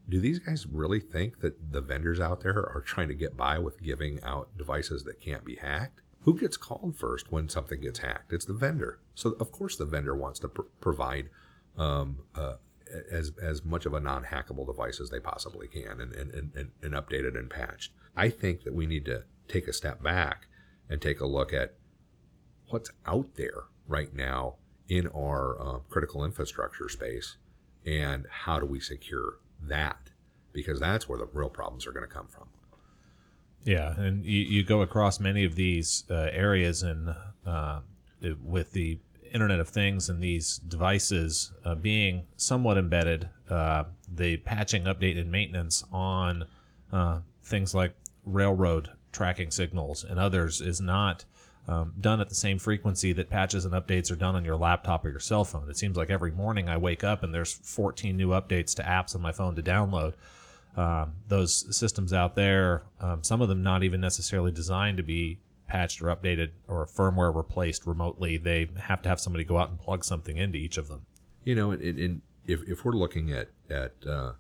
do 0.08 0.20
these 0.20 0.38
guys 0.38 0.66
really 0.66 1.00
think 1.00 1.40
that 1.40 1.72
the 1.72 1.80
vendors 1.80 2.20
out 2.20 2.40
there 2.40 2.56
are 2.56 2.82
trying 2.86 3.08
to 3.08 3.14
get 3.14 3.36
by 3.36 3.58
with 3.58 3.82
giving 3.82 4.22
out 4.22 4.56
devices 4.56 5.04
that 5.04 5.20
can't 5.20 5.44
be 5.44 5.56
hacked? 5.56 6.00
Who 6.22 6.38
gets 6.38 6.56
called 6.56 6.96
first 6.96 7.30
when 7.30 7.48
something 7.48 7.80
gets 7.80 8.00
hacked? 8.00 8.32
It's 8.32 8.44
the 8.44 8.54
vendor. 8.54 9.00
So 9.14 9.30
of 9.40 9.52
course 9.52 9.76
the 9.76 9.84
vendor 9.84 10.14
wants 10.14 10.40
to 10.40 10.48
pr- 10.48 10.62
provide 10.80 11.28
um, 11.76 12.20
uh, 12.34 12.54
as 13.10 13.32
as 13.40 13.64
much 13.64 13.86
of 13.86 13.94
a 13.94 14.00
non-hackable 14.00 14.66
device 14.66 15.00
as 15.00 15.10
they 15.10 15.20
possibly 15.20 15.68
can 15.68 16.00
and, 16.00 16.12
and, 16.14 16.54
and, 16.54 16.70
and, 16.82 16.94
updated 16.94 17.38
and 17.38 17.50
patched. 17.50 17.92
I 18.16 18.30
think 18.30 18.64
that 18.64 18.74
we 18.74 18.86
need 18.86 19.04
to 19.04 19.24
take 19.46 19.68
a 19.68 19.72
step 19.72 20.02
back 20.02 20.46
and 20.88 21.00
take 21.00 21.20
a 21.20 21.26
look 21.26 21.52
at 21.52 21.74
what's 22.68 22.90
out 23.06 23.34
there 23.36 23.64
right 23.86 24.14
now 24.14 24.56
in 24.88 25.06
our 25.08 25.60
uh, 25.60 25.78
critical 25.90 26.24
infrastructure 26.24 26.88
space 26.88 27.36
and 27.84 28.26
how 28.30 28.58
do 28.58 28.66
we 28.66 28.80
secure 28.80 29.38
that 29.62 30.10
because 30.52 30.80
that's 30.80 31.08
where 31.08 31.18
the 31.18 31.28
real 31.32 31.50
problems 31.50 31.86
are 31.86 31.92
going 31.92 32.06
to 32.06 32.12
come 32.12 32.26
from. 32.26 32.48
Yeah, 33.64 33.98
and 34.00 34.24
you, 34.24 34.40
you 34.40 34.64
go 34.64 34.82
across 34.82 35.20
many 35.20 35.44
of 35.44 35.54
these 35.54 36.04
uh, 36.10 36.28
areas, 36.32 36.82
and 36.82 37.14
uh, 37.44 37.80
with 38.42 38.72
the 38.72 38.98
Internet 39.32 39.60
of 39.60 39.68
Things 39.68 40.08
and 40.08 40.22
these 40.22 40.58
devices 40.58 41.52
uh, 41.64 41.74
being 41.74 42.26
somewhat 42.36 42.78
embedded, 42.78 43.28
uh, 43.50 43.84
the 44.12 44.38
patching, 44.38 44.84
update, 44.84 45.18
and 45.20 45.30
maintenance 45.30 45.84
on 45.92 46.46
uh, 46.92 47.20
things 47.42 47.74
like 47.74 47.94
railroad 48.24 48.90
tracking 49.12 49.50
signals 49.50 50.04
and 50.04 50.18
others 50.18 50.60
is 50.60 50.80
not 50.80 51.24
um, 51.68 51.92
done 52.00 52.20
at 52.20 52.28
the 52.28 52.34
same 52.34 52.58
frequency 52.58 53.12
that 53.12 53.30
patches 53.30 53.64
and 53.64 53.74
updates 53.74 54.10
are 54.10 54.16
done 54.16 54.34
on 54.34 54.44
your 54.44 54.56
laptop 54.56 55.04
or 55.04 55.10
your 55.10 55.20
cell 55.20 55.44
phone. 55.44 55.68
It 55.68 55.76
seems 55.76 55.96
like 55.96 56.10
every 56.10 56.32
morning 56.32 56.68
I 56.68 56.78
wake 56.78 57.04
up 57.04 57.22
and 57.22 57.32
there's 57.32 57.52
14 57.52 58.16
new 58.16 58.30
updates 58.30 58.74
to 58.76 58.82
apps 58.82 59.14
on 59.14 59.20
my 59.20 59.32
phone 59.32 59.54
to 59.56 59.62
download 59.62 60.14
um, 60.78 61.14
those 61.26 61.76
systems 61.76 62.12
out 62.12 62.36
there, 62.36 62.84
um, 63.00 63.24
some 63.24 63.42
of 63.42 63.48
them 63.48 63.62
not 63.62 63.82
even 63.82 64.00
necessarily 64.00 64.52
designed 64.52 64.96
to 64.98 65.02
be 65.02 65.40
patched 65.66 66.00
or 66.00 66.06
updated 66.06 66.50
or 66.68 66.86
firmware 66.86 67.34
replaced 67.34 67.84
remotely. 67.84 68.36
They 68.36 68.70
have 68.78 69.02
to 69.02 69.08
have 69.08 69.18
somebody 69.18 69.44
go 69.44 69.58
out 69.58 69.70
and 69.70 69.78
plug 69.78 70.04
something 70.04 70.36
into 70.36 70.56
each 70.56 70.78
of 70.78 70.86
them. 70.86 71.04
You 71.44 71.56
know, 71.56 71.72
and, 71.72 72.22
if, 72.46 72.62
if 72.66 72.84
we're 72.84 72.92
looking 72.92 73.30
at 73.30 73.48
at 73.68 73.92
uh, 74.08 74.32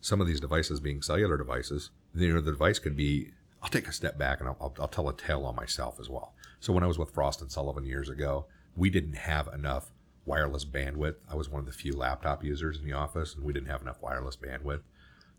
some 0.00 0.20
of 0.20 0.26
these 0.26 0.40
devices 0.40 0.80
being 0.80 1.02
cellular 1.02 1.36
devices, 1.36 1.90
you 2.14 2.32
know, 2.32 2.40
the 2.40 2.52
device 2.52 2.78
could 2.78 2.96
be. 2.96 3.32
I'll 3.62 3.68
take 3.70 3.88
a 3.88 3.92
step 3.92 4.16
back 4.16 4.40
and 4.40 4.48
I'll, 4.48 4.56
I'll, 4.60 4.74
I'll 4.78 4.88
tell 4.88 5.08
a 5.08 5.14
tale 5.14 5.44
on 5.44 5.56
myself 5.56 5.98
as 5.98 6.08
well. 6.08 6.34
So 6.64 6.72
when 6.72 6.82
I 6.82 6.86
was 6.86 6.98
with 6.98 7.10
Frost 7.10 7.42
and 7.42 7.52
Sullivan 7.52 7.84
years 7.84 8.08
ago, 8.08 8.46
we 8.74 8.88
didn't 8.88 9.16
have 9.16 9.48
enough 9.52 9.92
wireless 10.24 10.64
bandwidth. 10.64 11.16
I 11.30 11.34
was 11.34 11.50
one 11.50 11.60
of 11.60 11.66
the 11.66 11.72
few 11.72 11.92
laptop 11.92 12.42
users 12.42 12.78
in 12.78 12.86
the 12.86 12.94
office, 12.94 13.34
and 13.34 13.44
we 13.44 13.52
didn't 13.52 13.68
have 13.68 13.82
enough 13.82 14.00
wireless 14.00 14.38
bandwidth. 14.38 14.80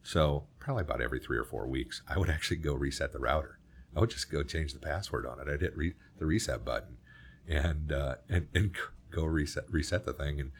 So 0.03 0.43
probably 0.59 0.83
about 0.83 1.01
every 1.01 1.19
three 1.19 1.39
or 1.39 1.43
four 1.43 1.65
weeks, 1.65 2.03
I 2.07 2.19
would 2.19 2.29
actually 2.35 2.57
go 2.57 2.75
reset 2.75 3.11
the 3.11 3.17
router. 3.17 3.57
I 3.95 4.01
would 4.01 4.11
just 4.11 4.29
go 4.29 4.43
change 4.43 4.73
the 4.73 4.79
password 4.79 5.25
on 5.25 5.39
it. 5.39 5.51
I'd 5.51 5.61
hit 5.61 5.75
re- 5.75 5.95
the 6.19 6.27
reset 6.27 6.63
button, 6.63 6.97
and 7.47 7.91
uh, 7.91 8.17
and 8.29 8.47
and 8.53 8.75
go 9.09 9.25
reset 9.25 9.63
reset 9.71 10.05
the 10.05 10.13
thing. 10.13 10.39
And 10.39 10.51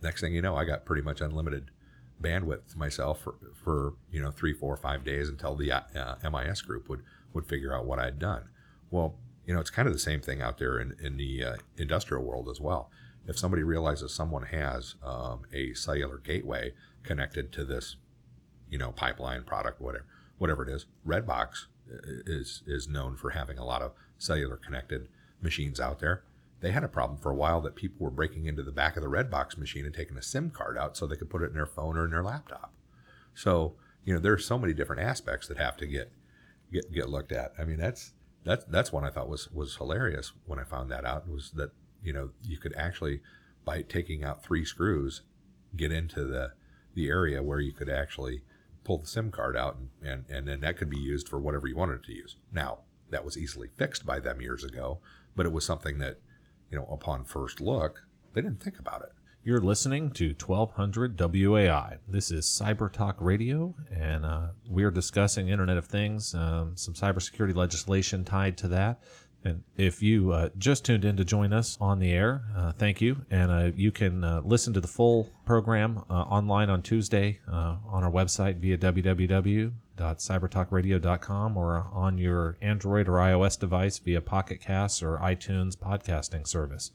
next 0.00 0.22
thing 0.22 0.32
you 0.32 0.40
know, 0.40 0.56
I 0.56 0.64
got 0.64 0.86
pretty 0.86 1.02
much 1.02 1.20
unlimited 1.20 1.70
bandwidth 2.18 2.74
myself 2.76 3.20
for, 3.20 3.34
for 3.62 3.92
you 4.10 4.22
know 4.22 4.30
three, 4.30 4.54
four, 4.54 4.74
five 4.78 5.04
days 5.04 5.28
until 5.28 5.54
the 5.54 5.70
uh, 5.70 6.14
MIS 6.30 6.62
group 6.62 6.88
would 6.88 7.02
would 7.34 7.44
figure 7.44 7.76
out 7.76 7.84
what 7.84 7.98
I'd 7.98 8.18
done. 8.18 8.44
Well, 8.90 9.18
you 9.48 9.54
know, 9.54 9.60
it's 9.60 9.70
kind 9.70 9.88
of 9.88 9.94
the 9.94 9.98
same 9.98 10.20
thing 10.20 10.42
out 10.42 10.58
there 10.58 10.78
in 10.78 10.94
in 11.02 11.16
the 11.16 11.42
uh, 11.42 11.56
industrial 11.78 12.22
world 12.22 12.50
as 12.50 12.60
well. 12.60 12.90
If 13.26 13.38
somebody 13.38 13.62
realizes 13.62 14.12
someone 14.12 14.44
has 14.44 14.96
um, 15.02 15.42
a 15.54 15.72
cellular 15.72 16.18
gateway 16.18 16.74
connected 17.02 17.50
to 17.52 17.64
this, 17.64 17.96
you 18.68 18.76
know, 18.76 18.92
pipeline 18.92 19.44
product, 19.44 19.80
whatever 19.80 20.04
whatever 20.36 20.68
it 20.68 20.68
is, 20.68 20.84
Redbox 21.06 21.66
is 22.26 22.62
is 22.66 22.88
known 22.88 23.16
for 23.16 23.30
having 23.30 23.56
a 23.56 23.64
lot 23.64 23.80
of 23.80 23.92
cellular 24.18 24.58
connected 24.58 25.08
machines 25.40 25.80
out 25.80 25.98
there. 25.98 26.24
They 26.60 26.72
had 26.72 26.84
a 26.84 26.88
problem 26.88 27.18
for 27.18 27.30
a 27.30 27.36
while 27.36 27.62
that 27.62 27.74
people 27.74 28.04
were 28.04 28.10
breaking 28.10 28.44
into 28.44 28.62
the 28.62 28.70
back 28.70 28.98
of 28.98 29.02
the 29.02 29.08
Redbox 29.08 29.56
machine 29.56 29.86
and 29.86 29.94
taking 29.94 30.18
a 30.18 30.22
SIM 30.22 30.50
card 30.50 30.76
out 30.76 30.94
so 30.94 31.06
they 31.06 31.16
could 31.16 31.30
put 31.30 31.40
it 31.40 31.46
in 31.46 31.54
their 31.54 31.64
phone 31.64 31.96
or 31.96 32.04
in 32.04 32.10
their 32.10 32.22
laptop. 32.22 32.74
So 33.34 33.76
you 34.04 34.12
know, 34.12 34.20
there's 34.20 34.44
so 34.44 34.58
many 34.58 34.74
different 34.74 35.00
aspects 35.00 35.48
that 35.48 35.56
have 35.56 35.78
to 35.78 35.86
get 35.86 36.12
get 36.70 36.92
get 36.92 37.08
looked 37.08 37.32
at. 37.32 37.54
I 37.58 37.64
mean, 37.64 37.78
that's 37.78 38.12
that's 38.44 38.64
that's 38.66 38.92
one 38.92 39.04
I 39.04 39.10
thought 39.10 39.28
was 39.28 39.50
was 39.50 39.76
hilarious 39.76 40.32
when 40.46 40.58
I 40.58 40.64
found 40.64 40.90
that 40.90 41.04
out 41.04 41.28
was 41.28 41.50
that 41.52 41.70
you 42.02 42.12
know 42.12 42.30
you 42.42 42.58
could 42.58 42.74
actually 42.76 43.20
by 43.64 43.82
taking 43.82 44.24
out 44.24 44.42
three 44.42 44.64
screws 44.64 45.22
get 45.76 45.92
into 45.92 46.24
the 46.24 46.52
the 46.94 47.08
area 47.08 47.42
where 47.42 47.60
you 47.60 47.72
could 47.72 47.88
actually 47.88 48.42
pull 48.84 48.98
the 48.98 49.06
SIM 49.06 49.30
card 49.30 49.56
out 49.56 49.76
and, 49.76 49.90
and, 50.02 50.24
and 50.30 50.48
then 50.48 50.60
that 50.60 50.76
could 50.78 50.88
be 50.88 50.98
used 50.98 51.28
for 51.28 51.38
whatever 51.38 51.68
you 51.68 51.76
wanted 51.76 52.02
to 52.02 52.14
use. 52.14 52.36
Now, 52.50 52.78
that 53.10 53.24
was 53.24 53.36
easily 53.36 53.68
fixed 53.76 54.06
by 54.06 54.18
them 54.18 54.40
years 54.40 54.64
ago, 54.64 55.00
but 55.36 55.44
it 55.44 55.52
was 55.52 55.64
something 55.64 55.98
that, 55.98 56.18
you 56.70 56.78
know, 56.78 56.86
upon 56.90 57.24
first 57.24 57.60
look, 57.60 58.06
they 58.32 58.40
didn't 58.40 58.62
think 58.62 58.78
about 58.78 59.02
it. 59.02 59.12
You're 59.48 59.62
listening 59.62 60.10
to 60.10 60.34
1200 60.34 61.16
WOAI. 61.16 61.96
This 62.06 62.30
is 62.30 62.44
Cyber 62.44 62.92
Talk 62.92 63.16
Radio, 63.18 63.74
and 63.90 64.26
uh, 64.26 64.48
we're 64.68 64.90
discussing 64.90 65.48
Internet 65.48 65.78
of 65.78 65.86
Things, 65.86 66.34
um, 66.34 66.76
some 66.76 66.92
cybersecurity 66.92 67.56
legislation 67.56 68.26
tied 68.26 68.58
to 68.58 68.68
that. 68.68 69.02
And 69.44 69.62
if 69.78 70.02
you 70.02 70.32
uh, 70.32 70.50
just 70.58 70.84
tuned 70.84 71.06
in 71.06 71.16
to 71.16 71.24
join 71.24 71.54
us 71.54 71.78
on 71.80 71.98
the 71.98 72.12
air, 72.12 72.44
uh, 72.54 72.72
thank 72.72 73.00
you. 73.00 73.24
And 73.30 73.50
uh, 73.50 73.70
you 73.74 73.90
can 73.90 74.22
uh, 74.22 74.42
listen 74.44 74.74
to 74.74 74.82
the 74.82 74.86
full 74.86 75.30
program 75.46 76.04
uh, 76.10 76.24
online 76.24 76.68
on 76.68 76.82
Tuesday 76.82 77.40
on 77.48 78.04
our 78.04 78.12
website 78.12 78.58
via 78.58 78.76
www.cybertalkradio.com 78.76 81.56
or 81.56 81.86
on 81.90 82.18
your 82.18 82.58
Android 82.60 83.08
or 83.08 83.12
iOS 83.12 83.58
device 83.58 83.96
via 83.96 84.20
Pocket 84.20 84.60
Casts 84.60 85.02
or 85.02 85.16
iTunes 85.16 85.74
podcasting 85.74 86.46
service. 86.46 86.90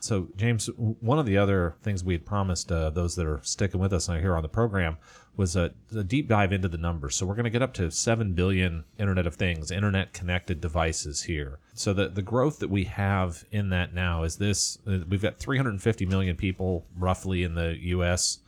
So, 0.00 0.28
James, 0.34 0.68
one 0.76 1.18
of 1.18 1.26
the 1.26 1.36
other 1.36 1.76
things 1.82 2.02
we 2.02 2.14
had 2.14 2.24
promised 2.24 2.72
uh, 2.72 2.88
those 2.88 3.16
that 3.16 3.26
are 3.26 3.40
sticking 3.42 3.80
with 3.80 3.92
us 3.92 4.06
here 4.06 4.34
on 4.34 4.42
the 4.42 4.48
program 4.48 4.96
was 5.36 5.56
a, 5.56 5.72
a 5.94 6.02
deep 6.02 6.26
dive 6.26 6.52
into 6.52 6.68
the 6.68 6.78
numbers. 6.78 7.16
So, 7.16 7.26
we're 7.26 7.34
going 7.34 7.44
to 7.44 7.50
get 7.50 7.62
up 7.62 7.74
to 7.74 7.90
7 7.90 8.32
billion 8.32 8.84
Internet 8.98 9.26
of 9.26 9.34
Things, 9.34 9.70
Internet 9.70 10.14
connected 10.14 10.60
devices 10.60 11.24
here. 11.24 11.58
So, 11.74 11.92
the, 11.92 12.08
the 12.08 12.22
growth 12.22 12.60
that 12.60 12.70
we 12.70 12.84
have 12.84 13.44
in 13.52 13.68
that 13.70 13.92
now 13.92 14.22
is 14.22 14.36
this 14.36 14.78
uh, 14.86 15.00
we've 15.06 15.22
got 15.22 15.38
350 15.38 16.06
million 16.06 16.34
people 16.34 16.86
roughly 16.96 17.42
in 17.42 17.54
the 17.54 17.76
U.S. 17.80 18.38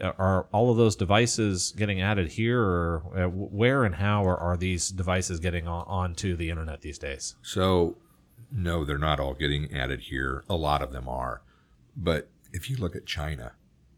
Are 0.00 0.46
all 0.52 0.70
of 0.70 0.76
those 0.76 0.96
devices 0.96 1.72
getting 1.76 2.00
added 2.02 2.32
here, 2.32 2.62
or 2.62 3.02
uh, 3.16 3.28
where 3.28 3.84
and 3.84 3.94
how 3.94 4.24
are, 4.24 4.36
are 4.36 4.56
these 4.56 4.90
devices 4.90 5.40
getting 5.40 5.66
on, 5.66 5.84
onto 5.86 6.36
the 6.36 6.50
internet 6.50 6.82
these 6.82 6.98
days? 6.98 7.36
So, 7.42 7.96
no, 8.52 8.84
they're 8.84 8.98
not 8.98 9.20
all 9.20 9.34
getting 9.34 9.72
added 9.72 10.00
here. 10.00 10.44
A 10.48 10.56
lot 10.56 10.82
of 10.82 10.92
them 10.92 11.08
are. 11.08 11.42
But 11.96 12.30
if 12.52 12.68
you 12.68 12.76
look 12.76 12.96
at 12.96 13.06
China, 13.06 13.52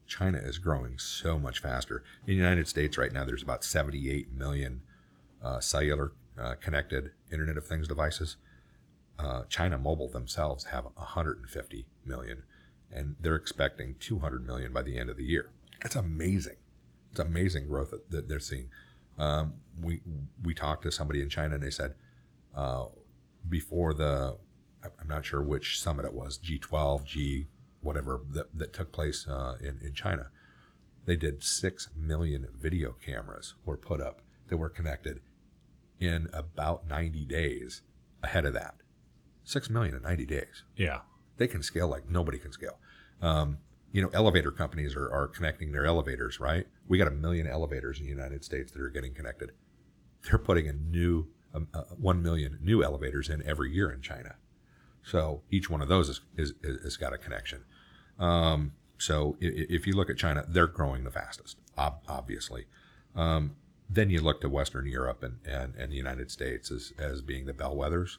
China 0.07 0.38
is 0.38 0.59
growing 0.59 0.98
so 0.98 1.38
much 1.38 1.61
faster. 1.61 2.05
In 2.26 2.26
the 2.26 2.34
United 2.34 2.68
States 2.68 2.98
right 2.98 3.12
now, 3.12 3.24
there's 3.24 3.42
about 3.42 3.64
78 3.64 4.32
million 4.32 4.82
uh, 5.42 5.61
cellular 5.61 6.12
uh, 6.38 6.55
connected 6.61 7.12
Internet 7.30 7.57
of 7.57 7.66
Things 7.66 7.88
devices. 7.88 8.36
Uh, 9.18 9.42
China 9.48 9.78
Mobile 9.78 10.09
themselves 10.09 10.64
have 10.64 10.84
150 10.84 11.86
million, 12.05 12.42
and 12.90 13.16
they're 13.20 13.36
expecting 13.36 13.94
200 14.00 14.46
million 14.46 14.72
by 14.72 14.82
the 14.82 14.98
end 14.98 15.11
of 15.11 15.16
the 15.16 15.24
year. 15.24 15.50
That's 15.82 15.96
amazing. 15.96 16.57
It's 17.11 17.20
amazing 17.20 17.68
growth 17.68 17.90
that, 17.90 18.11
that 18.11 18.28
they're 18.28 18.40
seeing. 18.40 18.68
Um, 19.18 19.55
we 19.80 20.00
we 20.42 20.55
talked 20.55 20.82
to 20.84 20.90
somebody 20.90 21.20
in 21.20 21.28
China, 21.28 21.55
and 21.55 21.62
they 21.62 21.70
said 21.70 21.94
uh, 22.57 22.86
before 23.49 23.95
the 23.95 24.38
I'm 24.84 25.09
not 25.09 25.24
sure 25.24 25.43
which 25.43 25.80
summit 25.80 26.05
it 26.05 26.14
was, 26.14 26.38
G12, 26.38 27.05
G 27.05 27.47
whatever 27.80 28.20
that, 28.30 28.57
that 28.57 28.72
took 28.72 28.93
place 28.93 29.26
uh, 29.28 29.57
in 29.61 29.78
in 29.82 29.93
China. 29.93 30.30
They 31.05 31.16
did 31.16 31.43
six 31.43 31.90
million 31.97 32.47
video 32.57 32.93
cameras 32.93 33.55
were 33.64 33.76
put 33.76 34.01
up 34.01 34.22
that 34.49 34.57
were 34.57 34.68
connected 34.68 35.20
in 35.99 36.28
about 36.32 36.86
90 36.86 37.24
days 37.24 37.82
ahead 38.22 38.45
of 38.45 38.55
that. 38.55 38.76
Six 39.45 39.68
million 39.68 39.97
in 39.97 40.03
90 40.03 40.26
days. 40.26 40.62
Yeah, 40.76 41.01
they 41.36 41.49
can 41.49 41.62
scale 41.62 41.88
like 41.88 42.09
nobody 42.09 42.38
can 42.38 42.53
scale. 42.53 42.78
Um, 43.20 43.59
you 43.93 44.01
know, 44.01 44.11
elevator 44.14 44.51
companies 44.51 44.97
are, 44.97 45.11
are 45.12 45.28
connecting 45.28 45.72
their 45.72 45.84
elevators, 45.84 46.40
right? 46.40 46.66
We 46.88 46.99
got 46.99 47.09
a 47.09 47.12
million 47.12 47.47
elevators 47.47 47.99
in 47.99 48.05
the 48.05 48.11
United 48.11 48.45
States 48.45 48.72
that 48.72 48.80
are 48.80 48.88
getting 48.88 49.12
connected. 49.12 49.53
They're 50.24 50.38
putting 50.38 50.68
a 50.68 50.72
new 50.72 51.26
um, 51.55 51.68
uh, 51.74 51.82
1 51.98 52.22
million 52.22 52.59
new 52.62 52.82
elevators 52.82 53.28
in 53.28 53.42
every 53.46 53.72
year 53.72 53.90
in 53.90 54.00
China. 54.00 54.36
So 55.03 55.42
each 55.50 55.68
one 55.68 55.82
of 55.82 55.88
those 55.88 56.09
is, 56.09 56.20
is, 56.36 56.53
is 56.62 56.96
got 56.96 57.12
a 57.12 57.18
connection. 57.18 57.64
Um, 58.18 58.72
so 58.98 59.36
if, 59.40 59.70
if, 59.70 59.86
you 59.86 59.94
look 59.94 60.11
at 60.11 60.16
China, 60.16 60.44
they're 60.48 60.66
growing 60.66 61.05
the 61.05 61.11
fastest, 61.11 61.57
ob- 61.76 62.03
obviously. 62.09 62.66
Um, 63.16 63.57
then 63.90 64.11
you 64.11 64.20
look 64.20 64.40
to 64.40 64.48
Western 64.48 64.86
Europe 64.86 65.22
and, 65.22 65.38
and, 65.44 65.74
and 65.74 65.92
the 65.92 65.96
United 65.96 66.30
States 66.30 66.70
as, 66.70 66.92
as 66.98 67.20
being 67.20 67.46
the 67.46 67.53
bellwethers. 67.53 68.18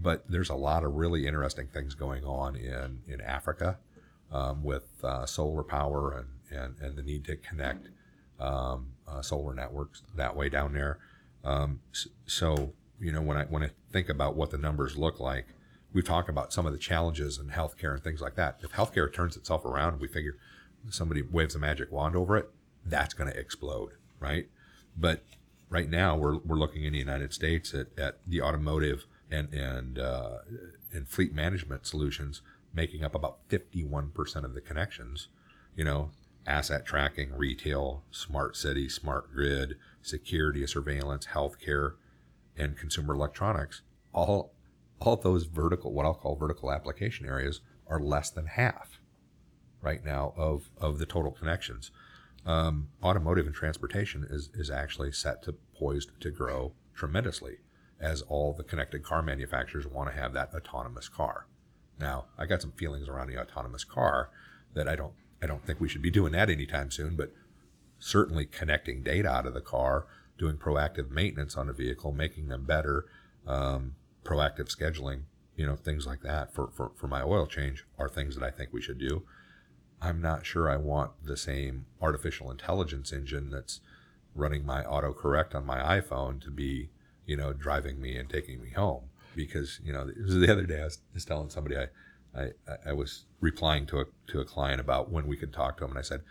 But 0.00 0.24
there's 0.30 0.50
a 0.50 0.54
lot 0.54 0.84
of 0.84 0.94
really 0.94 1.26
interesting 1.26 1.66
things 1.66 1.94
going 1.94 2.24
on 2.24 2.56
in, 2.56 3.02
in 3.08 3.20
Africa 3.20 3.78
um, 4.30 4.62
with 4.62 4.84
uh, 5.02 5.26
solar 5.26 5.62
power 5.62 6.12
and, 6.50 6.58
and, 6.58 6.74
and 6.80 6.96
the 6.96 7.02
need 7.02 7.24
to 7.26 7.36
connect 7.36 7.88
um, 8.38 8.88
uh, 9.06 9.22
solar 9.22 9.54
networks 9.54 10.02
that 10.14 10.34
way 10.36 10.48
down 10.48 10.72
there. 10.72 10.98
Um, 11.44 11.80
so, 12.26 12.72
you 13.00 13.12
know, 13.12 13.22
when 13.22 13.36
I 13.36 13.44
when 13.44 13.62
I 13.62 13.70
think 13.90 14.08
about 14.08 14.36
what 14.36 14.50
the 14.50 14.58
numbers 14.58 14.96
look 14.96 15.20
like, 15.20 15.46
we 15.92 16.02
talk 16.02 16.28
about 16.28 16.52
some 16.52 16.66
of 16.66 16.72
the 16.72 16.78
challenges 16.78 17.38
in 17.38 17.48
healthcare 17.48 17.94
and 17.94 18.02
things 18.02 18.20
like 18.20 18.36
that. 18.36 18.58
If 18.62 18.72
healthcare 18.72 19.12
turns 19.12 19.36
itself 19.36 19.64
around, 19.64 20.00
we 20.00 20.08
figure 20.08 20.36
somebody 20.90 21.22
waves 21.22 21.54
a 21.54 21.58
magic 21.58 21.92
wand 21.92 22.16
over 22.16 22.36
it, 22.36 22.50
that's 22.84 23.14
going 23.14 23.30
to 23.30 23.38
explode, 23.38 23.92
right? 24.18 24.48
But 24.96 25.22
right 25.68 25.88
now, 25.88 26.16
we're, 26.16 26.38
we're 26.38 26.56
looking 26.56 26.84
in 26.84 26.92
the 26.92 26.98
United 26.98 27.32
States 27.32 27.74
at, 27.74 27.86
at 27.98 28.18
the 28.26 28.42
automotive 28.42 29.06
and 29.30 29.52
and 29.52 29.98
uh, 29.98 30.38
and 30.92 31.08
fleet 31.08 31.34
management 31.34 31.86
solutions 31.86 32.42
making 32.74 33.04
up 33.04 33.14
about 33.14 33.36
51% 33.50 34.44
of 34.44 34.54
the 34.54 34.60
connections. 34.60 35.28
You 35.76 35.84
know, 35.84 36.10
asset 36.46 36.84
tracking, 36.84 37.34
retail, 37.34 38.02
smart 38.10 38.56
city, 38.56 38.88
smart 38.88 39.32
grid, 39.32 39.76
security, 40.02 40.66
surveillance, 40.66 41.26
healthcare, 41.26 41.92
and 42.56 42.76
consumer 42.76 43.14
electronics, 43.14 43.82
all 44.12 44.52
all 45.00 45.16
those 45.16 45.46
vertical, 45.46 45.92
what 45.92 46.06
I'll 46.06 46.14
call 46.14 46.36
vertical 46.36 46.70
application 46.70 47.26
areas, 47.26 47.60
are 47.88 47.98
less 47.98 48.30
than 48.30 48.46
half 48.46 49.00
right 49.80 50.04
now 50.04 50.32
of, 50.36 50.70
of 50.78 50.98
the 50.98 51.06
total 51.06 51.32
connections. 51.32 51.90
Um, 52.46 52.88
automotive 53.02 53.46
and 53.46 53.54
transportation 53.54 54.24
is, 54.28 54.48
is 54.54 54.70
actually 54.70 55.12
set 55.12 55.42
to 55.42 55.54
poised 55.76 56.10
to 56.20 56.30
grow 56.30 56.74
tremendously 56.94 57.58
as 58.00 58.22
all 58.22 58.52
the 58.52 58.64
connected 58.64 59.02
car 59.02 59.22
manufacturers 59.22 59.86
want 59.86 60.10
to 60.10 60.16
have 60.16 60.32
that 60.32 60.54
autonomous 60.54 61.08
car. 61.08 61.46
Now, 61.98 62.26
I 62.38 62.46
got 62.46 62.62
some 62.62 62.72
feelings 62.72 63.08
around 63.08 63.28
the 63.28 63.40
autonomous 63.40 63.84
car 63.84 64.30
that 64.74 64.88
I 64.88 64.96
don't 64.96 65.14
I 65.42 65.46
don't 65.46 65.66
think 65.66 65.80
we 65.80 65.88
should 65.88 66.02
be 66.02 66.10
doing 66.10 66.32
that 66.32 66.48
anytime 66.48 66.92
soon, 66.92 67.16
but 67.16 67.32
certainly 68.02 68.44
connecting 68.44 69.00
data 69.00 69.28
out 69.28 69.46
of 69.46 69.54
the 69.54 69.60
car, 69.60 70.06
doing 70.36 70.56
proactive 70.56 71.08
maintenance 71.10 71.56
on 71.56 71.68
the 71.68 71.72
vehicle, 71.72 72.12
making 72.12 72.48
them 72.48 72.64
better, 72.64 73.06
um, 73.46 73.94
proactive 74.24 74.74
scheduling, 74.74 75.22
you 75.56 75.64
know, 75.64 75.76
things 75.76 76.04
like 76.04 76.20
that 76.20 76.52
for, 76.52 76.68
for, 76.72 76.90
for 76.96 77.06
my 77.06 77.22
oil 77.22 77.46
change 77.46 77.84
are 77.98 78.08
things 78.08 78.34
that 78.34 78.44
I 78.44 78.50
think 78.50 78.70
we 78.72 78.82
should 78.82 78.98
do. 78.98 79.22
I'm 80.00 80.20
not 80.20 80.44
sure 80.44 80.68
I 80.68 80.78
want 80.78 81.12
the 81.22 81.36
same 81.36 81.86
artificial 82.00 82.50
intelligence 82.50 83.12
engine 83.12 83.50
that's 83.50 83.80
running 84.34 84.66
my 84.66 84.82
autocorrect 84.82 85.54
on 85.54 85.64
my 85.64 86.00
iPhone 86.00 86.42
to 86.42 86.50
be, 86.50 86.90
you 87.24 87.36
know, 87.36 87.52
driving 87.52 88.00
me 88.00 88.16
and 88.16 88.28
taking 88.28 88.60
me 88.60 88.70
home. 88.70 89.04
Because, 89.36 89.80
you 89.84 89.92
know, 89.92 90.06
the 90.06 90.50
other 90.50 90.66
day 90.66 90.80
I 90.80 90.84
was, 90.84 90.98
was 91.14 91.24
telling 91.24 91.50
somebody 91.50 91.76
I, 91.76 91.86
I, 92.36 92.48
I 92.86 92.92
was 92.94 93.26
replying 93.40 93.86
to 93.86 94.00
a, 94.00 94.04
to 94.26 94.40
a 94.40 94.44
client 94.44 94.80
about 94.80 95.10
when 95.12 95.28
we 95.28 95.36
could 95.36 95.52
talk 95.52 95.76
to 95.76 95.84
him. 95.84 95.90
And 95.90 95.98
I 95.98 96.02
said, 96.02 96.22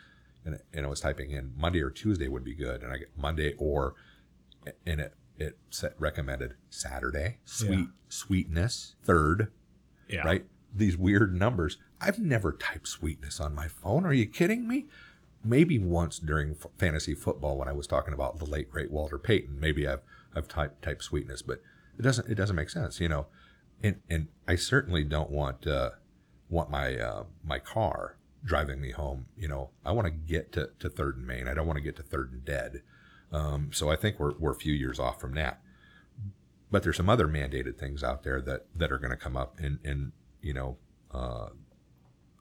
and, 0.45 0.59
and 0.73 0.85
I 0.85 0.89
was 0.89 0.99
typing 0.99 1.31
in 1.31 1.53
Monday 1.55 1.81
or 1.81 1.89
Tuesday 1.89 2.27
would 2.27 2.43
be 2.43 2.55
good. 2.55 2.81
And 2.83 2.91
I 2.91 2.97
get 2.97 3.17
Monday 3.17 3.53
or, 3.57 3.95
and 4.85 4.99
it, 4.99 5.13
it 5.37 5.57
set, 5.69 5.93
recommended 5.99 6.55
Saturday, 6.69 7.37
sweet, 7.45 7.79
yeah. 7.79 7.85
sweetness, 8.09 8.95
third, 9.03 9.51
yeah. 10.07 10.25
right? 10.25 10.45
These 10.73 10.97
weird 10.97 11.35
numbers. 11.35 11.77
I've 11.99 12.19
never 12.19 12.53
typed 12.53 12.87
sweetness 12.87 13.39
on 13.39 13.53
my 13.53 13.67
phone. 13.67 14.05
Are 14.05 14.13
you 14.13 14.25
kidding 14.25 14.67
me? 14.67 14.87
Maybe 15.43 15.79
once 15.79 16.19
during 16.19 16.51
f- 16.51 16.71
fantasy 16.77 17.15
football 17.15 17.57
when 17.57 17.67
I 17.67 17.73
was 17.73 17.87
talking 17.87 18.13
about 18.13 18.39
the 18.39 18.45
late 18.45 18.69
great 18.69 18.91
Walter 18.91 19.17
Payton, 19.17 19.59
maybe 19.59 19.87
I've 19.87 20.01
I've 20.35 20.47
typed 20.47 20.83
typed 20.83 21.03
sweetness, 21.03 21.41
but 21.41 21.61
it 21.97 22.03
doesn't 22.03 22.29
it 22.29 22.35
doesn't 22.35 22.55
make 22.55 22.69
sense, 22.69 22.99
you 22.99 23.09
know. 23.09 23.25
And 23.81 24.01
and 24.09 24.27
I 24.47 24.55
certainly 24.55 25.03
don't 25.03 25.31
want 25.31 25.65
uh, 25.65 25.91
want 26.47 26.69
my 26.69 26.95
uh, 26.95 27.23
my 27.43 27.57
car 27.57 28.17
driving 28.43 28.81
me 28.81 28.91
home. 28.91 29.27
You 29.37 29.47
know, 29.47 29.69
I 29.85 29.91
want 29.91 30.07
to 30.07 30.11
get 30.11 30.51
to, 30.53 30.69
to 30.79 30.89
Third 30.89 31.17
and 31.17 31.27
Main. 31.27 31.47
I 31.47 31.53
don't 31.53 31.67
want 31.67 31.77
to 31.77 31.83
get 31.83 31.95
to 31.97 32.03
Third 32.03 32.31
and 32.31 32.45
Dead. 32.45 32.81
Um, 33.31 33.69
so 33.73 33.89
I 33.89 33.95
think 33.95 34.19
we're, 34.19 34.33
we're 34.39 34.51
a 34.51 34.55
few 34.55 34.73
years 34.73 34.99
off 34.99 35.19
from 35.21 35.35
that. 35.35 35.61
but 36.71 36.83
there's 36.83 36.97
some 36.97 37.09
other 37.09 37.27
mandated 37.27 37.77
things 37.77 38.03
out 38.03 38.23
there 38.23 38.41
that 38.41 38.65
that 38.75 38.91
are 38.91 38.97
going 38.97 39.11
to 39.11 39.17
come 39.17 39.37
up 39.37 39.59
in 39.59 39.79
in 39.83 40.13
you 40.41 40.53
know 40.53 40.77
uh, 41.11 41.49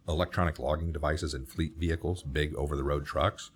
electronic 0.09 0.59
logging 0.59 0.92
devices 0.92 1.34
in 1.34 1.44
fleet 1.46 1.74
vehicles, 1.76 2.22
big 2.22 2.55
over 2.55 2.76
the 2.76 2.84
road 2.84 3.05
trucks. 3.05 3.51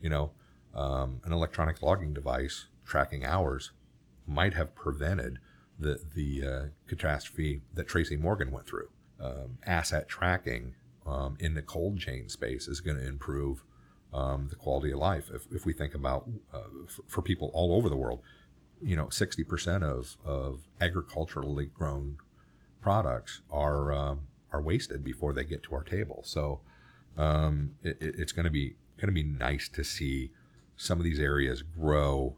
You 0.00 0.10
know, 0.10 0.30
um, 0.74 1.20
an 1.24 1.32
electronic 1.32 1.82
logging 1.82 2.12
device 2.14 2.66
tracking 2.84 3.24
hours 3.24 3.72
might 4.26 4.54
have 4.54 4.74
prevented 4.74 5.38
the 5.78 6.00
the 6.14 6.46
uh, 6.46 6.64
catastrophe 6.86 7.62
that 7.74 7.88
Tracy 7.88 8.16
Morgan 8.16 8.50
went 8.50 8.66
through. 8.66 8.88
Um, 9.18 9.58
asset 9.66 10.08
tracking 10.08 10.74
um, 11.06 11.36
in 11.40 11.54
the 11.54 11.62
cold 11.62 11.98
chain 11.98 12.28
space 12.28 12.68
is 12.68 12.80
going 12.80 12.96
to 12.96 13.06
improve 13.06 13.62
um, 14.12 14.48
the 14.48 14.56
quality 14.56 14.92
of 14.92 14.98
life. 14.98 15.30
If, 15.32 15.46
if 15.52 15.64
we 15.64 15.72
think 15.72 15.94
about 15.94 16.28
uh, 16.52 16.62
for, 16.88 17.02
for 17.06 17.22
people 17.22 17.50
all 17.54 17.74
over 17.74 17.88
the 17.88 17.96
world, 17.96 18.20
you 18.82 18.96
know, 18.96 19.06
60% 19.06 19.82
of, 19.82 20.16
of 20.24 20.60
agriculturally 20.80 21.66
grown 21.66 22.16
products 22.80 23.42
are 23.50 23.92
um, 23.92 24.20
are 24.52 24.62
wasted 24.62 25.04
before 25.04 25.32
they 25.32 25.44
get 25.44 25.62
to 25.64 25.74
our 25.74 25.84
table. 25.84 26.22
So 26.24 26.60
um, 27.16 27.72
it, 27.82 27.98
it's 28.00 28.32
going 28.32 28.44
to 28.44 28.50
be 28.50 28.76
going 28.96 29.08
to 29.08 29.12
be 29.12 29.22
nice 29.22 29.68
to 29.70 29.84
see 29.84 30.30
some 30.76 30.98
of 30.98 31.04
these 31.04 31.20
areas 31.20 31.62
grow 31.62 32.36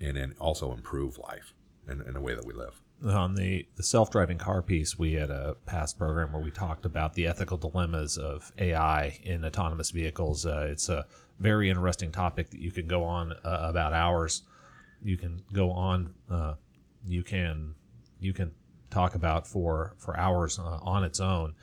and, 0.00 0.16
and 0.16 0.34
also 0.38 0.72
improve 0.72 1.18
life 1.18 1.54
in, 1.88 2.00
in 2.02 2.14
the 2.14 2.20
way 2.20 2.34
that 2.34 2.44
we 2.44 2.54
live. 2.54 2.80
On 3.04 3.34
the, 3.34 3.66
the 3.76 3.82
self 3.82 4.10
driving 4.10 4.38
car 4.38 4.62
piece, 4.62 4.98
we 4.98 5.12
had 5.12 5.30
a 5.30 5.56
past 5.66 5.98
program 5.98 6.32
where 6.32 6.42
we 6.42 6.50
talked 6.50 6.86
about 6.86 7.12
the 7.12 7.26
ethical 7.26 7.58
dilemmas 7.58 8.16
of 8.16 8.50
AI 8.58 9.18
in 9.22 9.44
autonomous 9.44 9.90
vehicles. 9.90 10.46
Uh, 10.46 10.68
it's 10.70 10.88
a 10.88 11.04
very 11.38 11.68
interesting 11.68 12.10
topic 12.10 12.50
that 12.50 12.60
you 12.60 12.70
can 12.70 12.86
go 12.86 13.04
on 13.04 13.32
uh, 13.44 13.58
about 13.62 13.92
hours. 13.92 14.42
You 15.02 15.18
can 15.18 15.42
go 15.52 15.70
on. 15.70 16.14
Uh, 16.30 16.54
you 17.06 17.22
can 17.22 17.74
you 18.20 18.32
can 18.32 18.52
talk 18.90 19.14
about 19.14 19.46
for 19.46 19.94
for 19.98 20.18
hours 20.18 20.58
uh, 20.58 20.78
on 20.82 21.04
its 21.04 21.20
own. 21.20 21.54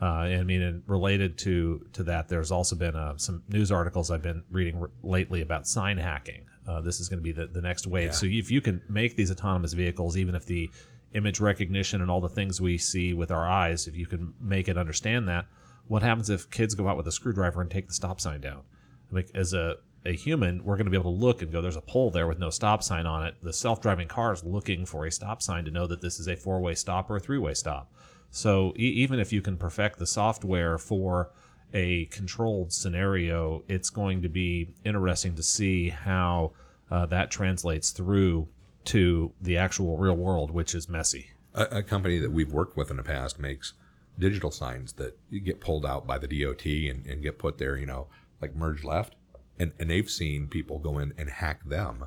Uh, 0.00 0.06
I 0.06 0.42
mean, 0.44 0.62
and 0.62 0.82
related 0.86 1.38
to 1.38 1.86
to 1.94 2.04
that, 2.04 2.28
there's 2.28 2.52
also 2.52 2.76
been 2.76 2.94
uh, 2.94 3.16
some 3.16 3.42
news 3.48 3.72
articles 3.72 4.10
I've 4.10 4.22
been 4.22 4.44
reading 4.50 4.84
lately 5.02 5.40
about 5.40 5.66
sign 5.66 5.98
hacking. 5.98 6.46
Uh, 6.66 6.80
this 6.80 7.00
is 7.00 7.08
going 7.08 7.18
to 7.18 7.22
be 7.22 7.32
the, 7.32 7.46
the 7.46 7.60
next 7.60 7.86
wave. 7.86 8.06
Yeah. 8.06 8.12
So 8.12 8.26
if 8.26 8.50
you 8.50 8.60
can 8.60 8.82
make 8.88 9.16
these 9.16 9.30
autonomous 9.30 9.72
vehicles, 9.72 10.16
even 10.16 10.34
if 10.34 10.46
the 10.46 10.70
image 11.12 11.40
recognition 11.40 12.00
and 12.00 12.10
all 12.10 12.20
the 12.20 12.28
things 12.28 12.60
we 12.60 12.78
see 12.78 13.12
with 13.12 13.30
our 13.30 13.46
eyes, 13.46 13.86
if 13.86 13.96
you 13.96 14.06
can 14.06 14.34
make 14.40 14.68
it 14.68 14.78
understand 14.78 15.28
that, 15.28 15.46
what 15.88 16.02
happens 16.02 16.30
if 16.30 16.50
kids 16.50 16.74
go 16.74 16.88
out 16.88 16.96
with 16.96 17.06
a 17.06 17.12
screwdriver 17.12 17.60
and 17.60 17.70
take 17.70 17.86
the 17.88 17.94
stop 17.94 18.20
sign 18.20 18.40
down? 18.40 18.62
Like 19.10 19.30
as 19.34 19.52
a 19.52 19.76
a 20.06 20.12
human, 20.12 20.62
we're 20.64 20.76
going 20.76 20.84
to 20.84 20.90
be 20.90 20.98
able 20.98 21.12
to 21.12 21.18
look 21.18 21.40
and 21.40 21.50
go, 21.50 21.62
there's 21.62 21.76
a 21.76 21.80
pole 21.80 22.10
there 22.10 22.26
with 22.26 22.38
no 22.38 22.50
stop 22.50 22.82
sign 22.82 23.06
on 23.06 23.26
it. 23.26 23.36
The 23.42 23.52
self 23.52 23.80
driving 23.80 24.08
car 24.08 24.32
is 24.32 24.44
looking 24.44 24.84
for 24.84 25.06
a 25.06 25.10
stop 25.10 25.40
sign 25.40 25.64
to 25.64 25.70
know 25.70 25.86
that 25.86 26.00
this 26.02 26.20
is 26.20 26.28
a 26.28 26.36
four 26.36 26.60
way 26.60 26.74
stop 26.74 27.10
or 27.10 27.16
a 27.16 27.20
three 27.20 27.38
way 27.38 27.54
stop. 27.54 27.92
So 28.30 28.74
e- 28.76 28.82
even 28.82 29.18
if 29.18 29.32
you 29.32 29.40
can 29.40 29.56
perfect 29.56 29.98
the 29.98 30.06
software 30.06 30.76
for 30.76 31.30
a 31.72 32.06
controlled 32.06 32.72
scenario, 32.72 33.62
it's 33.68 33.90
going 33.90 34.22
to 34.22 34.28
be 34.28 34.70
interesting 34.84 35.34
to 35.34 35.42
see 35.42 35.88
how 35.88 36.52
uh, 36.90 37.06
that 37.06 37.30
translates 37.30 37.90
through 37.90 38.48
to 38.84 39.32
the 39.40 39.56
actual 39.56 39.96
real 39.96 40.16
world, 40.16 40.50
which 40.50 40.74
is 40.74 40.88
messy. 40.88 41.30
A, 41.54 41.78
a 41.78 41.82
company 41.82 42.18
that 42.18 42.32
we've 42.32 42.52
worked 42.52 42.76
with 42.76 42.90
in 42.90 42.96
the 42.96 43.02
past 43.02 43.38
makes 43.38 43.72
digital 44.18 44.50
signs 44.50 44.92
that 44.94 45.16
get 45.44 45.60
pulled 45.60 45.84
out 45.84 46.06
by 46.06 46.18
the 46.18 46.28
DOT 46.28 46.66
and, 46.66 47.06
and 47.06 47.22
get 47.22 47.38
put 47.38 47.58
there, 47.58 47.76
you 47.76 47.86
know, 47.86 48.06
like 48.40 48.54
merge 48.54 48.84
left. 48.84 49.16
And, 49.58 49.72
and 49.78 49.90
they've 49.90 50.10
seen 50.10 50.48
people 50.48 50.78
go 50.78 50.98
in 50.98 51.12
and 51.16 51.30
hack 51.30 51.64
them 51.64 52.06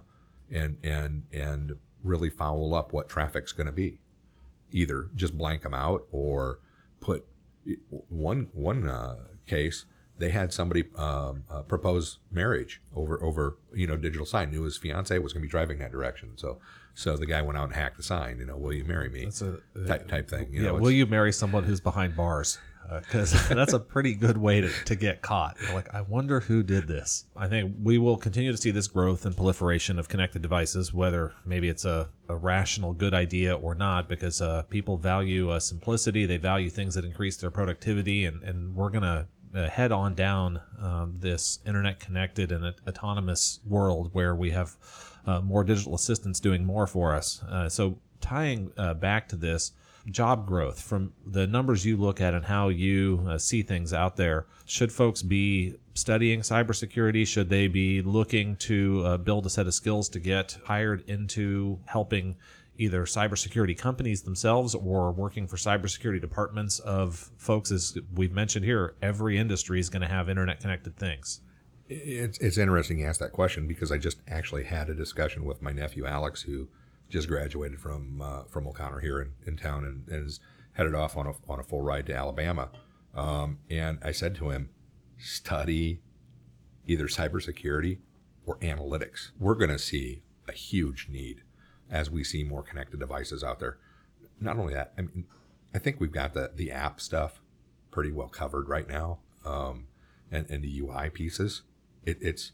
and, 0.52 0.78
and, 0.84 1.24
and 1.34 1.78
really 2.04 2.30
foul 2.30 2.74
up 2.76 2.94
what 2.94 3.10
traffic's 3.10 3.52
going 3.52 3.68
to 3.68 3.74
be. 3.74 4.00
Either 4.72 5.10
just 5.16 5.38
blank 5.38 5.64
them 5.64 5.74
out 5.74 6.06
or 6.12 6.60
put 7.00 7.26
one, 8.10 8.50
one 8.54 8.88
uh, 8.88 9.16
case, 9.46 9.86
they 10.18 10.30
had 10.30 10.52
somebody 10.52 10.86
um, 10.96 11.44
uh, 11.50 11.62
propose 11.62 12.20
marriage 12.32 12.82
over 12.96 13.22
over 13.24 13.58
you 13.74 13.88
know 13.88 13.98
digital 13.98 14.26
sign. 14.26 14.52
Knew 14.52 14.64
his 14.64 14.78
fiance 14.78 15.18
was 15.20 15.34
going 15.34 15.42
to 15.42 15.48
be 15.48 15.52
driving 15.52 15.78
that 15.80 15.92
direction, 15.92 16.32
so 16.38 16.60
so 16.94 17.16
the 17.16 17.26
guy 17.26 17.42
went 17.42 17.58
out 17.58 17.66
and 17.66 17.74
hacked 17.74 17.98
the 17.98 18.04
sign. 18.04 18.40
You 18.40 18.46
know, 18.46 18.58
will 18.58 18.74
you 18.74 18.84
marry 18.84 19.10
me? 19.10 19.26
That's 19.26 19.42
a 19.42 19.60
type 19.86 20.08
type 20.08 20.30
thing. 20.30 20.52
You 20.52 20.64
yeah. 20.64 20.68
know, 20.70 20.76
Will 20.76 20.92
you 20.92 21.06
marry 21.06 21.32
someone 21.32 21.64
who's 21.64 21.80
behind 21.80 22.16
bars? 22.16 22.58
Because 22.90 23.32
that's 23.50 23.74
a 23.74 23.80
pretty 23.80 24.14
good 24.14 24.38
way 24.38 24.62
to, 24.62 24.70
to 24.86 24.96
get 24.96 25.22
caught. 25.22 25.58
You're 25.62 25.74
like, 25.74 25.94
I 25.94 26.02
wonder 26.02 26.40
who 26.40 26.64
did 26.64 26.88
this. 26.88 27.26
I 27.36 27.48
think 27.48 27.76
we 27.82 27.98
will 27.98 28.18
continue 28.18 28.52
to 28.52 28.58
see 28.58 28.72
this 28.72 28.88
growth 28.88 29.26
and 29.26 29.36
proliferation 29.36 30.00
of 30.00 30.08
connected 30.08 30.42
devices, 30.42 30.94
whether 30.94 31.34
maybe 31.46 31.70
it's 31.70 31.86
a, 31.86 32.10
a 32.30 32.36
rational, 32.36 32.94
good 32.94 33.14
idea 33.14 33.56
or 33.56 33.76
not, 33.76 34.08
because 34.08 34.42
uh, 34.42 34.64
people 34.64 34.98
value 34.98 35.50
uh, 35.50 35.60
simplicity. 35.60 36.26
They 36.26 36.38
value 36.38 36.70
things 36.70 36.96
that 36.96 37.06
increase 37.06 37.38
their 37.38 37.52
productivity, 37.52 38.26
and, 38.26 38.44
and 38.44 38.76
we're 38.76 38.90
going 38.90 39.04
to 39.04 39.28
uh, 39.56 39.70
head 39.70 39.92
on 39.92 40.14
down 40.14 40.62
um, 40.82 41.16
this 41.20 41.60
internet 41.66 42.00
connected 42.00 42.52
and 42.52 42.74
autonomous 42.88 43.60
world 43.66 44.10
where 44.14 44.36
we 44.36 44.52
have 44.52 44.76
uh, 45.26 45.42
more 45.42 45.64
digital 45.64 45.96
assistants 45.96 46.40
doing 46.40 46.66
more 46.66 46.88
for 46.88 47.16
us. 47.16 47.42
Uh, 47.50 47.68
so 47.70 47.98
tying 48.22 48.72
uh, 48.78 48.94
back 48.94 49.28
to 49.30 49.36
this 49.36 49.72
job 50.10 50.46
growth 50.46 50.82
from 50.82 51.14
the 51.26 51.46
numbers 51.48 51.86
you 51.86 51.98
look 51.98 52.22
at 52.22 52.34
and 52.34 52.46
how 52.46 52.70
you 52.70 53.24
uh, 53.28 53.38
see 53.38 53.62
things 53.62 53.94
out 53.94 54.16
there, 54.16 54.46
should 54.66 54.92
folks 54.92 55.22
be 55.22 55.76
studying 55.94 56.42
cybersecurity? 56.42 57.28
Should 57.28 57.50
they 57.50 57.68
be 57.68 58.02
looking 58.02 58.56
to 58.58 59.04
uh, 59.06 59.18
build 59.18 59.46
a 59.46 59.50
set 59.50 59.68
of 59.68 59.74
skills 59.74 60.10
to 60.10 60.20
get 60.20 60.58
hired 60.66 61.04
into 61.10 61.80
helping 61.86 62.36
either 62.78 63.06
cybersecurity 63.06 63.78
companies 63.78 64.22
themselves 64.22 64.76
or 64.76 65.12
working 65.12 65.48
for 65.48 65.58
cybersecurity 65.58 66.22
departments 66.22 66.80
of 66.80 67.32
folks? 67.38 67.72
As 67.72 67.98
we've 68.14 68.34
mentioned 68.34 68.66
here, 68.66 68.96
every 69.02 69.38
industry 69.38 69.80
is 69.80 69.90
going 69.90 70.04
to 70.04 70.08
have 70.08 70.30
internet 70.30 70.60
connected 70.60 70.96
things. 70.98 71.42
It's, 71.90 72.38
it's 72.40 72.58
interesting 72.58 73.00
you 73.00 73.06
ask 73.06 73.20
that 73.22 73.32
question 73.32 73.66
because 73.66 73.92
I 73.92 73.98
just 73.98 74.18
actually 74.28 74.66
had 74.66 74.90
a 74.90 74.94
discussion 74.94 75.46
with 75.46 75.62
my 75.62 75.72
nephew 75.72 76.06
Alex, 76.06 76.42
who 76.42 76.68
just 77.10 77.28
graduated 77.28 77.80
from 77.80 78.22
uh, 78.22 78.44
from 78.44 78.68
O'Connor 78.68 79.00
here 79.00 79.22
in, 79.22 79.32
in 79.46 79.58
town 79.58 79.84
and, 79.86 80.08
and 80.08 80.28
is 80.28 80.40
headed 80.74 80.94
off 80.94 81.18
on 81.18 81.28
a, 81.28 81.34
on 81.50 81.60
a 81.60 81.64
full 81.64 81.82
ride 81.82 82.06
to 82.06 82.16
Alabama. 82.16 82.70
Um, 83.16 83.60
and 83.70 83.98
I 84.04 84.12
said 84.12 84.36
to 84.36 84.52
him, 84.52 84.70
study 85.18 86.02
either 86.86 87.08
cybersecurity 87.08 87.98
or 88.46 88.58
analytics. 88.60 89.32
We're 89.40 89.56
going 89.56 89.72
to 89.72 89.80
see 89.80 90.22
a 90.48 90.52
huge 90.52 91.08
need 91.10 91.42
as 91.90 92.12
we 92.12 92.24
see 92.24 92.44
more 92.44 92.62
connected 92.62 93.00
devices 93.00 93.44
out 93.44 93.60
there. 93.60 93.78
Not 94.40 94.58
only 94.58 94.74
that, 94.74 94.94
I 94.98 95.02
mean, 95.02 95.26
I 95.74 95.80
think 95.80 96.00
we've 96.00 96.12
got 96.12 96.34
the, 96.34 96.52
the 96.54 96.72
app 96.72 97.02
stuff 97.02 97.42
pretty 97.92 98.12
well 98.12 98.30
covered 98.30 98.70
right 98.70 98.88
now, 98.88 99.20
um, 99.46 99.88
and, 100.32 100.50
and 100.50 100.64
the 100.64 100.80
UI 100.80 101.10
pieces. 101.10 101.64
It, 102.06 102.18
it's 102.22 102.52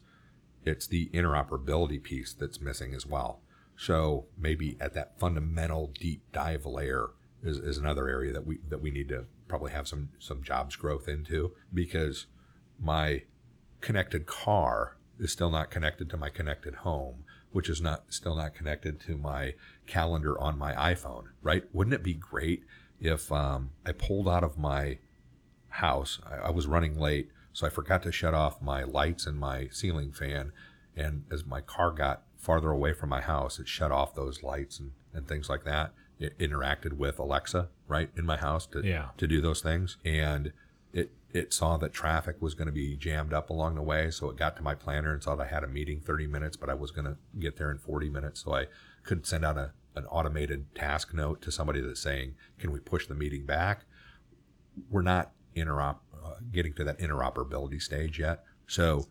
it's 0.64 0.86
the 0.86 1.10
interoperability 1.12 2.02
piece 2.02 2.32
that's 2.32 2.58
missing 2.58 2.94
as 2.94 3.04
well. 3.04 3.40
So 3.76 4.26
maybe 4.38 4.76
at 4.80 4.94
that 4.94 5.18
fundamental 5.18 5.92
deep 5.98 6.22
dive 6.32 6.66
layer 6.66 7.10
is, 7.42 7.58
is 7.58 7.78
another 7.78 8.08
area 8.08 8.32
that 8.32 8.46
we 8.46 8.58
that 8.68 8.80
we 8.80 8.90
need 8.90 9.08
to 9.08 9.26
probably 9.48 9.72
have 9.72 9.88
some 9.88 10.10
some 10.18 10.42
jobs 10.42 10.76
growth 10.76 11.08
into 11.08 11.52
because 11.72 12.26
my 12.80 13.22
connected 13.80 14.26
car 14.26 14.96
is 15.18 15.30
still 15.30 15.50
not 15.50 15.70
connected 15.70 16.10
to 16.10 16.16
my 16.16 16.28
connected 16.28 16.76
home, 16.76 17.24
which 17.52 17.68
is 17.68 17.80
not 17.80 18.04
still 18.08 18.36
not 18.36 18.54
connected 18.54 19.00
to 19.00 19.16
my 19.16 19.54
calendar 19.86 20.40
on 20.40 20.58
my 20.58 20.72
iPhone, 20.74 21.24
right? 21.42 21.64
Wouldn't 21.72 21.94
it 21.94 22.02
be 22.02 22.14
great 22.14 22.64
if 23.00 23.30
um, 23.30 23.70
I 23.84 23.92
pulled 23.92 24.28
out 24.28 24.44
of 24.44 24.56
my 24.56 24.98
house, 25.68 26.20
I, 26.24 26.48
I 26.48 26.50
was 26.50 26.66
running 26.66 26.98
late, 26.98 27.28
so 27.52 27.66
I 27.66 27.70
forgot 27.70 28.02
to 28.04 28.12
shut 28.12 28.34
off 28.34 28.62
my 28.62 28.82
lights 28.84 29.26
and 29.26 29.38
my 29.38 29.68
ceiling 29.70 30.12
fan, 30.12 30.52
and 30.96 31.24
as 31.30 31.44
my 31.44 31.60
car 31.60 31.90
got 31.90 32.22
farther 32.44 32.70
away 32.70 32.92
from 32.92 33.08
my 33.08 33.20
house, 33.20 33.58
it 33.58 33.66
shut 33.68 33.90
off 33.90 34.14
those 34.14 34.42
lights 34.42 34.78
and, 34.78 34.92
and 35.12 35.26
things 35.26 35.48
like 35.48 35.64
that. 35.64 35.92
It 36.18 36.38
interacted 36.38 36.92
with 36.94 37.18
Alexa, 37.18 37.68
right, 37.88 38.10
in 38.16 38.24
my 38.26 38.36
house 38.36 38.66
to 38.68 38.82
Yeah. 38.86 39.08
to 39.16 39.26
do 39.26 39.40
those 39.40 39.60
things, 39.62 39.96
and 40.04 40.52
it 40.92 41.10
it 41.32 41.52
saw 41.52 41.76
that 41.78 41.92
traffic 41.92 42.36
was 42.40 42.54
going 42.54 42.66
to 42.66 42.72
be 42.72 42.96
jammed 42.96 43.32
up 43.32 43.50
along 43.50 43.74
the 43.74 43.82
way, 43.82 44.10
so 44.10 44.30
it 44.30 44.36
got 44.36 44.54
to 44.56 44.62
my 44.62 44.74
planner 44.76 45.12
and 45.12 45.20
saw 45.22 45.34
that 45.34 45.46
I 45.48 45.54
had 45.54 45.64
a 45.64 45.66
meeting 45.66 46.00
30 46.00 46.28
minutes, 46.28 46.56
but 46.56 46.70
I 46.70 46.74
was 46.74 46.92
going 46.92 47.06
to 47.06 47.16
get 47.40 47.56
there 47.56 47.72
in 47.72 47.78
40 47.78 48.08
minutes, 48.10 48.44
so 48.44 48.54
I 48.54 48.66
could 49.02 49.26
send 49.26 49.44
out 49.44 49.56
a 49.58 49.72
an 49.96 50.04
automated 50.06 50.72
task 50.74 51.14
note 51.14 51.40
to 51.42 51.50
somebody 51.52 51.80
that's 51.80 52.00
saying, 52.00 52.34
"Can 52.58 52.70
we 52.72 52.78
push 52.80 53.06
the 53.06 53.14
meeting 53.14 53.46
back?" 53.46 53.84
We're 54.90 55.02
not 55.02 55.32
interop 55.56 55.98
uh, 56.24 56.34
getting 56.52 56.74
to 56.74 56.84
that 56.84 56.98
interoperability 56.98 57.80
stage 57.80 58.18
yet, 58.18 58.44
so 58.66 59.06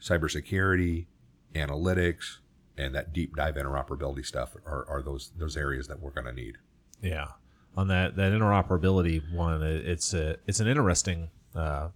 cybersecurity, 0.00 1.06
analytics, 1.54 2.38
and 2.76 2.94
that 2.94 3.12
deep 3.12 3.36
dive 3.36 3.56
interoperability 3.56 4.24
stuff 4.24 4.56
are, 4.66 4.86
are 4.88 5.02
those 5.02 5.32
those 5.36 5.56
areas 5.56 5.88
that 5.88 6.00
we're 6.00 6.10
going 6.10 6.26
to 6.26 6.32
need. 6.32 6.58
Yeah, 7.00 7.28
on 7.76 7.88
that 7.88 8.16
that 8.16 8.32
interoperability 8.32 9.32
one, 9.32 9.62
it's 9.62 10.14
a 10.14 10.36
it's 10.46 10.60
an 10.60 10.68
interesting 10.68 11.30
uh, 11.54 11.88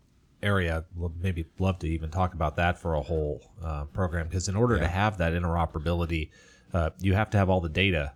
area. 0.43 0.85
Maybe 1.21 1.47
love 1.59 1.79
to 1.81 1.89
even 1.89 2.11
talk 2.11 2.35
about 2.35 2.57
that 2.57 2.79
for 2.79 2.95
a 2.95 3.03
whole 3.03 3.43
uh, 3.63 3.85
program 3.87 4.29
because 4.29 4.49
in 4.49 4.57
order 4.57 4.79
to 4.79 4.89
have 4.89 5.19
that 5.19 5.33
interoperability, 5.33 6.31
uh, 6.73 6.91
you 7.01 7.15
have 7.15 7.31
to 7.31 7.39
have 7.39 7.49
all 7.51 7.61
the 7.61 7.69
data 7.69 8.13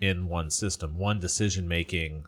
in 0.00 0.28
one 0.28 0.50
system. 0.50 0.98
One 0.98 1.20
decision 1.20 1.66
making 1.68 2.24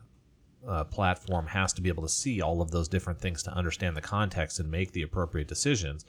uh, 0.68 0.84
platform 0.84 1.46
has 1.46 1.72
to 1.72 1.80
be 1.80 1.88
able 1.88 2.02
to 2.02 2.08
see 2.08 2.40
all 2.40 2.60
of 2.60 2.70
those 2.70 2.88
different 2.88 3.20
things 3.20 3.42
to 3.42 3.50
understand 3.52 3.96
the 3.96 4.00
context 4.00 4.60
and 4.60 4.70
make 4.70 4.92
the 4.92 5.02
appropriate 5.02 5.48
decisions. 5.48 6.04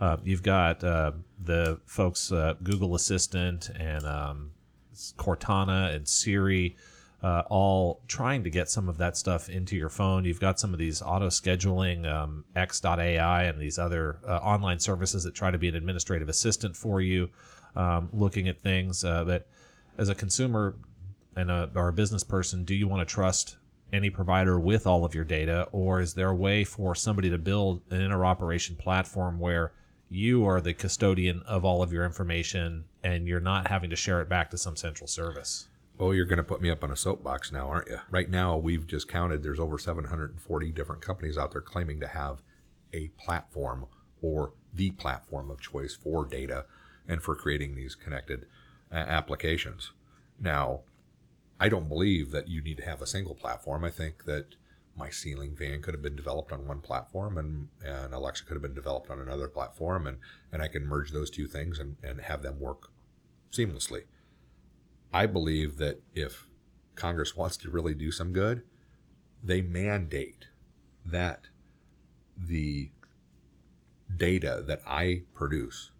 Uh, 0.00 0.16
you've 0.22 0.42
got 0.42 0.84
uh, 0.84 1.12
the 1.42 1.80
folks, 1.86 2.30
uh, 2.30 2.54
Google 2.62 2.94
Assistant 2.94 3.70
and 3.70 4.04
um, 4.04 4.50
Cortana 5.16 5.94
and 5.94 6.06
Siri. 6.06 6.76
Uh, 7.22 7.44
all 7.50 8.00
trying 8.08 8.42
to 8.42 8.50
get 8.50 8.68
some 8.68 8.88
of 8.88 8.98
that 8.98 9.16
stuff 9.16 9.48
into 9.48 9.76
your 9.76 9.88
phone. 9.88 10.24
You've 10.24 10.40
got 10.40 10.58
some 10.58 10.72
of 10.72 10.80
these 10.80 11.00
auto 11.00 11.28
scheduling, 11.28 12.04
um, 12.04 12.44
X.AI, 12.56 13.44
and 13.44 13.60
these 13.60 13.78
other 13.78 14.18
uh, 14.26 14.38
online 14.38 14.80
services 14.80 15.22
that 15.22 15.32
try 15.32 15.52
to 15.52 15.58
be 15.58 15.68
an 15.68 15.76
administrative 15.76 16.28
assistant 16.28 16.76
for 16.76 17.00
you, 17.00 17.30
um, 17.76 18.08
looking 18.12 18.48
at 18.48 18.60
things. 18.60 19.04
Uh, 19.04 19.22
but 19.22 19.46
as 19.98 20.08
a 20.08 20.16
consumer 20.16 20.74
and 21.36 21.48
a, 21.48 21.70
or 21.76 21.86
a 21.86 21.92
business 21.92 22.24
person, 22.24 22.64
do 22.64 22.74
you 22.74 22.88
want 22.88 23.06
to 23.08 23.14
trust 23.14 23.56
any 23.92 24.10
provider 24.10 24.58
with 24.58 24.86
all 24.86 25.04
of 25.04 25.14
your 25.14 25.24
data, 25.24 25.68
or 25.72 26.00
is 26.00 26.14
there 26.14 26.30
a 26.30 26.34
way 26.34 26.64
for 26.64 26.94
somebody 26.94 27.30
to 27.30 27.38
build 27.38 27.82
an 27.90 28.00
interoperation 28.00 28.78
platform 28.78 29.38
where 29.38 29.72
you 30.08 30.46
are 30.46 30.60
the 30.60 30.74
custodian 30.74 31.42
of 31.46 31.64
all 31.64 31.82
of 31.82 31.92
your 31.92 32.04
information 32.04 32.84
and 33.02 33.26
you're 33.26 33.40
not 33.40 33.68
having 33.68 33.90
to 33.90 33.96
share 33.96 34.20
it 34.20 34.28
back 34.28 34.50
to 34.50 34.58
some 34.58 34.76
central 34.76 35.06
service? 35.06 35.68
Oh, 36.00 36.12
you're 36.12 36.26
going 36.26 36.38
to 36.38 36.42
put 36.42 36.62
me 36.62 36.70
up 36.70 36.82
on 36.82 36.90
a 36.90 36.96
soapbox 36.96 37.52
now, 37.52 37.68
aren't 37.68 37.88
you? 37.88 37.98
Right 38.10 38.28
now, 38.28 38.56
we've 38.56 38.86
just 38.86 39.08
counted 39.08 39.42
there's 39.42 39.60
over 39.60 39.78
740 39.78 40.72
different 40.72 41.02
companies 41.02 41.38
out 41.38 41.52
there 41.52 41.60
claiming 41.60 42.00
to 42.00 42.08
have 42.08 42.42
a 42.92 43.08
platform 43.18 43.86
or 44.20 44.52
the 44.72 44.90
platform 44.92 45.50
of 45.50 45.60
choice 45.60 45.94
for 45.94 46.24
data 46.24 46.64
and 47.06 47.22
for 47.22 47.34
creating 47.34 47.74
these 47.74 47.94
connected 47.94 48.46
uh, 48.90 48.96
applications. 48.96 49.92
Now, 50.40 50.80
I 51.62 51.68
don't 51.68 51.88
believe 51.88 52.32
that 52.32 52.48
you 52.48 52.60
need 52.60 52.78
to 52.78 52.84
have 52.84 53.00
a 53.00 53.06
single 53.06 53.36
platform. 53.36 53.84
I 53.84 53.90
think 53.90 54.24
that 54.24 54.56
my 54.96 55.10
ceiling 55.10 55.54
fan 55.54 55.80
could 55.80 55.94
have 55.94 56.02
been 56.02 56.16
developed 56.16 56.50
on 56.50 56.66
one 56.66 56.80
platform 56.80 57.38
and, 57.38 57.68
and 57.84 58.12
Alexa 58.12 58.44
could 58.46 58.54
have 58.54 58.62
been 58.62 58.74
developed 58.74 59.10
on 59.10 59.20
another 59.20 59.46
platform 59.46 60.08
and, 60.08 60.18
and 60.50 60.60
I 60.60 60.66
can 60.66 60.84
merge 60.84 61.12
those 61.12 61.30
two 61.30 61.46
things 61.46 61.78
and, 61.78 61.98
and 62.02 62.22
have 62.22 62.42
them 62.42 62.58
work 62.58 62.90
seamlessly. 63.52 64.06
I 65.12 65.26
believe 65.26 65.76
that 65.76 66.02
if 66.16 66.48
Congress 66.96 67.36
wants 67.36 67.56
to 67.58 67.70
really 67.70 67.94
do 67.94 68.10
some 68.10 68.32
good, 68.32 68.64
they 69.40 69.62
mandate 69.62 70.46
that 71.06 71.42
the 72.36 72.90
data 74.16 74.64
that 74.66 74.82
I 74.84 75.22
produce 75.32 75.92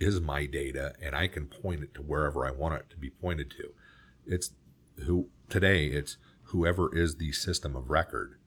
is 0.00 0.18
my 0.22 0.46
data 0.46 0.94
and 1.02 1.14
I 1.14 1.26
can 1.26 1.44
point 1.44 1.82
it 1.82 1.92
to 1.92 2.00
wherever 2.00 2.46
I 2.46 2.52
want 2.52 2.76
it 2.76 2.88
to 2.88 2.96
be 2.96 3.10
pointed 3.10 3.50
to. 3.50 3.74
It's 4.26 4.52
who 5.04 5.28
today 5.48 5.86
it's 5.86 6.16
whoever 6.44 6.94
is 6.94 7.16
the 7.16 7.32
system 7.32 7.74
of 7.76 7.90
record 7.90 8.38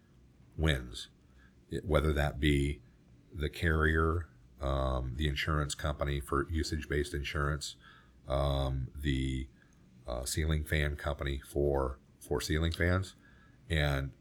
wins, 0.58 1.10
it, 1.70 1.86
whether 1.86 2.14
that 2.14 2.40
be 2.40 2.80
the 3.34 3.50
carrier, 3.50 4.28
um, 4.62 5.14
the 5.16 5.28
insurance 5.28 5.76
company 5.76 6.20
for 6.20 6.48
usage 6.50 6.88
based 6.90 7.14
insurance, 7.14 7.76
um, 8.28 8.88
the 9.00 9.48
uh, 10.08 10.26
ceiling 10.26 10.64
fan 10.64 10.96
company 10.96 11.42
for 11.48 12.00
for 12.20 12.42
ceiling 12.42 12.72
fans, 12.72 13.16
and 13.70 14.12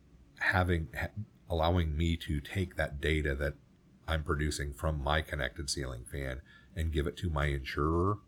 having 0.41 0.89
ha- 0.99 1.09
allowing 1.49 1.97
me 1.97 2.17
to 2.17 2.41
take 2.41 2.77
that 2.77 3.01
data 3.01 3.35
that 3.35 3.55
I'm 4.07 4.23
producing 4.23 4.73
from 4.73 5.03
my 5.03 5.23
connected 5.23 5.71
ceiling 5.71 6.05
fan 6.11 6.41
and 6.75 6.93
give 6.93 7.07
it 7.07 7.17
to 7.19 7.31
my 7.31 7.47
insurer. 7.47 8.19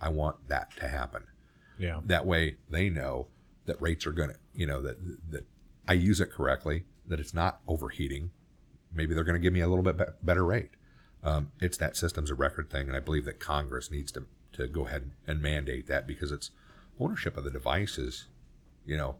I 0.00 0.08
want 0.08 0.48
that 0.48 0.74
to 0.76 0.88
happen. 0.88 1.24
Yeah. 1.78 2.00
That 2.04 2.26
way 2.26 2.56
they 2.68 2.90
know 2.90 3.28
that 3.66 3.80
rates 3.80 4.06
are 4.06 4.12
going 4.12 4.30
to, 4.30 4.36
you 4.54 4.66
know, 4.66 4.80
that 4.82 4.96
that 5.30 5.46
I 5.86 5.94
use 5.94 6.20
it 6.20 6.30
correctly, 6.30 6.84
that 7.06 7.20
it's 7.20 7.34
not 7.34 7.60
overheating. 7.66 8.30
Maybe 8.92 9.14
they're 9.14 9.24
going 9.24 9.34
to 9.34 9.40
give 9.40 9.52
me 9.52 9.60
a 9.60 9.68
little 9.68 9.82
bit 9.82 9.98
be- 9.98 10.12
better 10.22 10.44
rate. 10.44 10.70
Um, 11.22 11.52
it's 11.60 11.78
that 11.78 11.96
systems 11.96 12.30
of 12.30 12.38
record 12.38 12.70
thing, 12.70 12.86
and 12.86 12.96
I 12.96 13.00
believe 13.00 13.24
that 13.24 13.40
Congress 13.40 13.90
needs 13.90 14.12
to 14.12 14.26
to 14.52 14.68
go 14.68 14.86
ahead 14.86 15.10
and 15.26 15.42
mandate 15.42 15.86
that 15.88 16.06
because 16.06 16.30
it's 16.30 16.50
ownership 17.00 17.36
of 17.36 17.44
the 17.44 17.50
devices, 17.50 18.26
you 18.86 18.96
know, 18.96 19.16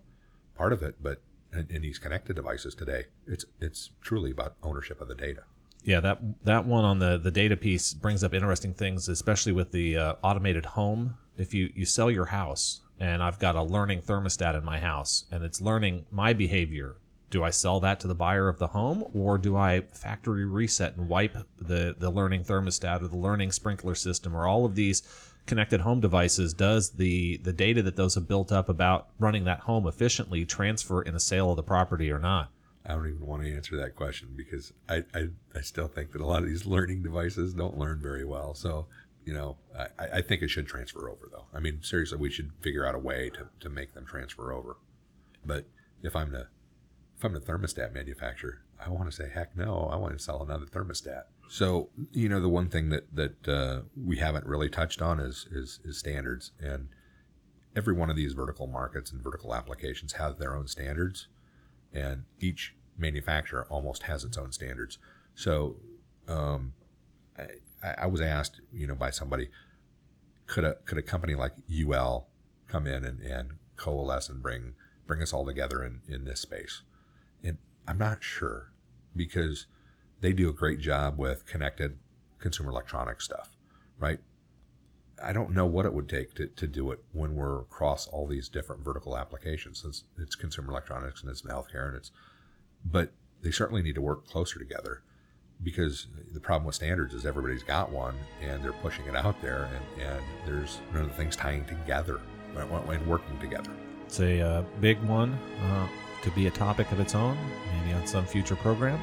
part 0.56 0.72
of 0.72 0.82
it. 0.82 0.96
But 1.02 1.22
in, 1.52 1.66
in 1.70 1.82
these 1.82 1.98
connected 1.98 2.36
devices 2.36 2.74
today, 2.74 3.06
it's 3.26 3.44
it's 3.60 3.90
truly 4.00 4.30
about 4.30 4.54
ownership 4.62 5.00
of 5.00 5.08
the 5.08 5.14
data. 5.14 5.42
Yeah, 5.82 6.00
that 6.00 6.18
that 6.44 6.66
one 6.66 6.84
on 6.84 6.98
the 6.98 7.18
the 7.18 7.30
data 7.30 7.56
piece 7.56 7.92
brings 7.92 8.24
up 8.24 8.32
interesting 8.32 8.74
things, 8.74 9.08
especially 9.08 9.52
with 9.52 9.72
the 9.72 9.96
uh, 9.96 10.14
automated 10.22 10.66
home. 10.66 11.16
If 11.36 11.52
you 11.52 11.72
you 11.74 11.84
sell 11.84 12.10
your 12.10 12.26
house 12.26 12.80
and 12.98 13.22
I've 13.22 13.38
got 13.38 13.56
a 13.56 13.62
learning 13.62 14.02
thermostat 14.02 14.56
in 14.56 14.64
my 14.64 14.78
house 14.78 15.24
and 15.30 15.44
it's 15.44 15.60
learning 15.60 16.06
my 16.10 16.32
behavior, 16.32 16.96
do 17.30 17.42
I 17.42 17.50
sell 17.50 17.80
that 17.80 17.98
to 18.00 18.08
the 18.08 18.14
buyer 18.14 18.48
of 18.48 18.58
the 18.58 18.68
home 18.68 19.04
or 19.12 19.38
do 19.38 19.56
I 19.56 19.80
factory 19.92 20.44
reset 20.44 20.96
and 20.96 21.08
wipe 21.08 21.36
the 21.58 21.94
the 21.98 22.10
learning 22.10 22.44
thermostat 22.44 23.02
or 23.02 23.08
the 23.08 23.16
learning 23.16 23.52
sprinkler 23.52 23.94
system 23.94 24.36
or 24.36 24.46
all 24.46 24.64
of 24.64 24.74
these 24.76 25.02
connected 25.46 25.80
home 25.80 26.00
devices 26.00 26.54
does 26.54 26.90
the 26.90 27.38
the 27.38 27.52
data 27.52 27.82
that 27.82 27.96
those 27.96 28.14
have 28.14 28.28
built 28.28 28.52
up 28.52 28.68
about 28.68 29.08
running 29.18 29.44
that 29.44 29.60
home 29.60 29.86
efficiently 29.86 30.44
transfer 30.44 31.02
in 31.02 31.14
a 31.14 31.20
sale 31.20 31.50
of 31.50 31.56
the 31.56 31.62
property 31.62 32.10
or 32.10 32.18
not? 32.18 32.50
I 32.86 32.92
don't 32.92 33.08
even 33.08 33.26
want 33.26 33.42
to 33.42 33.54
answer 33.54 33.76
that 33.78 33.96
question 33.96 34.28
because 34.36 34.72
I, 34.88 35.04
I, 35.14 35.28
I 35.54 35.62
still 35.62 35.88
think 35.88 36.12
that 36.12 36.20
a 36.20 36.26
lot 36.26 36.42
of 36.42 36.48
these 36.48 36.66
learning 36.66 37.02
devices 37.02 37.54
don't 37.54 37.78
learn 37.78 37.98
very 38.00 38.26
well. 38.26 38.54
So, 38.54 38.86
you 39.24 39.32
know, 39.32 39.56
I, 39.78 40.18
I 40.18 40.20
think 40.22 40.42
it 40.42 40.48
should 40.48 40.66
transfer 40.66 41.08
over 41.08 41.28
though. 41.30 41.46
I 41.54 41.60
mean, 41.60 41.80
seriously, 41.82 42.18
we 42.18 42.30
should 42.30 42.52
figure 42.60 42.86
out 42.86 42.94
a 42.94 42.98
way 42.98 43.30
to, 43.30 43.48
to 43.60 43.68
make 43.68 43.94
them 43.94 44.06
transfer 44.06 44.52
over. 44.52 44.76
But 45.44 45.66
if 46.02 46.14
I'm 46.14 46.32
the 46.32 46.48
if 47.16 47.24
I'm 47.24 47.32
the 47.32 47.40
thermostat 47.40 47.94
manufacturer, 47.94 48.62
I 48.84 48.90
want 48.90 49.10
to 49.10 49.16
say, 49.16 49.30
heck 49.32 49.56
no, 49.56 49.88
I 49.92 49.96
want 49.96 50.16
to 50.16 50.22
sell 50.22 50.42
another 50.42 50.66
thermostat. 50.66 51.22
So, 51.48 51.90
you 52.12 52.28
know, 52.28 52.40
the 52.40 52.48
one 52.48 52.68
thing 52.68 52.88
that 52.90 53.14
that 53.14 53.48
uh, 53.48 53.80
we 53.96 54.18
haven't 54.18 54.46
really 54.46 54.68
touched 54.68 55.00
on 55.00 55.20
is, 55.20 55.46
is 55.50 55.80
is 55.84 55.98
standards, 55.98 56.52
and 56.60 56.88
every 57.76 57.94
one 57.94 58.10
of 58.10 58.16
these 58.16 58.32
vertical 58.32 58.66
markets 58.66 59.10
and 59.10 59.22
vertical 59.22 59.54
applications 59.54 60.14
have 60.14 60.38
their 60.38 60.56
own 60.56 60.66
standards, 60.66 61.28
and 61.92 62.24
each 62.40 62.74
manufacturer 62.96 63.66
almost 63.70 64.04
has 64.04 64.24
its 64.24 64.38
own 64.38 64.52
standards. 64.52 64.98
So, 65.34 65.76
um, 66.28 66.74
I, 67.38 67.94
I 67.98 68.06
was 68.06 68.20
asked, 68.20 68.60
you 68.72 68.86
know, 68.86 68.94
by 68.94 69.10
somebody, 69.10 69.48
could 70.46 70.64
a 70.64 70.74
could 70.84 70.98
a 70.98 71.02
company 71.02 71.34
like 71.34 71.52
UL 71.70 72.28
come 72.68 72.86
in 72.86 73.04
and, 73.04 73.20
and 73.20 73.52
coalesce 73.76 74.28
and 74.28 74.42
bring 74.42 74.74
bring 75.06 75.22
us 75.22 75.32
all 75.32 75.44
together 75.44 75.82
in, 75.82 76.00
in 76.08 76.24
this 76.24 76.40
space? 76.40 76.82
And 77.42 77.58
I'm 77.86 77.98
not 77.98 78.22
sure 78.22 78.72
because 79.14 79.66
they 80.20 80.32
do 80.32 80.48
a 80.48 80.52
great 80.52 80.80
job 80.80 81.18
with 81.18 81.46
connected 81.46 81.98
consumer 82.38 82.70
electronic 82.70 83.20
stuff, 83.20 83.56
right? 83.98 84.20
I 85.22 85.32
don't 85.32 85.50
know 85.50 85.66
what 85.66 85.86
it 85.86 85.94
would 85.94 86.08
take 86.08 86.34
to, 86.34 86.46
to 86.46 86.66
do 86.66 86.90
it 86.90 87.02
when 87.12 87.34
we're 87.34 87.60
across 87.60 88.06
all 88.08 88.26
these 88.26 88.48
different 88.48 88.84
vertical 88.84 89.16
applications. 89.16 89.84
It's, 89.86 90.04
it's 90.18 90.34
consumer 90.34 90.70
electronics 90.70 91.22
and 91.22 91.30
it's 91.30 91.42
healthcare 91.42 91.88
and 91.88 91.96
it's, 91.96 92.10
but 92.84 93.12
they 93.42 93.50
certainly 93.50 93.82
need 93.82 93.94
to 93.94 94.02
work 94.02 94.26
closer 94.26 94.58
together 94.58 95.02
because 95.64 96.06
the 96.32 96.40
problem 96.40 96.66
with 96.66 96.74
standards 96.74 97.14
is 97.14 97.24
everybody's 97.26 97.62
got 97.62 97.90
one 97.90 98.14
and 98.42 98.62
they're 98.62 98.72
pushing 98.72 99.06
it 99.06 99.16
out 99.16 99.40
there 99.40 99.68
and, 99.74 100.02
and 100.02 100.22
there's 100.46 100.80
none 100.92 101.04
of 101.04 101.08
the 101.08 101.14
things 101.14 101.36
tying 101.36 101.64
together 101.64 102.20
and 102.56 103.06
working 103.06 103.38
together. 103.40 103.70
It's 104.06 104.20
a 104.20 104.40
uh, 104.40 104.62
big 104.80 105.02
one 105.02 105.32
uh, 105.62 105.88
to 106.22 106.30
be 106.32 106.46
a 106.46 106.50
topic 106.50 106.90
of 106.92 107.00
its 107.00 107.14
own, 107.14 107.36
maybe 107.72 107.94
on 107.94 108.06
some 108.06 108.26
future 108.26 108.56
program 108.56 109.00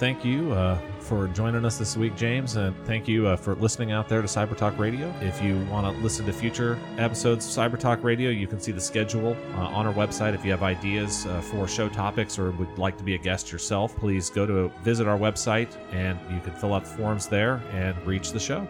thank 0.00 0.24
you 0.24 0.50
uh, 0.52 0.78
for 0.98 1.28
joining 1.28 1.62
us 1.62 1.76
this 1.76 1.94
week, 1.94 2.16
James, 2.16 2.56
and 2.56 2.74
thank 2.86 3.06
you 3.06 3.26
uh, 3.26 3.36
for 3.36 3.54
listening 3.56 3.92
out 3.92 4.08
there 4.08 4.22
to 4.22 4.26
Cyber 4.26 4.56
Talk 4.56 4.78
Radio. 4.78 5.12
If 5.20 5.42
you 5.42 5.62
want 5.66 5.94
to 5.94 6.02
listen 6.02 6.24
to 6.24 6.32
future 6.32 6.78
episodes 6.96 7.44
of 7.44 7.52
Cyber 7.62 7.78
Talk 7.78 8.02
Radio, 8.02 8.30
you 8.30 8.46
can 8.46 8.58
see 8.60 8.72
the 8.72 8.80
schedule 8.80 9.36
uh, 9.56 9.58
on 9.58 9.86
our 9.86 9.92
website. 9.92 10.32
If 10.32 10.42
you 10.42 10.52
have 10.52 10.62
ideas 10.62 11.26
uh, 11.26 11.42
for 11.42 11.68
show 11.68 11.90
topics 11.90 12.38
or 12.38 12.50
would 12.52 12.78
like 12.78 12.96
to 12.96 13.04
be 13.04 13.14
a 13.14 13.18
guest 13.18 13.52
yourself, 13.52 13.94
please 13.94 14.30
go 14.30 14.46
to 14.46 14.72
visit 14.82 15.06
our 15.06 15.18
website 15.18 15.76
and 15.92 16.18
you 16.32 16.40
can 16.40 16.54
fill 16.54 16.72
out 16.72 16.86
forms 16.86 17.26
there 17.26 17.62
and 17.72 17.94
reach 18.06 18.32
the 18.32 18.40
show. 18.40 18.66